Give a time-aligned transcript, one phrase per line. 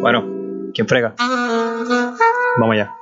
[0.00, 0.24] Bueno,
[0.74, 1.14] ¿quién frega?
[1.18, 2.92] Vamos allá.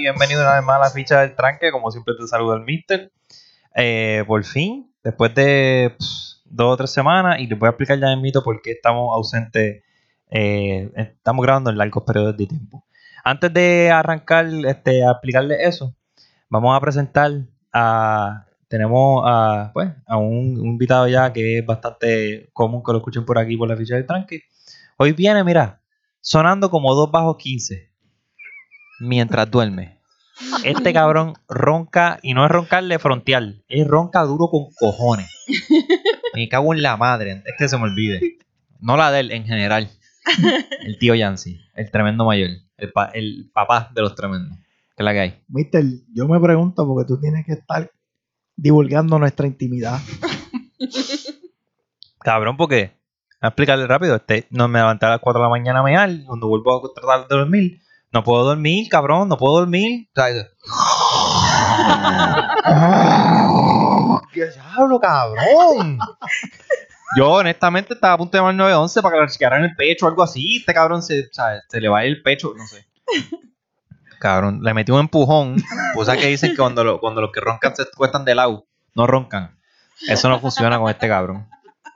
[0.00, 3.12] Bienvenido una vez más a la ficha del tranque, como siempre te saluda el Mister.
[3.80, 7.96] Eh, por fin, después de pss, dos o tres semanas, y les voy a explicar
[8.00, 9.84] ya en mito por qué estamos ausentes,
[10.30, 12.84] eh, estamos grabando en largos periodos de tiempo.
[13.22, 15.94] Antes de arrancar este, a explicarles eso,
[16.48, 17.30] vamos a presentar
[17.72, 18.46] a...
[18.66, 23.24] Tenemos a, pues, a un, un invitado ya que es bastante común que lo escuchen
[23.24, 24.42] por aquí por la ficha del tranque.
[24.98, 25.80] Hoy viene, mira,
[26.20, 27.90] sonando como dos bajos 15
[29.00, 29.97] mientras duerme.
[30.64, 35.28] Este cabrón ronca, y no es roncarle frontal, es ronca duro con cojones.
[36.34, 38.38] Me cago en la madre, es que se me olvide.
[38.80, 39.90] No la de él, en general.
[40.84, 44.56] El tío Yancy, el tremendo mayor, el, pa- el papá de los tremendos.
[44.58, 45.42] ¿Qué es la que hay?
[45.48, 47.90] Mister, yo me pregunto porque tú tienes que estar
[48.56, 49.98] divulgando nuestra intimidad.
[52.20, 52.92] Cabrón, porque,
[53.40, 56.10] a explicarle rápido, este, no me levanté a las 4 de la mañana a mear,
[56.26, 57.80] cuando vuelvo a tratar de dormir,
[58.12, 60.08] no puedo dormir, cabrón, no puedo dormir.
[60.16, 60.48] O sea,
[64.32, 65.98] ¿Qué diablo, cabrón?
[67.16, 70.06] Yo, honestamente, estaba a punto de llamar al 911 para que le chequearan el pecho
[70.06, 70.58] o algo así.
[70.58, 72.86] Este cabrón se, o sea, se le va a ir el pecho, no sé.
[74.20, 75.56] Cabrón, le metí un empujón.
[75.94, 79.06] Cosa que dicen que cuando, lo- cuando los que roncan se cuestan de lado, no
[79.06, 79.56] roncan.
[80.08, 81.48] Eso no funciona con este cabrón.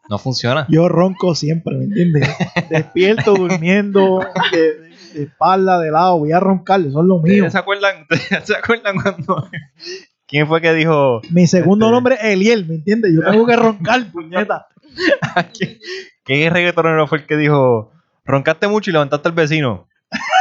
[0.09, 0.67] No funciona.
[0.69, 2.29] Yo ronco siempre, ¿me entiendes?
[2.71, 7.51] Despierto, durmiendo, de, de espalda, de lado, voy a roncar, eso es lo mío.
[7.51, 8.07] ¿Se acuerdan,
[8.45, 9.49] ¿Se acuerdan cuando...
[10.27, 11.21] ¿Quién fue que dijo...
[11.31, 13.13] Mi segundo Este- nombre es Eliel, ¿me entiendes?
[13.15, 14.67] Yo tengo que roncar, puñeta.
[15.59, 15.79] ¿Quién,
[16.25, 17.93] quién reggaetonero fue el que dijo...
[18.25, 19.89] Roncaste mucho y levantaste al vecino?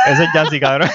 [0.06, 0.90] Ese es Yancy, cabrón.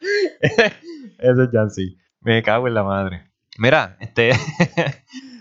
[0.00, 1.98] Ese es Yancy.
[2.20, 3.30] Me cago en la madre.
[3.58, 4.30] Mira, este...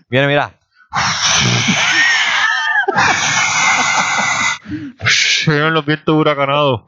[0.09, 0.59] Mira, mira.
[5.47, 6.81] Vienen los vientos huracanados.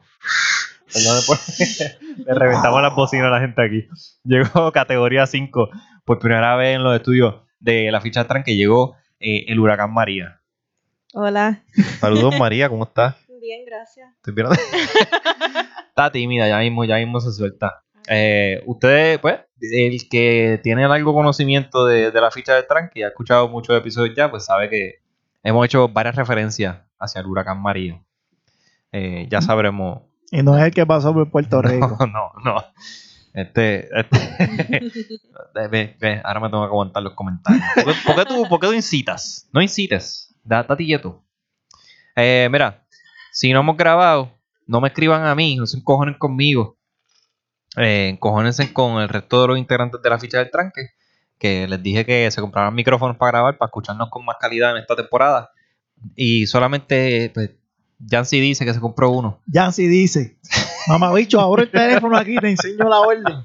[0.92, 1.38] Perdón, por-
[2.26, 3.88] Le reventamos las bocinas a la gente aquí.
[4.24, 5.70] Llegó categoría 5
[6.04, 9.92] por primera vez en los estudios de la ficha trans que llegó eh, el huracán
[9.92, 10.40] María.
[11.14, 11.62] Hola.
[12.00, 13.16] Saludos María, ¿cómo estás?
[13.40, 14.08] Bien, gracias.
[14.16, 14.52] Estoy viendo-
[15.88, 17.82] Está tímida, ya mismo, ya mismo se suelta.
[18.08, 23.00] Eh, ustedes, pues, el que tiene algo conocimiento de, de la ficha del trans, que
[23.00, 25.02] ya ha escuchado muchos episodios ya, pues sabe que
[25.42, 28.02] hemos hecho varias referencias hacia el huracán María.
[28.92, 31.96] Eh, ya sabremos Y no es el que pasó por Puerto Rico.
[32.00, 32.64] no, no, no.
[33.32, 34.18] Este, este
[35.70, 37.62] ve, ve, ahora me tengo que aguantar los comentarios.
[37.74, 39.48] ¿Por qué, por qué tú, por qué tú incitas?
[39.52, 40.34] No incites.
[40.42, 41.22] Da, date quieto.
[42.16, 42.84] Eh, mira,
[43.32, 44.32] si no hemos grabado,
[44.66, 46.76] no me escriban a mí, no se encojonen conmigo.
[47.76, 50.90] Eh, encojónense con el resto de los integrantes de la ficha del tranque.
[51.40, 54.82] Que les dije que se compraran micrófonos para grabar, para escucharnos con más calidad en
[54.82, 55.50] esta temporada.
[56.14, 57.50] Y solamente, pues,
[58.08, 59.40] Jancy dice que se compró uno.
[59.46, 60.38] Yancy dice,
[60.86, 63.44] mamá bicho, abro el teléfono aquí, te enseño la orden.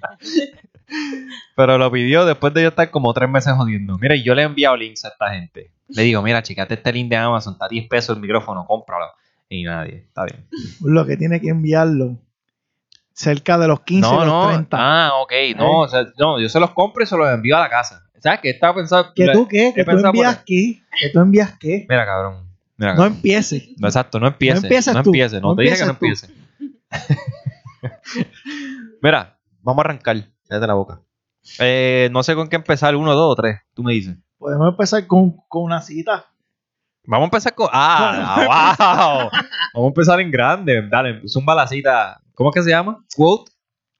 [1.55, 3.97] Pero lo pidió después de yo estar como tres meses jodiendo.
[3.97, 5.71] Mira, y yo le he enviado links a esta gente.
[5.87, 9.07] Le digo, mira, checate este link de Amazon, está a 10 pesos el micrófono, cómpralo.
[9.47, 10.47] Y nadie, está bien.
[10.81, 12.19] Lo que tiene que enviarlo
[13.15, 14.47] cerca de los 15 no, los no.
[14.49, 14.77] 30.
[14.79, 17.61] Ah, ok, no, o sea, no, yo se los compro y se los envío a
[17.61, 18.03] la casa.
[18.19, 18.49] ¿Sabes qué?
[18.51, 19.13] Estaba pensando.
[19.15, 19.71] ¿Que tú qué?
[19.73, 20.81] ¿Que tú envías qué?
[20.99, 21.85] ¿Que tú envías qué?
[21.89, 22.49] Mira, cabrón.
[22.77, 23.69] Mira, No empieces.
[23.77, 24.59] No, exacto, no empiece.
[24.59, 25.11] No empieces no tú.
[25.13, 26.45] no, No te dije que no empieces empiece.
[29.01, 30.17] Mira, vamos a arrancar.
[30.47, 31.01] Cállate la boca.
[31.59, 33.59] Eh, no sé con qué empezar, uno, dos o tres.
[33.73, 34.17] Tú me dices.
[34.37, 36.25] Podemos empezar con, con una cita.
[37.07, 37.67] Vamos a empezar con.
[37.73, 39.27] ¡Ah!
[39.29, 39.29] ¡Wow!
[39.73, 40.87] Vamos a empezar en grande.
[40.89, 42.21] Dale, zumba la cita.
[42.33, 43.03] ¿Cómo es que se llama?
[43.15, 43.51] Quote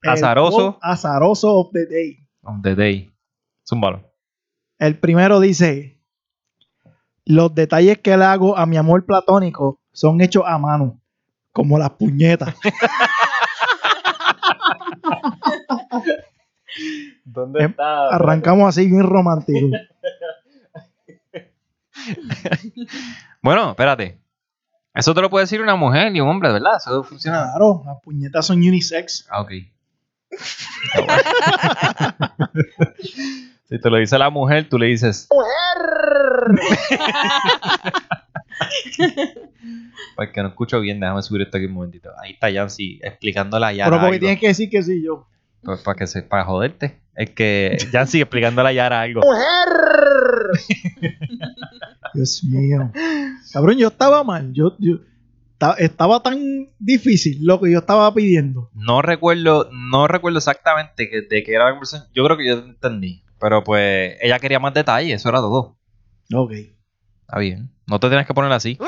[0.01, 0.73] El Azaroso.
[0.73, 2.17] quote Azaroso of the day.
[2.43, 3.11] of the day.
[3.67, 4.02] Zúmbalo.
[4.78, 6.02] El primero dice:
[7.25, 10.99] Los detalles que le hago a mi amor platónico son hechos a mano,
[11.51, 12.55] como las puñetas.
[17.23, 17.73] ¿Dónde Em,
[18.11, 19.67] Arrancamos así, bien romántico.
[23.41, 24.19] Bueno, espérate.
[24.93, 26.78] Eso te lo puede decir una mujer y un hombre, ¿verdad?
[26.78, 27.52] Eso funciona.
[27.52, 29.28] Claro, las puñetas son unisex.
[29.29, 29.52] Ah, ok.
[33.66, 35.28] si te lo dice la mujer, tú le dices.
[40.16, 42.09] Porque no escucho bien, déjame subir esto aquí un momentito.
[42.22, 43.85] Ahí está Yancy explicándola ya.
[43.85, 44.19] Pero porque algo.
[44.19, 45.28] tienes que decir que sí yo.
[45.66, 47.02] Pues para que se, para joderte.
[47.16, 49.22] Es que ya sigue explicándole a Yara algo.
[52.14, 52.91] Dios mío.
[53.52, 54.53] Cabrón, yo estaba mal.
[54.53, 54.97] Yo, yo
[55.58, 58.70] ta- estaba tan difícil lo que yo estaba pidiendo.
[58.73, 62.09] No recuerdo, no recuerdo exactamente que- de qué era la conversación.
[62.14, 63.23] Yo creo que yo entendí.
[63.40, 65.78] Pero pues ella quería más detalles, eso era todo.
[66.34, 66.52] Ok.
[66.52, 67.70] Está bien.
[67.88, 68.78] No te tienes que poner así.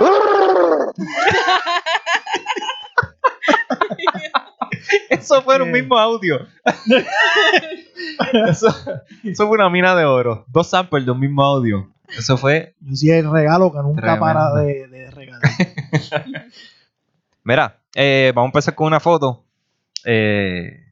[5.10, 6.48] Eso fue un mismo audio.
[8.50, 8.68] eso,
[9.24, 10.46] eso fue una mina de oro.
[10.48, 11.92] Dos samples de un mismo audio.
[12.18, 12.76] Eso fue.
[12.80, 14.22] Yo sí el regalo que nunca Tremendo.
[14.22, 15.42] para de, de regalar.
[17.44, 19.44] Mira, eh, vamos a empezar con una foto.
[20.06, 20.86] Eh,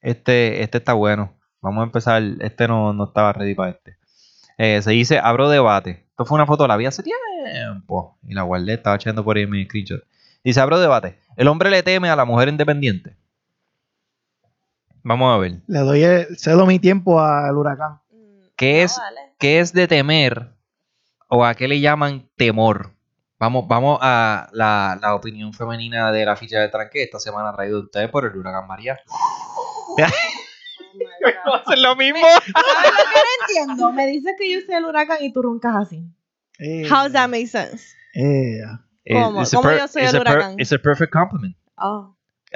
[0.00, 1.34] este, este está bueno.
[1.60, 2.22] Vamos a empezar.
[2.40, 3.96] Este no, no estaba ready para este.
[4.56, 6.06] Eh, se dice Abro debate.
[6.10, 8.18] Esto fue una foto, la vi hace tiempo.
[8.26, 10.04] Y la guardé, estaba echando por ahí mi screenshot.
[10.44, 11.18] Dice Abro debate.
[11.36, 13.16] El hombre le teme a la mujer independiente.
[15.04, 15.60] Vamos a ver.
[15.66, 18.00] Le doy el- cedo mi tiempo al huracán.
[18.56, 19.20] ¿Qué es, Mm, vale.
[19.38, 20.52] qué es de temer
[21.28, 22.92] o a qué le llaman temor?
[23.38, 27.78] Vamos, vamos a la, la opinión femenina de la ficha de tranque esta semana traído
[27.80, 28.98] de ustedes por el huracán María.
[31.46, 32.18] A hacer lo mismo.
[32.20, 33.92] ¿Sabes lo que no entiendo?
[33.92, 36.04] Me dices que yo soy el huracán y tú roncas así.
[36.58, 37.94] Eh, How does that make sense?
[38.14, 38.60] eh,
[39.12, 39.40] ¿Cómo?
[39.40, 40.54] A ¿Cómo per- yo soy el huracán?
[40.58, 41.56] It's a perfect compliment.
[41.76, 42.14] Oh.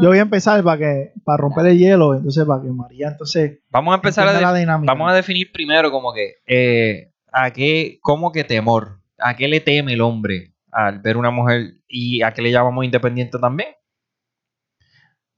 [0.00, 3.58] Yo voy a empezar para que para romper el hielo, entonces para que María entonces
[3.70, 4.92] Vamos a empezar a, la dinámica.
[4.92, 9.60] vamos a definir primero como que eh, a qué, cómo que temor, a qué le
[9.60, 13.68] teme el hombre al ver una mujer y a qué le llamamos independiente también.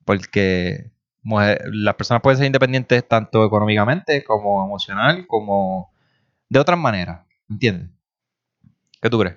[0.05, 0.91] Porque
[1.23, 5.93] mujer- las personas pueden ser independientes tanto económicamente como emocional, como
[6.49, 7.27] de otras maneras.
[7.49, 7.91] ¿Entiendes?
[9.01, 9.37] ¿Qué tú crees?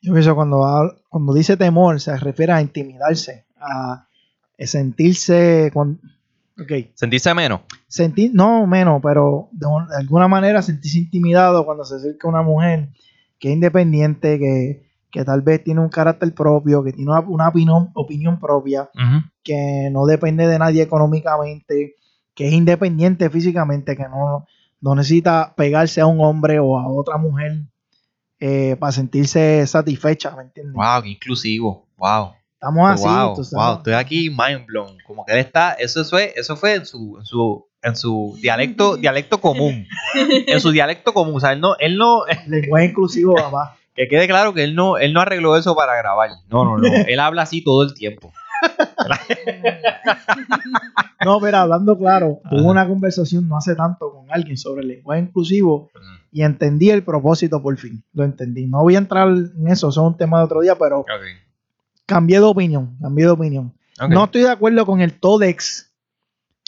[0.00, 0.64] Yo pienso cuando
[1.08, 4.07] cuando dice temor se refiere a intimidarse, a
[4.66, 6.00] sentirse con
[6.60, 7.60] ok, ¿Sentirse menos?
[7.86, 12.42] sentir no menos, pero de, un- de alguna manera sentirse intimidado cuando se acerca una
[12.42, 12.88] mujer
[13.38, 17.48] que es independiente, que, que tal vez tiene un carácter propio, que tiene una, una
[17.48, 18.90] opinión, opinión propia,
[19.44, 21.94] que no depende de nadie económicamente,
[22.34, 24.44] que es independiente físicamente, que no,
[24.80, 27.62] no necesita pegarse a un hombre o a otra mujer
[28.40, 30.74] eh, para sentirse satisfecha, ¿me entiendes?
[30.74, 31.86] Wow, qué inclusivo.
[31.96, 32.32] Wow.
[32.60, 33.66] Estamos así, wow, tú sabes.
[33.66, 34.96] wow, estoy aquí mind blown.
[35.06, 38.96] Como que él está, eso fue, eso fue en su, en su, en su dialecto,
[38.98, 39.86] dialecto común.
[40.14, 41.36] En su dialecto común.
[41.36, 43.76] O sea, él no, él no, Lenguaje inclusivo, papá.
[43.94, 46.30] que quede claro que él no, él no arregló eso para grabar.
[46.48, 46.88] No, no, no.
[47.06, 48.32] Él habla así todo el tiempo.
[51.24, 52.68] No, pero hablando claro, tuve Ajá.
[52.70, 55.90] una conversación no hace tanto con alguien sobre el lenguaje inclusivo
[56.30, 58.04] y entendí el propósito por fin.
[58.12, 58.66] Lo entendí.
[58.66, 61.08] No voy a entrar en eso, eso es un tema de otro día, pero Ok.
[62.08, 63.74] Cambié de opinión, cambié de opinión.
[64.08, 65.92] No estoy de acuerdo con el todex,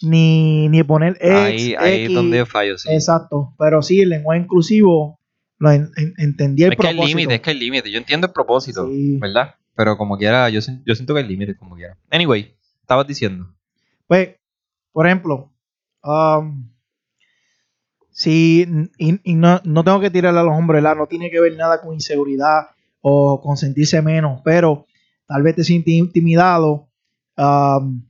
[0.02, 2.88] ni, ni poner ex, ahí, ahí es donde fallo, sí.
[2.92, 5.18] Exacto, pero sí, el lenguaje inclusivo,
[5.58, 7.18] lo en- en- entendí el Es que hay propósito.
[7.18, 7.90] límite, es que hay límite.
[7.90, 9.18] Yo entiendo el propósito, Sí.
[9.18, 9.54] ¿verdad?
[9.74, 11.96] Pero como quiera, yo, yo siento que hay límite como quiera.
[12.10, 13.46] Anyway, estabas diciendo.
[14.06, 14.30] Pues,
[14.92, 15.52] por ejemplo,
[16.02, 16.68] um,
[18.10, 18.66] si
[18.98, 20.96] y, y no, no tengo que tirarle a los hombres, ¿verdad?
[20.96, 22.68] no tiene que ver nada con inseguridad
[23.00, 24.86] o con sentirse menos, pero
[25.30, 26.88] tal vez te sientes intimidado
[27.36, 28.02] um,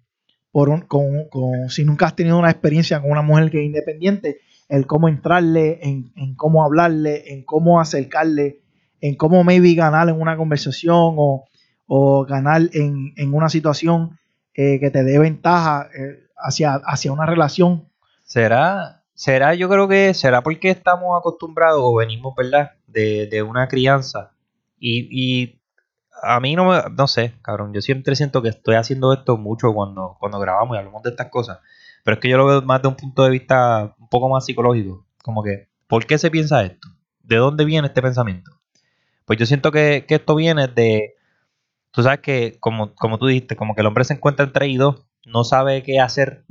[0.51, 3.67] por un, con, con- si nunca has tenido una experiencia con una mujer que es
[3.67, 4.39] independiente,
[4.71, 8.61] el cómo entrarle, en, en cómo hablarle, en cómo acercarle,
[9.03, 11.45] en cómo maybe ganar en una conversación o,
[11.87, 14.19] o ganar en, en una situación
[14.55, 17.85] eh, que te dé ventaja eh, hacia, hacia una relación.
[18.25, 22.71] ¿Será, será, yo creo que será porque estamos acostumbrados o venimos, ¿verdad?
[22.87, 24.31] De, de una crianza.
[24.79, 25.60] Y, y
[26.23, 29.73] a mí no me, no sé, cabrón, yo siempre siento que estoy haciendo esto mucho
[29.73, 31.59] cuando, cuando grabamos y hablamos de estas cosas.
[32.05, 34.45] Pero es que yo lo veo más de un punto de vista un poco más
[34.45, 35.07] psicológico.
[35.23, 36.89] Como que, ¿por qué se piensa esto?
[37.23, 38.51] ¿De dónde viene este pensamiento?
[39.25, 41.15] Pues yo siento que, que esto viene de,
[41.91, 44.77] tú sabes que, como, como tú dijiste, como que el hombre se encuentra entre y
[44.77, 46.45] dos, no sabe qué hacer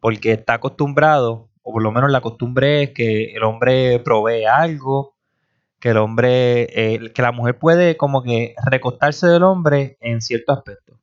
[0.00, 5.16] porque está acostumbrado, o por lo menos la costumbre es que el hombre provee algo,
[5.80, 6.62] que el hombre,
[6.94, 10.98] eh, que la mujer puede como que recostarse del hombre en cierto aspecto.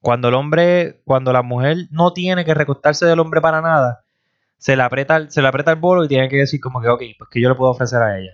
[0.00, 4.04] Cuando el hombre, cuando la mujer no tiene que recostarse del hombre para nada,
[4.58, 6.88] se le aprieta, el- se le aprieta el bolo y tiene que decir como que,
[6.88, 8.30] ok, pues que yo le puedo ofrecer a ella.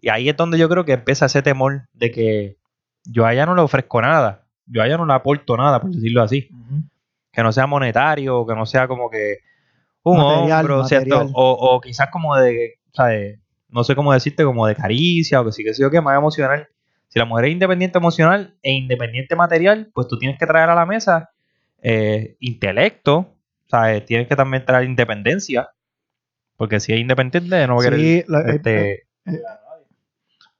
[0.00, 2.56] Y ahí es donde yo creo que empieza ese temor de que
[3.04, 5.90] yo a ella no le ofrezco nada, yo a ella no le aporto nada, por
[5.90, 6.48] decirlo así
[7.32, 9.38] que no sea monetario, que no sea como que
[10.02, 11.20] un Material, hombro, ¿cierto?
[11.34, 12.74] O, o quizás como de.
[13.68, 16.16] No sé cómo decirte, como de caricia o que sí que sí o que más
[16.16, 16.68] emocional.
[17.08, 20.74] Si la mujer es independiente emocional e independiente material, pues tú tienes que traer a
[20.74, 21.30] la mesa
[21.82, 23.34] eh, intelecto,
[23.66, 24.04] ¿sabes?
[24.04, 25.70] Tienes que también traer independencia.
[26.56, 28.00] Porque si es independiente, no va a querer.
[28.00, 29.06] Eh, este,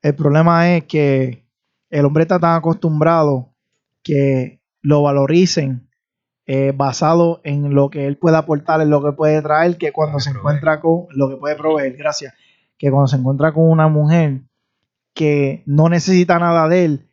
[0.02, 1.44] El problema es que
[1.90, 3.52] el hombre está tan acostumbrado
[4.02, 5.88] que lo valoricen
[6.46, 10.18] eh, basado en lo que él puede aportar, en lo que puede traer, que cuando
[10.18, 12.32] se encuentra con lo que puede proveer, gracias,
[12.78, 14.40] que cuando se encuentra con una mujer
[15.14, 17.08] que no necesita nada de él,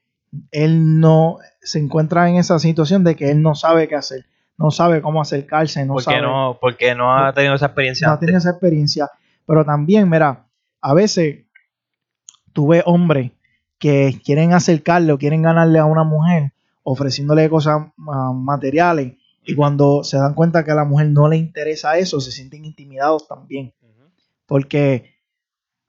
[0.52, 4.26] él no se encuentra en esa situación de que él no sabe qué hacer,
[4.58, 8.08] no sabe cómo acercarse, no porque, sabe no, porque no ha tenido esa experiencia.
[8.08, 8.28] no antes.
[8.28, 9.10] tiene esa experiencia.
[9.48, 10.46] Pero también, mira,
[10.82, 11.46] a veces
[12.54, 13.32] tú ves hombres
[13.80, 16.54] que quieren acercarle o quieren ganarle a una mujer
[16.84, 21.38] ofreciéndole cosas ah, materiales y cuando se dan cuenta que a la mujer no le
[21.38, 23.74] interesa eso, se sienten intimidados también.
[24.48, 25.15] Porque,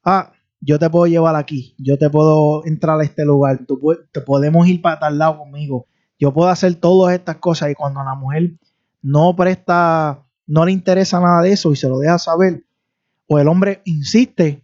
[0.07, 3.79] ah, yo te puedo llevar aquí, yo te puedo entrar a este lugar, tú
[4.13, 5.87] te podemos ir para tal lado conmigo,
[6.19, 8.53] yo puedo hacer todas estas cosas y cuando la mujer
[9.03, 12.65] no presta, no le interesa nada de eso y se lo deja saber,
[13.29, 14.63] o el hombre insiste,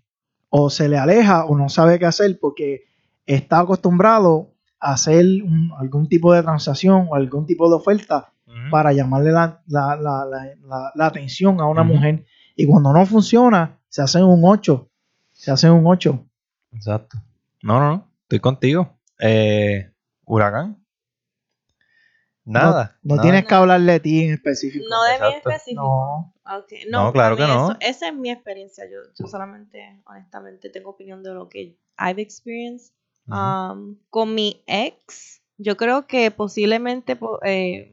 [0.49, 2.83] o se le aleja, o no sabe qué hacer porque
[3.27, 8.33] está acostumbrado a hacer un- algún tipo de transacción o algún tipo de oferta
[8.71, 12.25] para llamarle la, la- la- la- la- la atención a una mujer.
[12.57, 14.89] Y cuando no funciona, se hace un 8.
[15.43, 16.25] Se hace un 8.
[16.71, 17.19] Exacto.
[17.65, 18.09] No, no, no.
[18.23, 18.97] Estoy contigo.
[19.19, 19.91] Eh,
[20.25, 20.81] huracán.
[22.45, 22.97] Nada.
[23.03, 23.23] No nada.
[23.23, 24.85] tienes que hablarle de ti en específico.
[24.89, 25.51] No de mí Exacto.
[25.51, 25.83] específico.
[25.83, 26.35] No.
[26.91, 27.71] No, No, claro que no.
[27.73, 28.85] eso- esa es mi experiencia.
[28.89, 32.93] Yo, yo solamente, honestamente, tengo opinión de lo que I've experienced.
[33.27, 37.93] Um, con mi ex, yo creo que posiblemente po- eh,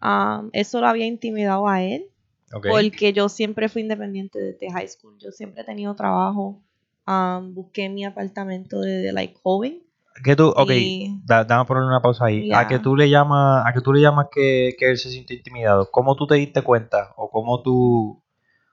[0.00, 2.06] um, eso lo había intimidado a él.
[2.50, 5.16] Porque yo siempre fui independiente desde high school.
[5.18, 6.62] Yo siempre he tenido trabajo.
[7.06, 9.82] um, busqué mi apartamento desde like joven.
[10.22, 12.52] ¿Qué tú, ok, y- da- dame poner una pausa ahí.
[12.52, 15.34] ¿A qué tú le llamas, a qué tú le llamas que, que él se siente
[15.34, 15.90] intimidado?
[15.90, 17.12] ¿Cómo tú te diste cuenta?
[17.16, 18.22] ¿O cómo tú,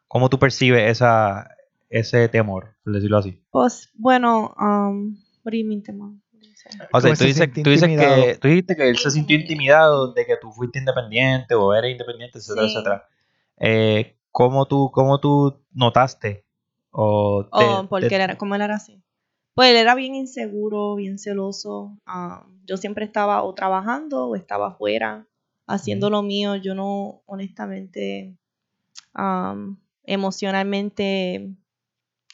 [0.07, 1.49] cómo tú percibes esa,
[1.89, 3.41] ese temor, por decirlo así?
[3.49, 6.11] Pues, bueno, um, what do you mean, Tema?
[6.91, 10.11] O sea, tú se dices, tú dices que, tú dijiste que él se sintió intimidado
[10.13, 12.73] de que tú fuiste independiente o eres independiente, etcétera, Sí.
[12.73, 13.07] etcétera.
[13.59, 16.45] Eh, ¿cómo, tú, ¿Cómo tú notaste?
[16.91, 19.01] O te- Oh, porque te- él era, como él era así.
[19.55, 21.97] Pues él era bien inseguro, bien celoso.
[22.05, 25.27] ah, yo siempre estaba o trabajando o estaba afuera
[25.65, 26.55] haciendo lo mío.
[26.55, 28.35] Yo no, honestamente,
[29.13, 31.49] am, emocionalmente,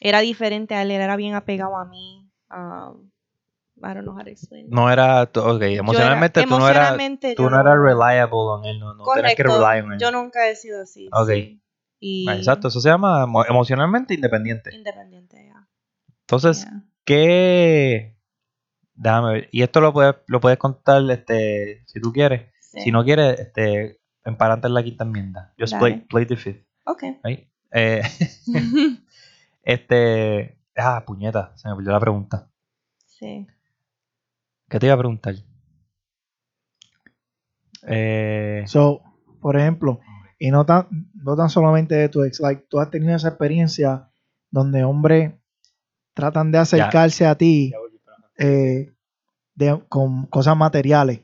[0.00, 0.90] era diferente a él.
[0.90, 2.28] Él era bien apegado a mí.
[2.50, 3.10] um,
[3.84, 4.66] I don't know how to explain.
[4.70, 8.78] no era, ok, era- emocionalmente tú no eras, emocionalmente tú no eras reliable on él,
[8.80, 9.66] no, no tenías que Correcto.
[9.68, 9.98] rely on él.
[10.00, 11.08] Yo nunca he sido así.
[11.12, 11.28] Ok.
[11.30, 11.60] sí.
[12.00, 14.74] Y Ah, Exacto, eso se llama emo- emocionalmente independiente.
[14.74, 15.66] Independiente, ya.
[16.20, 16.82] Entonces, Yeah.
[17.04, 18.16] ¿qué?
[18.94, 19.48] Déjame ver.
[19.52, 22.52] Y esto lo puedes, lo puedes contar este, si tú quieres.
[22.60, 22.80] Sí.
[22.82, 25.54] Si no quieres, este, emparante en la quinta enmienda.
[25.58, 26.64] Just play, play the fifth.
[26.84, 27.02] Ok.
[27.24, 27.48] right?
[27.72, 28.02] Eh,
[29.62, 30.58] este.
[30.76, 32.48] Ah, puñeta, se me perdió la pregunta.
[33.06, 33.46] sí.
[34.68, 35.34] ¿Qué te iba a preguntar?
[37.86, 39.02] Eh, So,
[39.40, 40.00] por ejemplo,
[40.38, 44.10] y no tan, no tan solamente de tu ex, like, tú has tenido esa experiencia
[44.50, 45.34] donde hombres
[46.14, 47.72] tratan de acercarse a ti
[48.38, 48.92] eh,
[49.54, 51.20] de- con cosas materiales.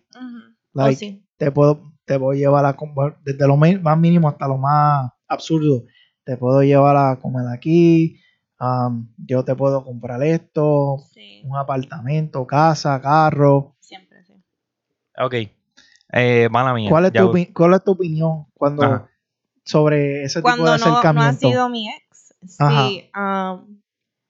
[0.72, 1.26] Like, oh, sí.
[1.36, 5.84] te puedo, te puedo llevar a comer, desde lo más mínimo hasta lo más absurdo.
[6.24, 8.20] Te puedo llevar a comer aquí,
[8.60, 11.42] um, yo te puedo comprar esto, Sí.
[11.44, 13.76] un apartamento, casa, carro.
[13.80, 14.34] Siempre, sí.
[15.18, 15.34] ok.
[16.12, 16.90] Eh, mala mía.
[16.90, 19.10] ¿Cuál es, tu, ¿Cuál es tu opinión cuando Ajá.
[19.64, 21.48] sobre ese tipo Cuando de no, no ha acercamiento?
[21.48, 23.80] sido mi ex, sí, am,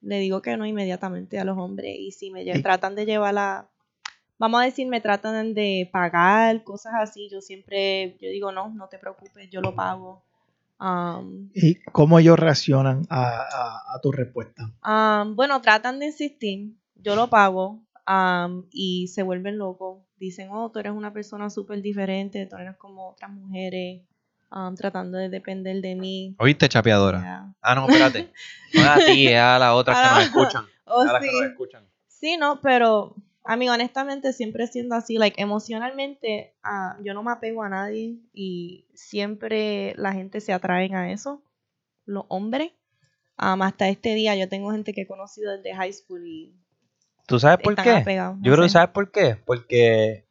[0.03, 1.97] le digo que no inmediatamente a los hombres.
[1.99, 3.69] Y si me tratan de llevar la.
[4.39, 7.29] Vamos a decir, me tratan de pagar, cosas así.
[7.31, 10.23] Yo siempre, yo digo, no, no te preocupes, yo lo pago.
[10.83, 14.73] Am, ¿Y cómo ellos reaccionan a, a- a tu respuesta?
[14.81, 20.03] Am, bueno, tratan de insistir, yo lo pago am, y se vuelven locos.
[20.17, 24.03] Dicen, oh, tú eres una persona súper diferente, tú eres como otras mujeres,
[24.51, 26.35] am, tratando de depender de mí.
[26.39, 27.55] ¿Oíste, chapeadora?
[27.61, 28.33] Ah, no, espérate.
[28.73, 30.65] No es a ti, es a las otras que nos escuchan.
[30.87, 31.29] Oh, a las sí.
[31.29, 31.85] que nos escuchan.
[32.07, 33.17] Sí, no, pero
[33.51, 38.21] a mí honestamente siempre siendo así, like emocionalmente, ah, yo no me apego a nadie
[38.33, 41.43] y siempre la gente se atraen a eso,
[42.05, 42.71] los hombres.
[43.37, 46.55] Am, hasta este día yo tengo gente que he conocido desde high school y
[47.27, 47.91] ¿Tú sabes por qué?
[47.91, 48.37] apegados.
[48.39, 50.29] no Yo creo que sabes por qué, porque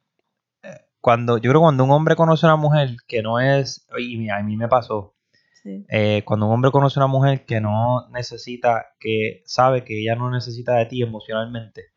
[0.64, 4.30] eh, cuando yo creo cuando un hombre conoce a una mujer que no es y
[4.30, 5.14] a mí me pasó,
[5.62, 5.86] Sí.
[5.90, 10.16] eh, cuando un hombre conoce a una mujer que no necesita, que sabe que ella
[10.16, 11.88] no necesita de ti emocionalmente,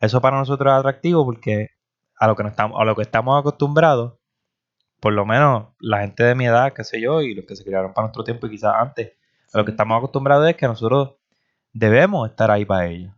[0.00, 1.70] eso para nosotros es atractivo porque
[2.18, 4.14] a lo que estamos, a lo que estamos acostumbrados,
[5.00, 7.64] por lo menos la gente de mi edad, qué sé yo, y los que se
[7.64, 9.12] criaron para nuestro tiempo y quizás antes,
[9.52, 11.14] a lo que estamos acostumbrados es que nosotros
[11.72, 13.16] debemos estar ahí para ella.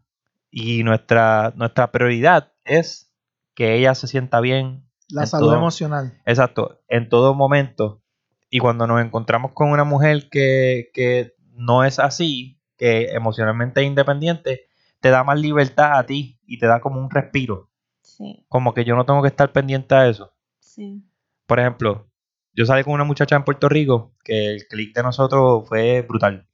[0.51, 3.13] Y nuestra, nuestra prioridad es
[3.55, 4.85] que ella se sienta bien.
[5.11, 6.13] La salud todo- emocional.
[6.27, 8.03] Exacto, en todo momento.
[8.51, 13.87] Y cuando nos encontramos con una mujer que, que no es así, que emocionalmente es
[13.87, 14.68] independiente,
[15.00, 17.71] te da más libertad a ti y te da como un respiro.
[18.02, 20.33] Sí, Como que yo no tengo que estar pendiente a eso.
[20.61, 21.05] sí.
[21.47, 22.11] Por ejemplo,
[22.52, 26.47] yo salí con una muchacha en Puerto Rico que el click de nosotros fue brutal.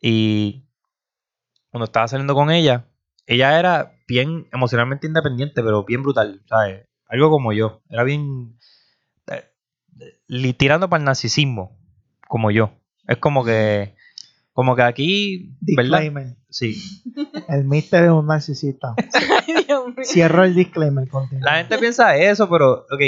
[0.00, 0.66] Y
[1.70, 2.88] cuando estaba saliendo con ella,
[3.26, 6.86] ella era bien emocionalmente independiente, pero bien brutal, ¿sabes?
[7.06, 7.82] Algo como yo.
[7.88, 8.58] Era bien.
[9.28, 11.78] eh, tirando para el narcisismo,
[12.28, 12.72] como yo.
[13.06, 13.94] Es como que.
[14.52, 15.56] Como que aquí.
[15.60, 16.00] ¿Verdad?
[16.00, 16.36] Disclaimer.
[16.50, 17.02] Sí.
[17.48, 18.94] El mister es un narcisista.
[19.46, 20.04] Ay, Dios mío.
[20.04, 21.08] Cierro el disclaimer.
[21.08, 21.50] continúa.
[21.50, 22.86] La gente piensa eso, pero.
[22.90, 23.00] Ok.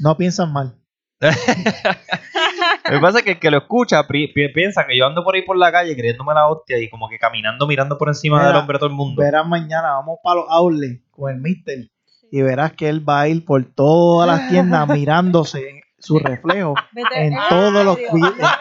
[0.00, 0.78] No piensan mal.
[1.22, 5.42] Lo que pasa es que el que lo escucha piensa que yo ando por ahí
[5.42, 8.56] por la calle creyéndome la hostia y como que caminando mirando por encima Mira, del
[8.56, 9.22] hombre de todo el mundo.
[9.22, 11.90] Verás mañana, vamos para los outlets con el mister.
[12.32, 16.74] Y verás que él va a ir por todas las tiendas mirándose su reflejo
[17.14, 18.08] en Ay, todos los, en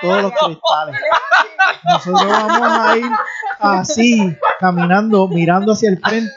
[0.01, 1.01] todos los cristales.
[1.83, 3.05] Nosotros vamos a ir
[3.59, 6.31] así, caminando, mirando hacia el frente.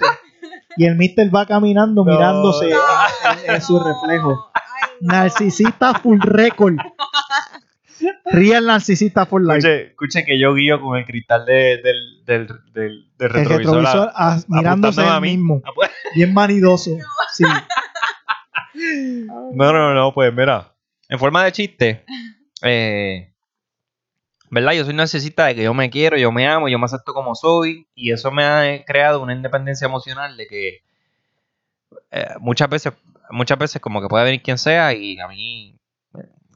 [0.77, 2.11] Y el mister va caminando No.
[2.13, 2.77] mirándose No.
[3.31, 4.51] en, en- en su reflejo.
[5.01, 6.77] Narcisista full record.
[8.25, 9.59] Real narcisista for life.
[9.59, 13.59] Escuche, escuche que yo guío con el cristal de- del, del, del, del El retrovisor.
[13.59, 15.37] retrovisor a- mirándose a mí.
[15.37, 15.63] mismo.
[15.65, 15.91] Ah, pues.
[16.15, 16.91] Bien vanidoso.
[17.33, 17.45] Sí.
[19.55, 20.73] No, no, no, pues mira.
[21.15, 22.05] En forma de chiste,
[22.63, 23.33] eh,
[24.51, 24.73] ¿verdad?
[24.73, 27.37] Yo soy narcisista de que yo me quiero, yo me amo, yo me acepto como
[27.37, 27.87] soy.
[27.95, 30.83] Y eso me ha creado una independencia emocional de que
[32.11, 32.95] eh, muchas veces,
[33.31, 35.79] muchas veces como que puede venir quien sea y a mí,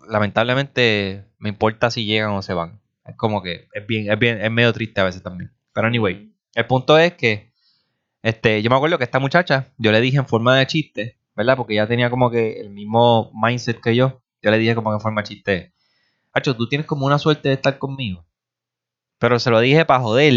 [0.08, 2.80] lamentablemente, me importa si llegan o se van.
[3.06, 5.52] Es como que es bien, es bien, es medio triste a veces también.
[5.72, 7.52] Pero anyway, el punto es que
[8.24, 11.56] este, yo me acuerdo que esta muchacha, yo le dije en forma de chiste, ¿verdad?
[11.56, 14.20] Porque ella tenía como que el mismo mindset que yo.
[14.42, 15.74] Yo le dije como que en forma chiste,
[16.32, 18.24] Hacho, tú tienes como una suerte de estar conmigo.
[19.18, 20.34] Pero se lo dije para joder.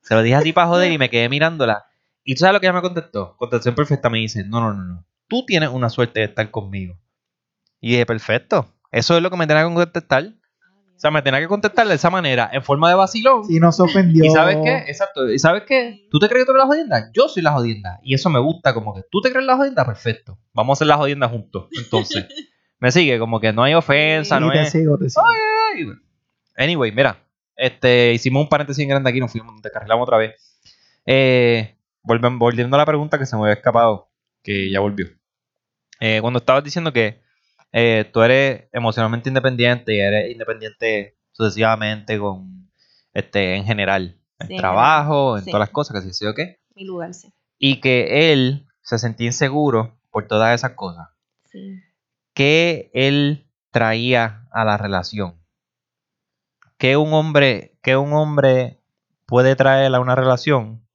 [0.00, 1.86] Se lo dije a ti para joder y me quedé mirándola.
[2.24, 3.36] ¿Y tú sabes lo que ella me contestó?
[3.36, 4.08] Contestación perfecta.
[4.08, 5.04] Me dice, no, no, no, no.
[5.28, 6.98] Tú tienes una suerte de estar conmigo.
[7.80, 8.72] Y dije, perfecto.
[8.90, 10.24] Eso es lo que me tenía que contestar.
[10.24, 13.44] O sea, me tenía que contestar de esa manera, en forma de vacilón.
[13.44, 14.24] Si no se ofendió.
[14.24, 14.78] ¿Y sabes qué?
[14.88, 15.30] Exacto.
[15.30, 16.08] ¿Y sabes qué?
[16.10, 17.10] ¿Tú te crees que tú eres la jodienda?
[17.12, 18.00] Yo soy la jodienda.
[18.02, 20.38] Y eso me gusta, como que tú te crees la jodienda, perfecto.
[20.54, 21.68] Vamos a hacer la jodienda juntos.
[21.76, 22.26] Entonces,
[22.78, 24.70] me sigue, como que no hay ofensa, no te es.
[24.72, 25.24] sigo, te sigo.
[25.74, 25.96] Ay, güey.
[26.56, 27.22] Anyway, mira.
[27.58, 30.34] Este, hicimos un paréntesis bien grande aquí, nos fuimos, descarrilamos otra vez.
[31.06, 34.10] Eh, volven- volviendo a la pregunta que se me había escapado,
[34.42, 35.06] que ya volvió.
[36.00, 37.22] Eh, cuando estabas diciendo que
[37.72, 42.70] eh, tú eres emocionalmente independiente y eres independiente sucesivamente con
[43.14, 45.50] este en general, en Sí, en trabajo, en sí.
[45.50, 46.58] todas las cosas, que sí, sí o qué.
[46.74, 47.32] Mi lugar, sí.
[47.58, 51.08] Y que él se sentía inseguro por todas esas cosas.
[51.50, 51.80] Sí.
[52.36, 55.40] ¿Qué él traía a la relación?
[56.76, 58.78] ¿Qué un hombre, qué un hombre
[59.24, 60.86] puede traer a una relación?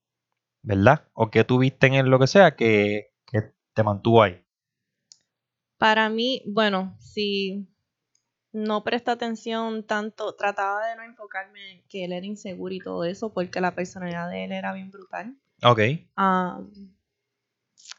[0.61, 1.07] ¿Verdad?
[1.13, 4.45] O que tuviste en él lo que sea que, que te mantuvo ahí.
[5.79, 7.67] Para mí, bueno, si
[8.51, 13.03] no presta atención tanto, trataba de no enfocarme en que él era inseguro y todo
[13.03, 15.35] eso, porque la personalidad de él era bien brutal.
[15.63, 15.79] Ok.
[16.19, 16.93] Um,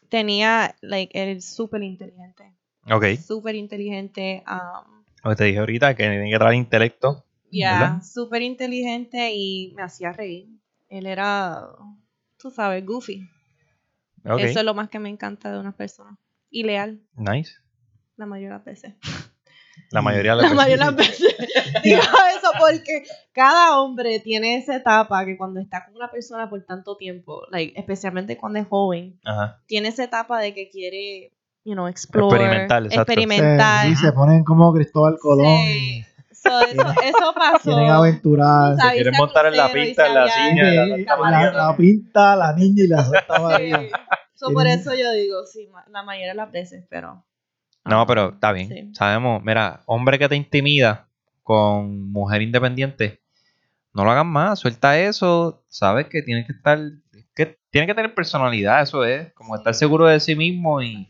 [0.09, 2.55] tenía, like, él es súper inteligente.
[2.91, 3.05] Ok.
[3.25, 4.43] Súper inteligente.
[4.49, 7.25] Um, Lo que te dije ahorita, que tiene que traer intelecto.
[7.51, 8.03] ya, ¿Verdad?
[8.03, 10.49] súper inteligente y me hacía reír.
[10.89, 11.63] Él era,
[12.39, 13.29] tú sabes, goofy.
[14.25, 14.41] Ok.
[14.41, 16.17] Eso es lo más que me encanta de una persona.
[16.51, 17.53] Y leal, Nice.
[18.17, 18.95] la mayoría de las veces.
[19.91, 21.35] La mayoría de La las mayoría de las veces.
[21.83, 26.63] Digo eso porque cada hombre tiene esa etapa que cuando está con una persona por
[26.65, 29.63] tanto tiempo, like, especialmente cuando es joven, Ajá.
[29.67, 31.33] tiene esa etapa de que quiere,
[31.65, 33.13] you know, explore, Experimentar, exacto.
[33.13, 33.87] experimentar.
[33.89, 35.47] Se, sí, se ponen como Cristóbal Colón.
[35.67, 36.05] Sí.
[36.33, 37.71] So, eso, eso pasó.
[37.71, 38.77] Quieren aventurar.
[38.77, 41.53] Se quieren montar en la irse en la silla, Sí, la- la, Santa la- María.
[41.53, 43.79] la pinta, la niña y la Santa María.
[43.81, 43.89] Sí.
[44.35, 47.25] So, por eso yo digo, sí, la mayoría de las veces, pero...
[47.85, 48.69] No, pero está bien.
[48.69, 48.91] sí.
[48.95, 51.07] Sabemos, mira, hombre que te intimida
[51.45, 53.21] con mujer independiente,
[53.93, 56.79] no lo hagan más, suelta eso, sabes que tienes que estar,
[57.35, 59.61] que tiene que tener personalidad, eso es, como Sí.
[59.61, 61.09] estar seguro de sí mismo y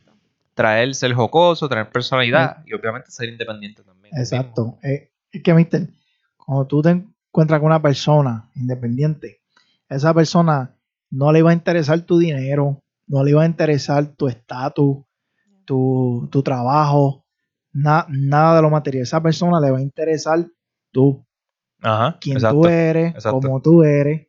[0.55, 4.17] traer ser jocoso, tener personalidad y obviamente ser independiente también.
[4.17, 4.79] Exacto.
[4.83, 5.89] Eh, es que, mister,
[6.37, 9.41] cuando tú te encuentras con una persona independiente,
[9.89, 10.75] esa persona
[11.11, 14.99] no le va a interesar tu dinero, no le va a interesar tu estatus,
[15.65, 17.25] tu, tu trabajo,
[17.73, 19.03] na- nada de lo material.
[19.03, 20.47] Esa persona le va a interesar
[20.91, 21.25] tú,
[21.81, 22.19] Ajá.
[22.21, 22.61] quién exacto.
[22.61, 23.41] tú eres, exacto.
[23.41, 24.29] cómo tú eres,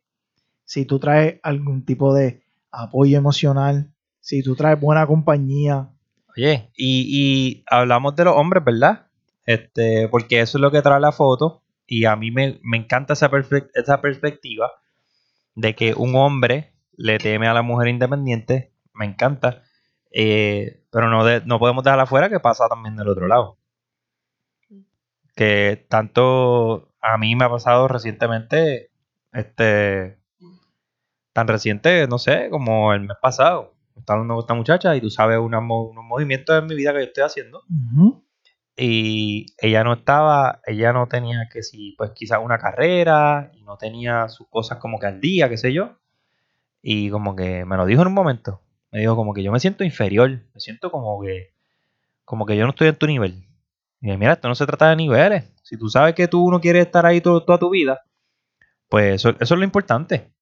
[0.64, 5.90] si tú traes algún tipo de apoyo emocional, si tú traes buena compañía.
[6.36, 9.06] Oye, y, y hablamos de los hombres, ¿verdad?
[9.46, 11.62] Este, porque eso es lo que trae la foto.
[11.86, 14.72] Y a mí me, me encanta esa, perspectiva
[15.54, 18.72] de que un hombre le teme a la mujer independiente.
[18.94, 19.62] Me encanta.
[20.12, 23.58] Eh, pero no, de- no podemos dejar afuera que pasa también del otro lado.
[25.36, 28.90] Que tanto a mí me ha pasado recientemente,
[29.32, 30.18] este,
[31.32, 33.73] tan reciente, no sé, como el mes pasado.
[33.96, 36.98] Estaba hablando con esta muchacha y tú sabes mo- unos movimientos en mi vida que
[37.00, 37.62] yo estoy haciendo.
[38.76, 43.76] Y ella no estaba, ella no tenía que si, pues quizás una carrera y no
[43.76, 45.96] tenía sus cosas como que al día, qué sé yo.
[46.82, 48.60] Y como que me lo dijo en un momento.
[48.90, 51.54] Me dijo como que yo me siento inferior, me siento como que,
[52.24, 53.46] como que yo no estoy en tu nivel.
[54.00, 55.52] Y dije, mira, esto no se trata de niveles.
[55.62, 58.02] Si tú sabes que tú no quieres estar ahí todo- toda tu vida,
[58.88, 60.33] pues eso, eso es lo importante.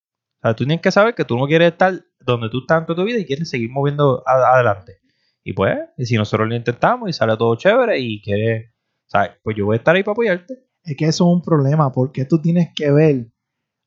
[0.42, 2.86] O sea, tú tienes que saber que tú no quieres estar donde tú estás en
[2.86, 4.98] toda tu vida y quieres seguir moviendo a- adelante.
[5.44, 8.72] Y pues, y si nosotros lo intentamos y sale todo chévere y quieres,
[9.06, 9.32] ¿sabes?
[9.42, 10.54] Pues yo voy a estar ahí para apoyarte.
[10.84, 13.26] Es que eso es un problema, porque tú tienes que ver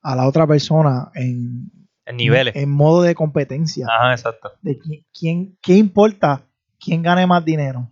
[0.02, 1.72] a la otra persona en,
[2.06, 2.56] En niveles.
[2.56, 3.88] en modo de competencia.
[3.90, 4.52] Ajá, exacto.
[4.62, 6.44] De qui- quién, ¿Qué importa
[6.80, 7.90] quién gane más dinero?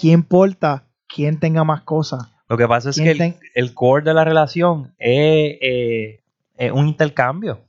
[0.00, 2.28] ¿Qué importa quién tenga más cosas?
[2.48, 6.20] Lo que pasa es ¿Quién que el, ten- el core de la relación es, eh,
[6.56, 7.60] es un intercambio.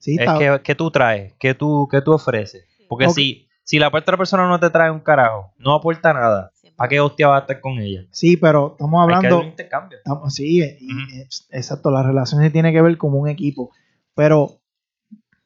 [0.00, 2.64] Sí, Es que, que tú traes, que tú, que tú ofreces.
[2.88, 3.12] Porque Ok.
[3.14, 6.98] si, si la otra persona no te trae un carajo, no aporta nada, ¿para qué
[7.00, 8.06] hostia vas a estar con ella?
[8.10, 9.36] sí, pero estamos Hay que hablando.
[9.36, 9.98] darle un intercambio.
[9.98, 11.22] estamos- sí, eh, y- Ujú.
[11.28, 13.70] es- exacto, la relación se tiene que ver como un equipo.
[14.14, 14.58] Pero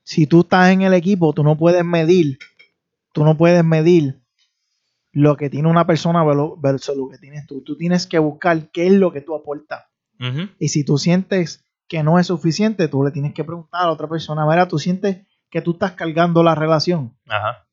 [0.05, 2.39] si tú estás en el equipo, tú no puedes medir,
[3.13, 4.21] tú no puedes medir
[5.13, 6.25] lo que tiene una persona
[6.59, 7.63] versus lo que tienes tú.
[7.63, 9.85] Tú tienes que buscar qué es lo que tú aportas.
[10.61, 13.93] Y si tú sientes que no es suficiente, tú le tienes que preguntar a la
[13.93, 17.17] otra persona, mira, tú sientes que tú estás cargando la relación.
[17.29, 17.67] Ajá.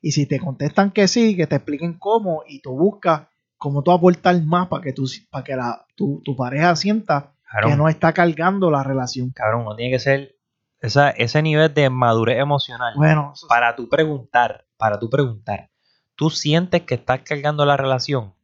[0.00, 3.90] Y si te contestan que sí, que te expliquen cómo y tú buscas cómo tú
[3.90, 7.88] aportar más para que, tú, para que la, tu, tu pareja sienta Cabrón, que no
[7.88, 9.30] está cargando la relación.
[9.30, 10.36] cabrón, no tiene que ser
[10.80, 12.94] esa, ese nivel de madurez emocional.
[12.96, 15.70] Bueno, para tú preguntar, para tú preguntar,
[16.14, 18.34] ¿tú sientes que estás cargando la relación?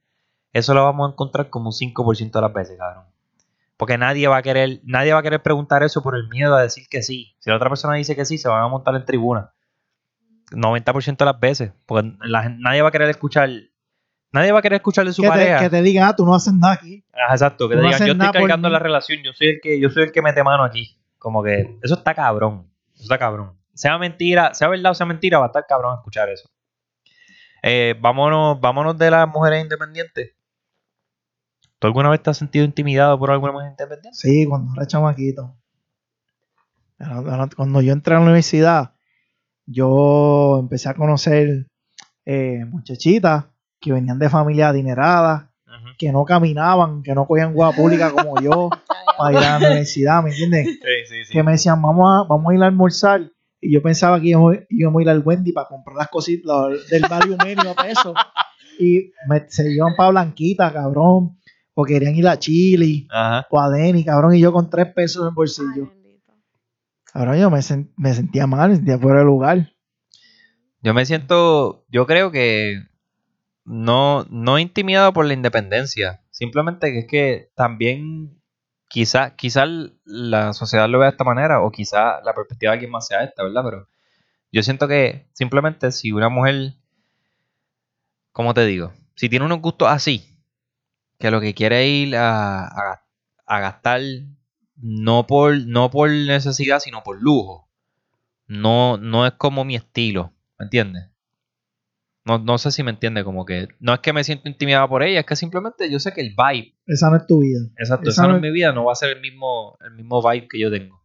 [0.53, 3.13] Eso lo vamos a encontrar como un 5% de las veces, cabrón.
[3.85, 6.62] Porque nadie va a querer, nadie va a querer preguntar eso por el miedo a
[6.62, 7.37] decir que sí.
[7.38, 9.53] Si la otra persona dice que sí, se van a montar en tribuna.
[10.53, 11.73] 90% de las veces.
[11.85, 13.51] Porque la nadie va a querer escuchar.
[14.33, 15.61] Nadie va a querer escuchar de su que, te, pareja.
[15.61, 17.05] que te digan, ah, tú no haces nada aquí.
[17.12, 18.73] Ah, exacto, que tú te no digan, yo estoy cargando mí".
[18.73, 20.99] la relación, yo soy el que, yo soy el que mete mano aquí.
[21.18, 22.70] Como que eso está cabrón.
[22.94, 23.59] Eso está cabrón.
[23.75, 26.49] Sea mentira, sea verdad o sea mentira, va a estar cabrón escuchar eso.
[27.62, 30.35] Eh, vámonos, vámonos de las mujeres independientes.
[31.85, 34.18] ¿Tú alguna vez te has sentido intimidado por alguna mujer independiente?
[34.18, 35.55] Sí, cuando era chamaquito.
[37.57, 38.94] Cuando yo entré a la universidad,
[39.66, 41.66] yo empecé a conocer
[42.25, 43.49] eh, muchachitas
[43.83, 45.51] que venían de familias adineradas,
[45.99, 48.70] que no caminaban, que no cogían guagua pública como yo
[49.18, 50.66] para ir a la universidad, ¿me entiendes?
[50.66, 51.33] Sí, sí, sí.
[51.35, 53.31] Que me decían, vamos a, vamos a ir a almorzar.
[53.61, 57.03] Y yo pensaba que íbamos, íbamos a ir al Wendy para comprar las cositas del
[57.03, 58.14] value menu a peso.
[58.79, 61.37] Y me, se iban para Blanquita, cabrón.
[61.75, 63.47] O querían ir a Chile, Ajá.
[63.51, 64.35] o a Denny, cabrón.
[64.35, 65.93] Y yo con tres pesos en el bolsillo.
[67.13, 69.71] Cabrón, yo me, sen- me sentía mal, me sentía fuera de lugar.
[70.83, 72.83] Yo me siento, yo creo que
[73.65, 76.23] no, no intimidado por la independencia.
[76.31, 78.41] Simplemente que es que también
[78.89, 79.65] quizá, quizá
[80.05, 83.23] la sociedad lo vea de esta manera o quizá la perspectiva de alguien más sea
[83.25, 83.63] esta, ¿verdad?
[83.65, 83.89] Pero
[84.53, 86.75] yo siento que simplemente si una mujer,
[88.33, 88.93] ¿cómo te digo?
[89.15, 90.34] Si tiene unos gustos así,
[91.18, 93.03] que lo que quiere ir a, a-
[93.46, 94.00] a gastar
[94.77, 97.68] no por, no por necesidad, sino por lujo.
[98.46, 101.09] No, no es como mi estilo, ¿me entiendes?
[102.27, 105.03] No, no sé si me entiende, como que no es que me siento intimidado por
[105.03, 107.61] ella, es que simplemente yo sé que el vibe, Esa no es tu vida.
[107.77, 110.22] exacto, Esa esa no es mi vida, no va a ser el mismo, el mismo
[110.22, 111.03] vibe que yo tengo.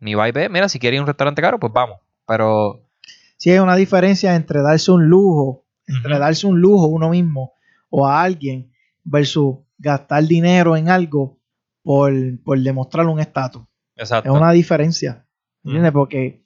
[0.00, 1.98] Mi vibe es, mira, si quieres ir a un restaurante caro, pues vamos.
[2.26, 2.82] Pero,
[3.36, 7.52] Sí hay una diferencia entre darse un lujo, entre darse un lujo uno mismo
[7.90, 8.71] o a alguien
[9.04, 11.38] versus gastar dinero en algo
[11.82, 12.12] por,
[12.44, 13.62] por demostrar un estatus.
[13.96, 14.30] exacto.
[14.30, 15.26] Es una diferencia.
[15.64, 15.92] ¿Entiendes?
[15.92, 16.44] Porque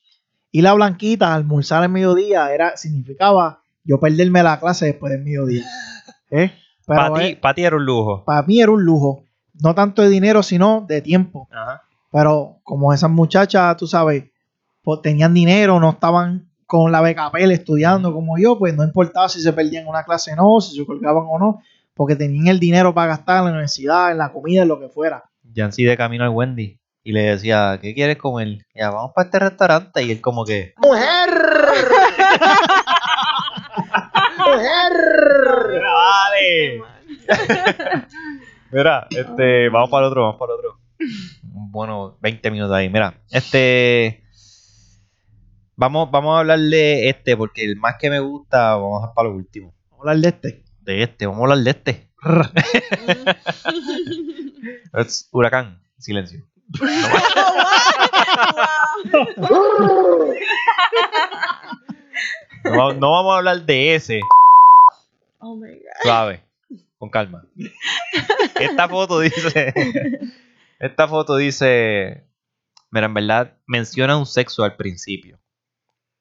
[0.50, 5.22] ir a Blanquita a almorzar al mediodía era, significaba yo perderme la clase después del
[5.22, 5.64] mediodía.
[6.30, 6.50] ¿Eh?
[6.86, 8.24] Para ti, eh, pa' ti era un lujo.
[8.24, 9.24] para mí era un lujo.
[9.54, 11.48] No tanto de dinero, sino de tiempo.
[11.50, 11.82] Ajá.
[12.12, 14.24] Pero como esas muchachas, tú sabes,
[14.82, 19.40] pues, tenían dinero, no estaban con la becapel estudiando como yo, pues no importaba si
[19.40, 21.62] se perdían una clase o no, si se colgaban o no,
[21.96, 24.90] porque tenían el dinero para gastar en la universidad, en la comida, en lo que
[24.90, 25.24] fuera.
[25.42, 28.58] Yancy de camino al Wendy y le decía, ¿qué quieres comer?
[28.74, 30.02] Ya, vamos para este restaurante.
[30.02, 31.30] Y él como que, ¡Mujer!
[34.38, 34.92] ¡Mujer!
[35.82, 36.82] vale.
[38.72, 40.78] Mira, este, vamos para el otro, vamos para el otro.
[41.42, 42.90] Bueno, 20 minutos ahí.
[42.90, 44.22] Mira, este.
[45.76, 49.30] Vamos, vamos a hablar de este, porque el más que me gusta, vamos a para
[49.30, 49.72] lo último.
[49.90, 50.65] Vamos a hablar de este.
[50.86, 52.08] De este, vamos a hablar de este.
[54.94, 56.46] Es huracán, silencio.
[62.64, 64.20] No, no vamos a hablar de ese.
[65.40, 66.02] Oh my god.
[66.02, 66.44] Suave,
[66.98, 67.44] con calma.
[68.58, 69.74] Esta foto dice.
[70.78, 72.24] Esta foto dice.
[72.90, 75.40] Mira, en verdad menciona un sexo al principio.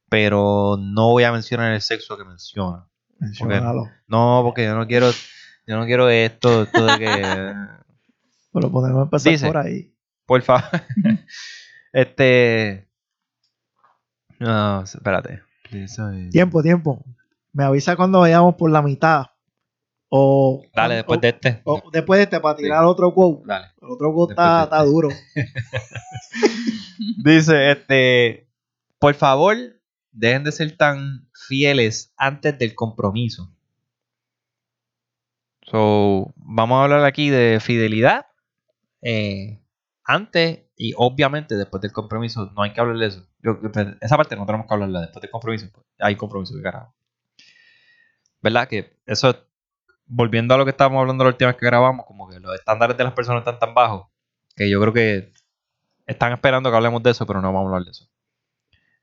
[0.10, 2.88] Pero no voy a mencionar el sexo que menciona.
[3.20, 3.90] Menciónalo.
[4.08, 5.12] No, porque yo no quiero.
[5.68, 7.06] Yo no quiero esto, esto de que.
[8.54, 9.48] Pero podemos empezar Dice.
[9.48, 9.94] por ahí.
[10.26, 10.64] Por favor.
[11.94, 12.88] este.
[14.40, 15.42] No, espérate.
[16.32, 17.04] Tiempo, tiempo.
[17.54, 19.26] Me avisa cuando vayamos por la mitad.
[20.10, 20.64] O.
[20.74, 21.62] Dale, después o- de este.
[21.66, 23.44] o después de este, para tirar otro quote.
[23.46, 23.68] Dale.
[23.82, 24.90] El otro quote Después está, de está este.
[24.90, 25.10] duro.
[27.24, 28.48] Dice, este,
[29.00, 29.56] por favor,
[30.16, 33.52] dejen de ser tan fieles antes del compromiso.
[35.64, 38.28] So, vamos a hablar aquí de fidelidad
[39.02, 39.60] eh,
[40.04, 42.52] antes y obviamente después del compromiso.
[42.56, 43.28] No hay que hablar de eso.
[43.42, 43.60] Yo-
[44.02, 45.68] esa parte no tenemos que hablarla después del compromiso.
[45.74, 46.94] pues, Hay compromiso, qué carajo.
[48.42, 48.68] ¿Verdad?
[48.68, 49.36] Que eso,
[50.06, 52.96] volviendo a lo que estábamos hablando la última vez que grabamos, como que los estándares
[52.98, 54.08] de las personas están tan bajos
[54.56, 55.34] que yo creo que
[56.06, 58.08] están esperando que hablemos de eso, pero no vamos a hablar de eso.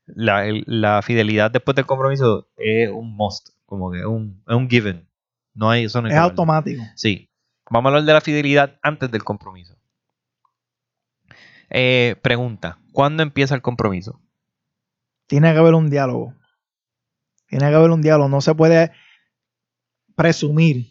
[0.05, 4.69] La, la fidelidad después del compromiso es un must, como que es un, es un
[4.69, 5.09] given.
[5.53, 6.31] No hay, eso no Es hablar.
[6.31, 6.83] automático.
[6.95, 7.29] Sí.
[7.69, 9.75] Vamos a hablar de la fidelidad antes del compromiso.
[11.69, 14.21] Eh, pregunta, ¿cuándo empieza el compromiso?
[15.27, 16.33] Tiene que haber un diálogo.
[17.47, 18.29] Tiene que haber un diálogo.
[18.29, 18.91] No se puede
[20.15, 20.87] presumir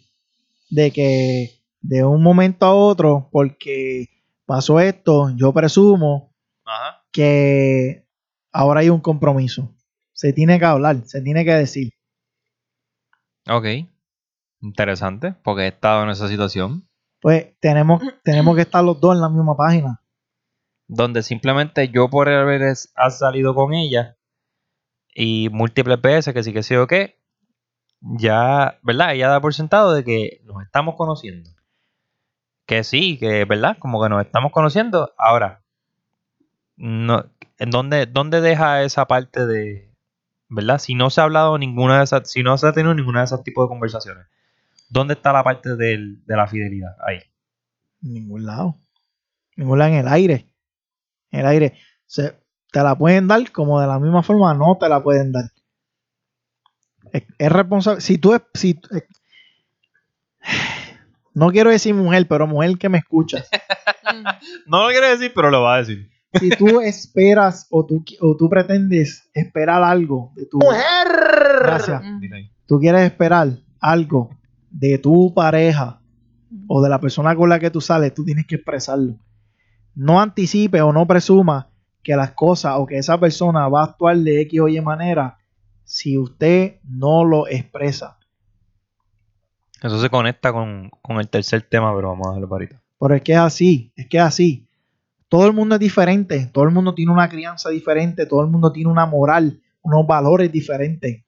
[0.69, 4.07] de que de un momento a otro, porque
[4.45, 6.33] pasó esto, yo presumo
[6.65, 7.03] Ajá.
[7.11, 8.02] que
[8.53, 9.75] ahora hay un compromiso.
[10.13, 11.91] Se tiene que hablar, se tiene que decir.
[13.49, 13.65] Ok.
[14.61, 16.87] Interesante, porque he estado en esa situación
[17.19, 20.01] Pues tenemos, tenemos que estar los dos en la misma página.
[20.87, 24.17] donde simplemente yo por haber salido con ella
[25.15, 27.19] y múltiples veces que sí que sí o qué,
[27.99, 29.13] ya, ¿verdad?
[29.13, 31.49] Ella da por sentado de que nos estamos conociendo.
[32.65, 33.77] Que sí, que, ¿verdad?
[33.79, 35.13] Como que nos estamos conociendo.
[35.17, 35.62] Ahora,
[36.77, 37.25] no,
[37.59, 39.91] ¿en dónde, dónde deja esa parte de,
[40.49, 40.79] ¿verdad?
[40.79, 43.25] Si no se ha hablado ninguna de esas, si no se ha tenido ninguna de
[43.25, 44.25] esos tipos de conversaciones,
[44.89, 46.95] ¿dónde está la parte del- de la fidelidad?
[47.05, 47.17] Ahí.
[48.03, 48.75] En ningún lado.
[49.55, 50.47] En ningún lado en el aire.
[51.31, 51.73] En el aire.
[52.05, 52.37] Se,
[52.71, 55.45] te la pueden dar como de la misma forma no te la pueden dar.
[57.11, 58.01] Es, es responsable.
[58.01, 58.41] Si tú es.
[58.53, 59.07] Si, eh,
[61.33, 63.49] no quiero decir mujer, pero mujer que me escuchas.
[64.67, 66.11] No lo quiere decir, pero lo va a decir.
[66.39, 71.07] Si tú esperas o tú, o tú pretendes esperar algo de tu mujer.
[71.61, 72.01] Gracias.
[72.65, 74.29] Tú quieres esperar algo
[74.69, 76.01] de tu pareja
[76.67, 79.17] o de la persona con la que tú sales, tú tienes que expresarlo.
[79.95, 81.69] No anticipe o no presuma
[82.01, 85.37] que las cosas o que esa persona va a actuar de X o Y manera
[85.83, 88.17] si usted no lo expresa.
[89.81, 92.83] Eso se conecta con, con el tercer tema, pero vamos a dejarlo para ahorita.
[92.99, 94.67] Pero es que es así, es que es así.
[95.33, 98.71] Todo el mundo es diferente, todo el mundo tiene una crianza diferente, todo el mundo
[98.71, 101.23] tiene una moral, unos valores diferentes.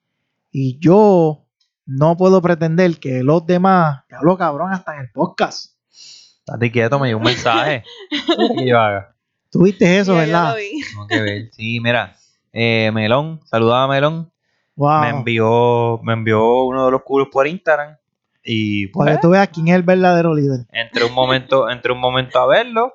[0.52, 1.44] Y yo
[1.88, 5.74] no puedo pretender que los demás, te hablo cabrón hasta en el podcast.
[5.90, 7.84] Estate quieto, me llegó un mensaje.
[8.60, 9.16] que yo haga.
[9.50, 10.52] Tuviste eso, yo ¿verdad?
[10.52, 10.82] lo vi.
[10.88, 11.50] Tengo que ver.
[11.54, 12.16] Sí, mira.
[12.54, 14.32] eh, Melón, saludaba a Melón.
[14.76, 15.02] Wow.
[15.02, 17.98] Me envió, me envió uno de los culos por Instagram.
[18.44, 20.68] Y Para pues, que tú veas quién es el verdadero líder.
[20.72, 22.94] entre un momento, entre un momento a verlo.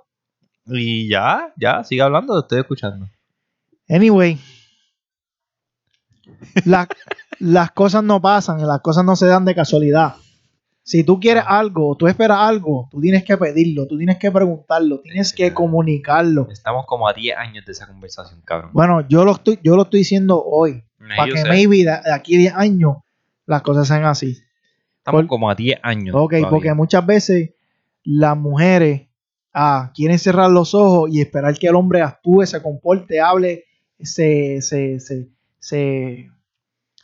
[0.67, 3.09] Y ya, ya, sigue hablando, te estoy escuchando.
[3.89, 4.39] Anyway,
[6.65, 6.89] la-
[7.39, 10.15] las cosas no pasan y las cosas no se dan de casualidad.
[10.83, 15.01] Si tú quieres algo, tú esperas algo, tú tienes que pedirlo, tú tienes que preguntarlo,
[15.01, 16.49] tienes que comunicarlo.
[16.51, 18.71] Estamos como a 10 años de esa conversación, cabrón.
[18.73, 20.83] Bueno, yo lo estoy, yo lo estoy diciendo hoy,
[21.17, 21.49] para que sé.
[21.49, 22.97] maybe de, de aquí a 10 años
[23.47, 24.39] las cosas sean así.
[24.99, 26.15] Estamos por- como a 10 años.
[26.17, 26.51] Ok, todavía.
[26.51, 27.51] porque muchas veces
[28.03, 29.03] las mujeres
[29.53, 33.65] ah, quieren cerrar los ojos y esperar que el hombre actúe, se comporte, hable,
[34.01, 36.31] se, se, se, se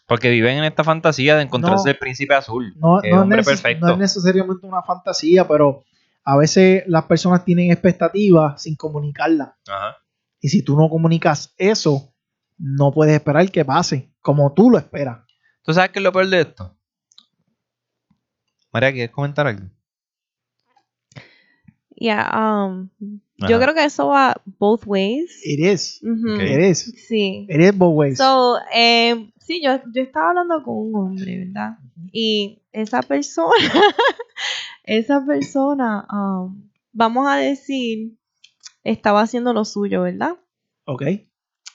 [0.07, 1.91] Porque viven en esta fantasía de encontrarse No.
[1.93, 2.75] el príncipe azul.
[2.79, 3.87] no, es hombre neces- perfecto.
[3.87, 5.83] no es necesariamente una fantasía, pero
[6.25, 9.51] a veces las personas tienen expectativas sin comunicarlas.
[9.69, 9.97] Ajá.
[10.41, 12.13] Y si tú no comunicas eso,
[12.59, 15.19] no puedes esperar que pase como tú lo esperas.
[15.63, 16.77] ¿Tú sabes qué es lo peor de esto?
[18.73, 19.67] María, ¿quieres comentar algo?
[21.99, 22.91] Yeah, um,
[23.41, 23.51] Ajá.
[23.51, 25.41] yo creo que eso va both ways.
[25.43, 26.01] It is.
[26.03, 26.95] It is.
[27.09, 27.47] Sí.
[27.49, 28.19] It is both ways.
[28.19, 31.79] So, eh, sí, yo, yo estaba hablando con un hombre, ¿verdad?
[32.13, 33.55] Y esa persona,
[34.85, 38.19] esa persona, um, vamos a decir,
[38.85, 40.37] estaba haciendo lo suyo, ¿verdad?
[40.85, 41.03] ok.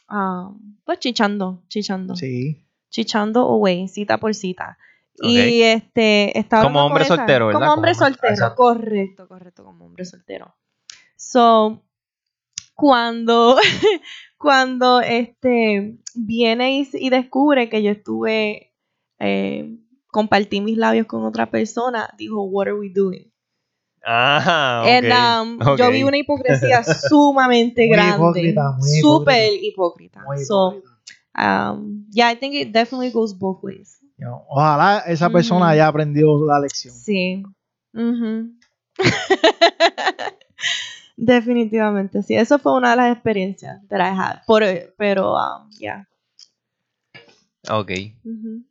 [0.10, 2.16] Um, pues chichando, chichando.
[2.16, 2.66] Sí.
[2.90, 4.78] Chichando away, cita por cita.
[5.16, 7.60] Y este, estaba Como hombre esa- soltero, ¿verdad?
[7.62, 8.56] Como hombre Como soltero, exacto.
[8.56, 10.56] correcto, correcto, como hombre soltero.
[11.16, 11.84] So,
[12.76, 13.58] cuando,
[14.38, 18.74] cuando este viene y, y descubre que yo estuve,
[19.20, 23.32] eh, compartí mis labios con otra persona, dijo, what are we doing?
[24.04, 28.16] Ah, And, um, Yo vi una hipocresía sumamente Muy grande.
[28.16, 30.24] hipócrita, muy Súper hipócrita.
[30.26, 31.72] Muy So, hipócrita.
[31.72, 34.00] um, yeah, I think it definitely goes both ways.
[34.22, 35.70] You know, Ojalá esa persona Ujú.
[35.72, 36.94] haya aprendido la lección.
[36.94, 37.42] Sí.
[41.18, 42.36] Definitivamente, sí.
[42.36, 44.42] Eso fue una de las experiencias that I had.
[44.46, 44.64] Por,
[44.96, 46.08] pero, um, yeah.
[47.70, 47.92] Ok.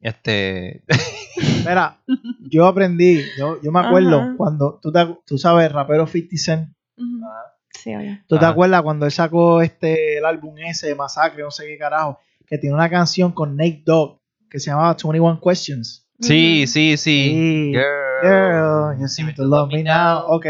[0.00, 0.84] Este.
[1.66, 1.98] Mira,
[2.40, 7.26] yo aprendí, yo, yo me acuerdo cuando, tú, te- tú sabes, rapero 50 Cent, Ujú.
[7.72, 8.22] Sí, oye.
[8.28, 8.52] ¿tú te Ajá.
[8.52, 12.58] acuerdas cuando él sacó este, el álbum ese de Masacre, no sé qué carajo, que
[12.58, 14.19] tiene una canción con Nate Dogg
[14.50, 16.06] que se llamaba 21 Questions?
[16.20, 16.72] Sí, Ujú.
[16.72, 16.96] sí, sí.
[16.98, 17.72] Sí.
[17.72, 20.24] Girl, Girl, you seem to love me now.
[20.26, 20.46] Ok,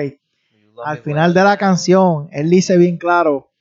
[0.85, 3.53] al final de la canción, él dice bien claro,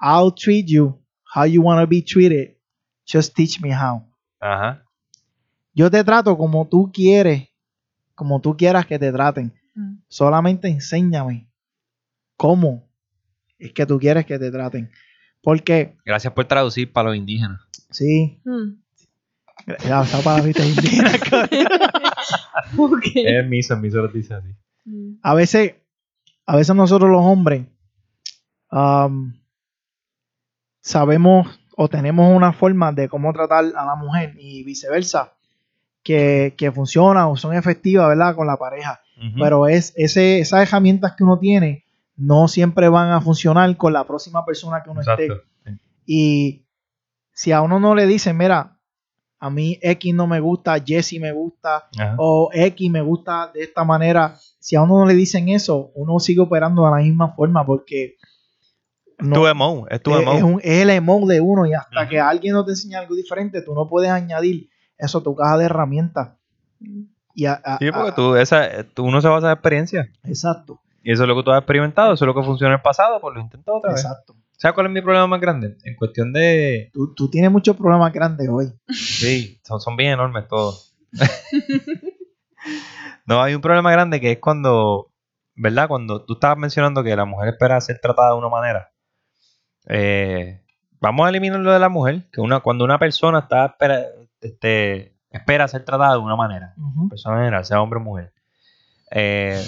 [0.00, 0.98] I'll treat you
[1.34, 2.56] how you want to be treated,
[3.06, 4.02] just teach me how.
[4.40, 4.82] Ajá.
[5.74, 7.48] Yo te trato como tú quieres,
[8.14, 9.52] como tú quieras que te traten.
[9.74, 9.98] Mm.
[10.08, 11.48] Solamente enséñame
[12.36, 12.88] cómo
[13.58, 14.90] es que tú quieres que te traten.
[15.42, 17.60] Porque, Gracias por traducir para los indígenas.
[17.90, 18.81] sí, Mm.
[20.24, 21.48] Para viste indígena, cabrón.
[22.78, 23.04] Ok.
[23.14, 24.48] Es miso lo dice así.
[24.84, 25.20] Mm.
[25.22, 25.74] a veces,
[26.44, 27.66] a veces nosotros los hombres
[30.80, 35.34] sabemos o tenemos una forma de cómo tratar a la mujer y viceversa
[36.02, 38.34] que, que funciona o son efectivas, ¿verdad?
[38.34, 39.00] Con la pareja.
[39.38, 41.84] Pero es ese, esas herramientas que uno tiene
[42.16, 45.28] no siempre van a funcionar con la próxima persona que uno esté.
[46.04, 46.66] Y
[47.32, 48.80] si a uno no le dicen, mira,
[49.44, 52.14] a mí X no me gusta, Jesse me gusta, Ajá.
[52.18, 56.20] o X me gusta de esta manera, si a uno no le dicen eso, uno
[56.20, 58.14] sigue operando de la misma forma porque
[59.18, 60.32] no- tu emo, es tu emo.
[60.32, 63.14] es un- es el emo de uno y hasta que alguien no te enseña algo
[63.16, 66.30] diferente, tú no puedes añadir eso a tu caja de herramientas.
[67.34, 70.08] Y a- a- Sí, porque tú, esa, tú- uno se basa en experiencia.
[70.24, 72.78] Exacto, Y eso es lo que tú has experimentado, eso es lo que funcionó en
[72.78, 74.04] el pasado, pues lo intentas otra vez.
[74.04, 74.36] exacto.
[74.62, 75.76] ¿Sabes cuál es mi problema más grande?
[75.82, 76.88] En cuestión de...
[76.92, 78.72] Tú, tú tienes muchos problemas grandes hoy.
[78.90, 80.96] Sí, son, son bien enormes todos.
[83.26, 85.10] no, hay un problema grande que es cuando,
[85.56, 85.88] ¿verdad?
[85.88, 88.92] Cuando tú estabas mencionando que la mujer espera ser tratada de una manera.
[89.88, 90.62] Eh,
[91.00, 94.04] vamos a eliminar lo de la mujer, que una, cuando una persona está espera,
[94.40, 96.72] este, espera ser tratada de una manera,
[97.10, 98.32] persona en general, sea hombre o mujer.
[99.10, 99.60] Eh,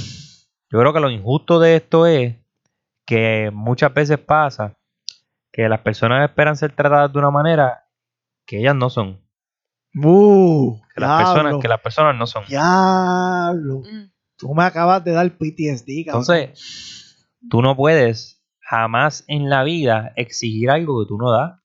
[0.71, 2.37] yo creo que lo injusto de esto es
[3.05, 4.77] que muchas veces pasa
[5.55, 7.87] que las personas esperan ser tratadas de una manera
[8.45, 9.25] que ellas no son.
[9.95, 12.45] Uh, Que las personas, que las personas no son.
[12.47, 13.83] diablo.
[13.83, 14.11] Mm.
[14.37, 16.23] Tú me acabas de dar PTSD, cabrón.
[16.23, 21.61] Entonces, tú no puedes jamás en la vida exigir algo que tú no das.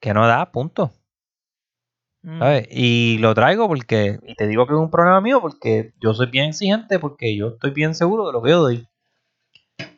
[0.00, 0.92] Que no das, punto.
[2.22, 2.38] Mm.
[2.38, 2.68] ¿sabes?
[2.70, 6.30] Y lo traigo porque, y te digo que es un problema mío porque yo soy
[6.30, 8.88] bien exigente porque yo estoy bien seguro de lo que yo doy.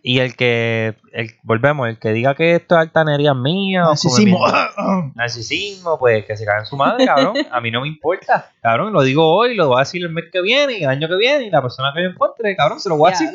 [0.02, 4.38] Y el que, el, volvemos, el que diga que esto es altanería mía o Narcisismo.
[4.38, 7.34] come- narcisismo, pues que se cae en su madre, cabrón.
[7.50, 8.92] A mí no me importa, cabrón.
[8.92, 11.16] Lo digo hoy, lo voy a decir el mes que viene y el año que
[11.16, 13.28] viene y la persona que yo encuentre, cabrón, se lo voy a decir.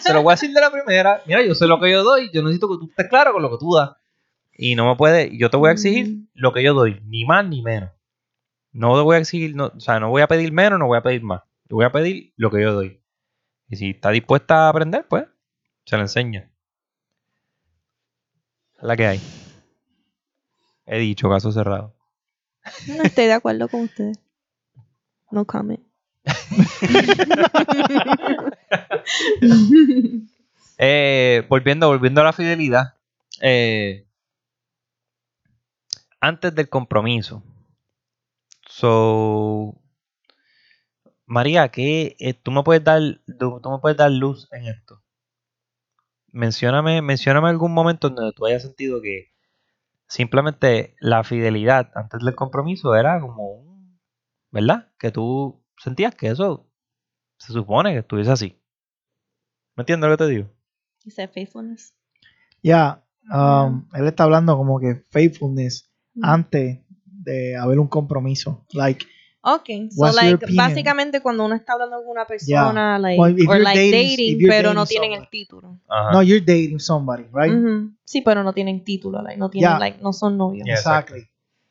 [0.00, 1.20] Se lo voy a decir de la primera.
[1.26, 3.50] Mira, yo sé lo que yo doy, yo necesito que tú estés claro con lo
[3.50, 3.90] que tú das.
[4.56, 6.26] Y no me puede, yo te voy a exigir Mm.
[6.34, 7.90] lo que yo doy, ni más ni menos.
[8.72, 10.98] No te voy a exigir, no, o sea, no voy a pedir menos, no voy
[10.98, 11.42] a pedir más.
[11.68, 13.00] Te voy a pedir lo que yo doy.
[13.68, 15.24] Y si está dispuesta a aprender, pues,
[15.84, 16.50] se la enseña.
[18.76, 19.20] Es la que hay.
[20.86, 21.94] He dicho, caso cerrado.
[22.88, 24.18] No estoy de acuerdo con ustedes.
[25.30, 25.80] No comment.
[30.82, 32.94] Eh, volviendo, volviendo a la fidelidad.
[33.42, 34.06] eh,
[36.20, 37.42] antes del compromiso.
[38.66, 39.74] So,
[41.26, 43.00] María, ¿qué, eh, tú, me puedes dar,
[43.38, 45.02] tú, tú me puedes dar luz en esto?
[46.32, 49.32] Mencióname, mencióname algún momento en donde tú hayas sentido que
[50.06, 54.00] simplemente la fidelidad antes del compromiso era como un,
[54.50, 54.92] ¿verdad?
[54.98, 56.68] Que tú sentías que eso
[57.38, 58.56] se supone que estuviese así.
[59.76, 60.48] ¿Me entiendes lo que te digo?
[61.08, 61.94] Said faithfulness.
[62.62, 66.24] Ya, um, él está hablando como que faithfulness Mm.
[66.24, 68.66] antes de haber un compromiso.
[68.72, 69.06] Like,
[69.42, 73.90] Okay, so like básicamente cuando uno está hablando con una persona, like, Well, or like
[73.90, 75.78] dating- pero no tienen el título.
[76.12, 77.50] No, you're dating somebody, right?
[78.04, 79.78] Sí, pero no tienen título, like, no tienen, Yeah.
[79.78, 80.66] like, no son novios.
[80.66, 80.74] Yeah.
[80.74, 81.26] Exactly.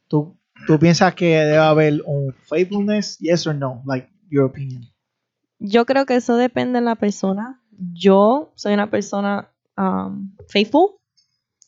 [0.07, 3.17] ¿Tú, ¿Tú piensas que debe haber un faithfulness?
[3.20, 3.84] Yes or no?
[3.86, 4.84] Like, your opinion.
[5.59, 7.61] Yo creo que eso depende de la persona.
[7.93, 10.95] Yo soy una persona um, faithful.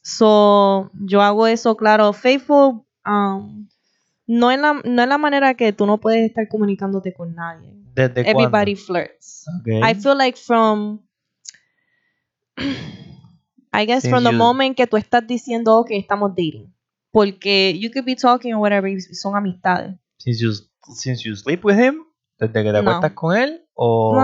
[0.02, 2.84] So, yo hago eso, claro, faithful.
[3.06, 3.68] um,
[4.40, 7.74] no, es la, no es la manera que tú no puedes estar comunicándote con nadie.
[7.94, 9.46] ¿Desde Everybody flirts.
[9.66, 11.02] I feel like from
[13.74, 16.74] I guess from the you- moment que tú estás diciendo ok, estamos dating.
[17.12, 19.96] Porque you could be talking or whatever, son amistades.
[20.18, 20.52] Since you,
[20.96, 22.04] since you sleep with him,
[22.40, 22.80] desde que te No.
[22.80, 24.16] acuestas con él, o,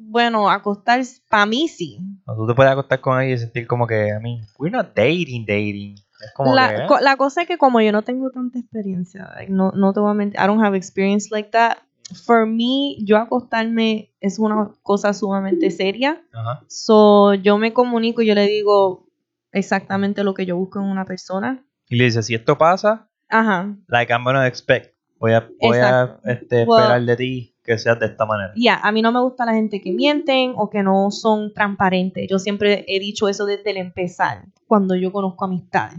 [0.00, 1.00] bueno, acostar
[1.30, 1.98] para mí sí.
[2.26, 4.94] o tú te puedes acostar con él y sentir como que, I mean, we're not
[4.94, 5.96] dating, dating.
[6.20, 6.86] Es como que, La, ¿eh?
[6.88, 10.00] co- la cosa es que como yo no tengo tanta experiencia, like, no, no te
[10.00, 11.78] voy a mentir, I don't have experience like that.
[12.24, 16.22] For me, yo acostarme es una cosa sumamente seria.
[16.32, 16.62] Ajá.
[16.68, 19.08] So, yo me comunico y yo le digo
[19.52, 21.64] exactamente lo que yo busco en una persona.
[21.88, 23.74] Y le dices, si esto pasa, Ajá.
[23.88, 27.98] like I'm gonna expect, voy a, voy a este, Well- esperar de ti que seas
[28.00, 28.52] de esta manera.
[28.56, 32.28] Ya, a mí no me gusta la gente que mienten o que no son transparentes.
[32.30, 35.98] Yo siempre he dicho eso desde el empezar, cuando yo conozco amistades.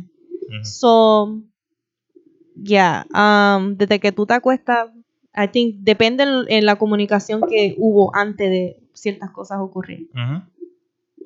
[0.64, 1.42] So,
[2.56, 4.90] ya, um, desde que tú te acuestas,
[5.36, 10.10] I think depende en, en la comunicación que hubo antes de ciertas cosas ocurrir.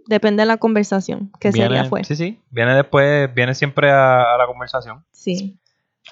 [0.08, 2.04] Depende de la conversación que Viene- sería fue.
[2.04, 2.40] Sí, sí.
[2.50, 5.06] Viene después, viene siempre a, a la conversación.
[5.12, 5.58] Sí.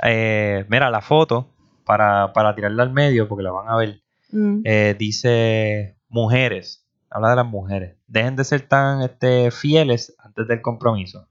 [0.04, 1.48] Eh, mira, la foto,
[1.84, 4.00] para, para tirarla al medio, porque la van a ver,
[4.32, 4.62] Mm.
[4.66, 6.86] eh, dice mujeres.
[7.10, 7.98] Habla de las mujeres.
[8.08, 11.28] Dejen de ser tan este, fieles antes del compromiso.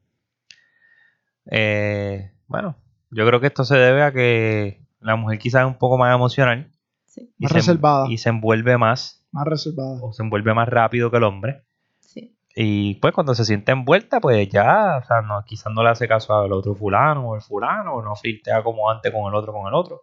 [1.50, 2.76] Eh, bueno,
[3.10, 6.14] yo creo que esto se debe a que la mujer quizás es un poco más
[6.14, 6.70] emocional.
[7.06, 7.32] Sí.
[7.38, 8.06] y Más se- reservada.
[8.08, 9.98] Y se envuelve más, Más reservada.
[10.02, 11.64] o se envuelve más rápido que el hombre.
[12.00, 12.36] Sí.
[12.54, 16.06] Y pues cuando se siente envuelta, pues ya, o sea, no, quizás no le hace
[16.08, 19.52] caso al otro fulano o el fulano, o no flirtea como antes con el otro,
[19.52, 20.02] con el otro.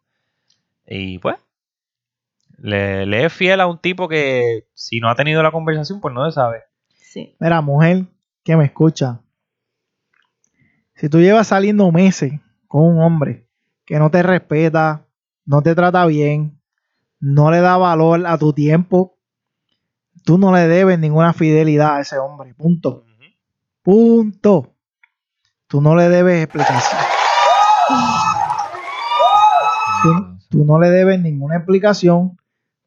[0.87, 1.35] Y pues,
[2.57, 6.13] le, le es fiel a un tipo que si no ha tenido la conversación, pues
[6.13, 6.63] no se sabe.
[6.95, 7.35] Sí.
[7.39, 8.05] Mira, mujer
[8.43, 9.21] que me escucha.
[10.95, 12.33] Si tú llevas saliendo meses
[12.67, 13.47] con un hombre
[13.85, 15.05] que no te respeta,
[15.45, 16.59] no te trata bien,
[17.19, 19.17] no le da valor a tu tiempo,
[20.23, 22.53] tú no le debes ninguna fidelidad a ese hombre.
[22.53, 23.03] Punto.
[23.81, 24.73] Punto.
[25.67, 27.01] Tú no le debes explicación.
[30.01, 32.37] Tú, tú no le debes ninguna explicación.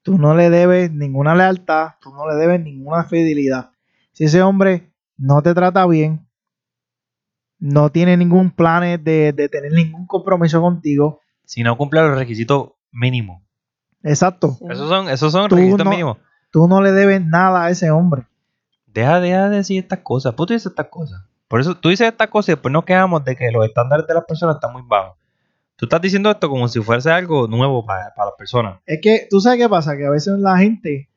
[0.08, 1.90] Tú no le debes ninguna lealtad.
[2.00, 3.72] Tú no le debes ninguna fidelidad.
[4.12, 6.26] Si ese hombre no te trata bien,
[7.58, 11.20] no tiene ningún plan de, de tener ningún compromiso contigo.
[11.44, 13.42] Si no cumple los requisitos mínimos.
[14.02, 14.52] Exacto.
[14.58, 14.64] Sí.
[14.70, 16.16] Esos son, esos son Tú requisitos no- mínimos.
[16.50, 18.26] Tú no le debes nada a ese hombre.
[18.86, 20.32] Deja, deja de decir estas cosas.
[20.34, 21.20] Pues tú dices estas cosas.
[21.48, 24.14] Por eso tú dices estas cosas y después nos quejamos de que los estándares de
[24.14, 25.17] las personas están muy bajos.
[25.78, 28.80] Tú estás diciendo esto como si fuese algo nuevo para, para las personas.
[28.84, 31.08] Es que tú sabes qué pasa, que a veces la gente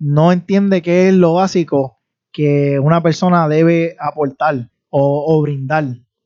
[0.00, 2.00] no entiende qué es lo básico
[2.32, 5.84] que una persona debe aportar o, o brindar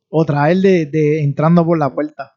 [0.09, 2.37] o traer de, de entrando por la puerta.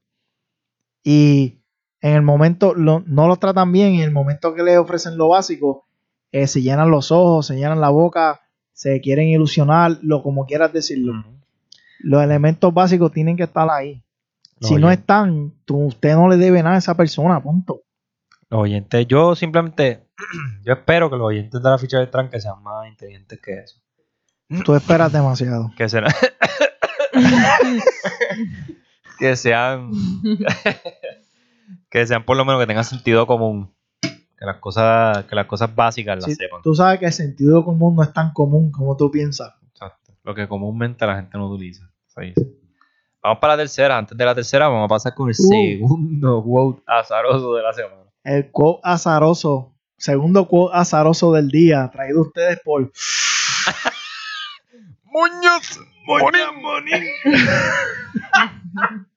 [1.04, 1.62] Y
[2.02, 5.18] en el momento lo- no lo tratan bien, y en el momento que le ofrecen
[5.18, 5.86] lo básico,
[6.32, 8.42] eh, se llenan los ojos, se llenan la boca,
[8.74, 11.14] se quieren ilusionar, lo como quieras decirlo.
[12.00, 14.04] Los elementos básicos tienen que estar ahí.
[14.60, 17.82] Los si no están, tú- usted no le debe nada a esa persona, punto.
[18.50, 20.08] Los oyentes, yo simplemente,
[20.64, 23.80] yo espero que los oyentes de la ficha de tranque sean más inteligentes que eso.
[24.64, 25.72] Tú esperas demasiado.
[25.76, 26.12] Que serán.
[29.20, 29.92] que sean.
[31.90, 33.74] que sean por lo menos que tengan sentido común.
[34.02, 36.62] Que las cosas, que las cosas básicas las Sí, sepan.
[36.62, 39.54] tú sabes que el sentido común no es tan común como tú piensas.
[39.72, 40.14] Exacto.
[40.24, 41.90] Lo que comúnmente la gente no utiliza.
[42.18, 42.34] Dice.
[43.26, 43.98] Vamos para la tercera.
[43.98, 45.50] Antes de la tercera, vamos a pasar con el Uh.
[45.50, 48.04] segundo quote azaroso de la semana.
[48.24, 52.84] El quote azaroso, segundo quote azaroso del día, traído a ustedes por
[55.06, 55.80] ¡Muñoz!
[56.06, 57.04] ¡Monín, monín!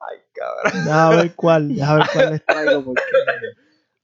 [0.00, 0.84] Ay, cabrón.
[0.84, 2.84] Deja ver cuál, deja ver cuál les traigo.
[2.94, 3.02] Porque...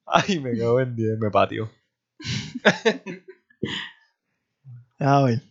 [0.05, 1.70] Ay, me cago en 10, me patio.
[4.99, 5.47] Deja ver.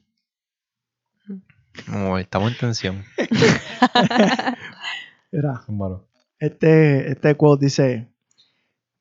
[2.19, 3.03] Estamos en tensión.
[5.32, 6.07] Mira, Malo.
[6.39, 8.07] este, este quote dice: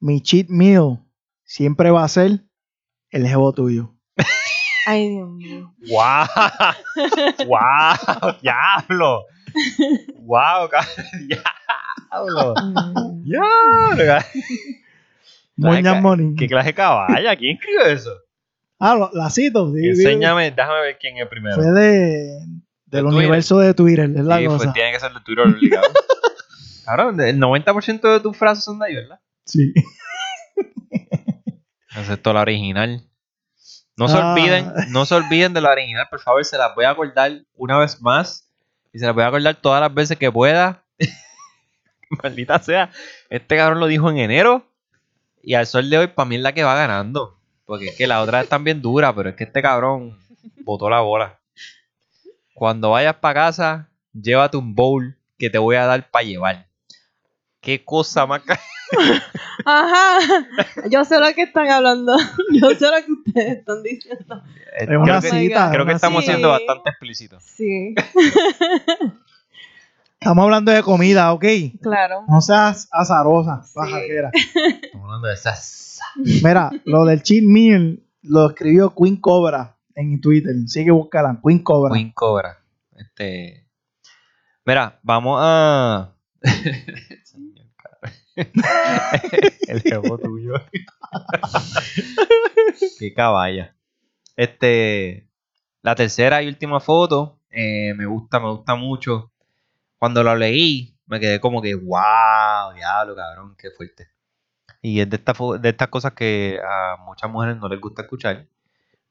[0.00, 1.00] Mi cheat meal
[1.44, 2.40] siempre va a ser
[3.10, 3.94] el jevo tuyo.
[4.86, 5.74] Ay, Dios mío.
[5.88, 6.26] ¡Wow!
[7.46, 8.32] ¡Wow!
[8.42, 9.24] ¡Diablo!
[10.20, 10.68] ¡Wow!
[11.26, 12.54] ¡Diablo!
[12.62, 13.22] Mm.
[13.24, 14.24] ¡Diablo!
[15.56, 16.34] Moñas ca- Money.
[16.36, 17.34] ¿Qué clase de caballa?
[17.36, 18.10] ¿Quién escribió eso?
[18.78, 19.72] Ah, lo- la cito.
[19.72, 19.88] sí, sí.
[20.02, 21.56] Enséñame, déjame ver quién es primero.
[21.56, 22.38] Fue de,
[22.96, 24.72] del universo de Twitter, es la Sí, pues cosa.
[24.72, 25.86] tiene que ser de Twitter obligado.
[26.84, 29.20] Cabrón, el 90% de tus frases son de ahí, ¿verdad?
[29.44, 29.72] Sí.
[31.96, 33.02] Excepto la original.
[33.96, 34.32] No se Ah.
[34.32, 37.78] olviden, no se olviden de la original, por favor, se las voy a acordar una
[37.78, 38.50] vez más.
[38.92, 40.84] Y se las voy a acordar todas las veces que pueda.
[42.22, 42.90] Maldita sea.
[43.30, 44.66] Este cabrón lo dijo en enero.
[45.42, 47.38] Y al sol de hoy, para mí es la que va ganando.
[47.64, 50.18] Porque es que la otra es bien dura, pero es que este cabrón
[50.64, 51.38] botó la bola.
[52.56, 56.66] Cuando vayas para casa, llévate un bowl que te voy a dar para llevar.
[57.60, 58.40] Qué cosa más.
[59.66, 60.18] Ajá.
[60.90, 62.16] Yo sé lo que están hablando.
[62.54, 64.42] Yo sé lo que ustedes están diciendo.
[64.74, 65.68] Es una creo que, cita.
[65.70, 67.42] creo es que una estamos siendo bastante explícitos.
[67.44, 67.94] Sí,
[70.18, 71.44] Estamos hablando de comida, ¿ok?
[71.82, 72.24] claro.
[72.26, 73.72] No seas azarosa, Sí.
[73.74, 74.30] pajaquera.
[74.34, 76.00] Estamos hablando de esas.
[76.42, 80.54] Mira, lo del cheat meal lo escribió Queen Cobra en Twitter.
[80.66, 81.92] Sigue búscala, Queen Cobra.
[81.94, 82.58] Queen Cobra.
[82.94, 83.66] Este.
[84.64, 86.12] Mira, vamos a.
[88.36, 90.54] El jevo tuyo.
[92.98, 93.74] Qué caballa.
[94.36, 95.28] Este.
[95.82, 97.40] La tercera y última foto.
[97.50, 99.32] eh, me gusta, me gusta mucho.
[99.98, 104.08] Cuando la leí, me quedé como que, wow, diablo, cabrón, qué fuerte.
[104.82, 108.46] Y es de, esta de estas cosas que a muchas mujeres no les gusta escuchar.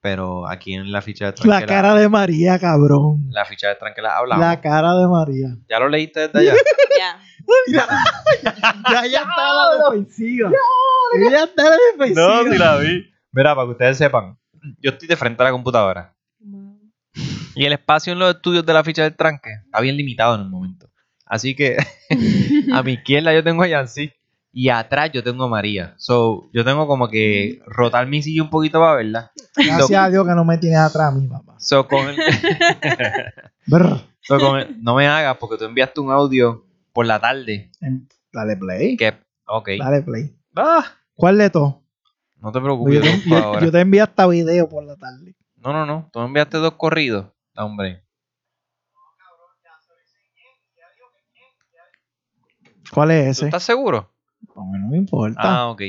[0.06, 3.26] Pero aquí en la ficha de La Tranquila, cara de María, cabrón.
[3.32, 4.45] la ficha de Tranquila hablamos.
[4.45, 5.58] La cara de María.
[5.68, 6.53] ¿Ya lo leíste desde allá?
[7.72, 7.88] Ya.
[8.91, 10.51] Ya, ya está la defensiva.
[11.18, 12.43] Ella está la defensiva.
[12.43, 13.03] no, si la vi.
[13.32, 14.38] Mira, para que ustedes sepan,
[14.80, 16.16] yo estoy de frente a la computadora.
[17.56, 20.41] Y el espacio en los estudios de la ficha del tranque está bien limitado en
[20.41, 20.88] el momento.
[21.26, 21.78] Así que
[22.74, 24.12] a mi izquierda yo tengo a Yancy
[24.58, 25.95] y atrás yo tengo a María.
[25.97, 29.32] So, yo tengo como que rotar mi silla un poquito para verla.
[29.56, 31.56] Gracias a Dios que no me tienes atrás, mi papá.
[31.60, 32.16] So, con el-
[34.22, 37.72] so, con el- no me hagas porque tú enviaste un audio por la tarde.
[37.82, 38.97] Em, Dale play.
[38.97, 39.14] Que,
[39.47, 39.70] ok.
[39.80, 40.36] Dale play.
[40.56, 40.84] Ah,
[41.16, 41.76] ¿Cuál de todos?
[42.38, 45.36] no te preocupes, te- yo busco yo- te envié hasta video por la tarde.
[45.58, 46.10] No, no, no.
[46.14, 47.28] Tú me enviaste dos corridos.
[47.56, 48.03] Hombre.
[52.93, 53.45] ¿Cuál es ¿Tú ese?
[53.45, 54.12] estás seguro?
[54.56, 55.41] No, no me importa.
[55.41, 55.82] Ah, ok.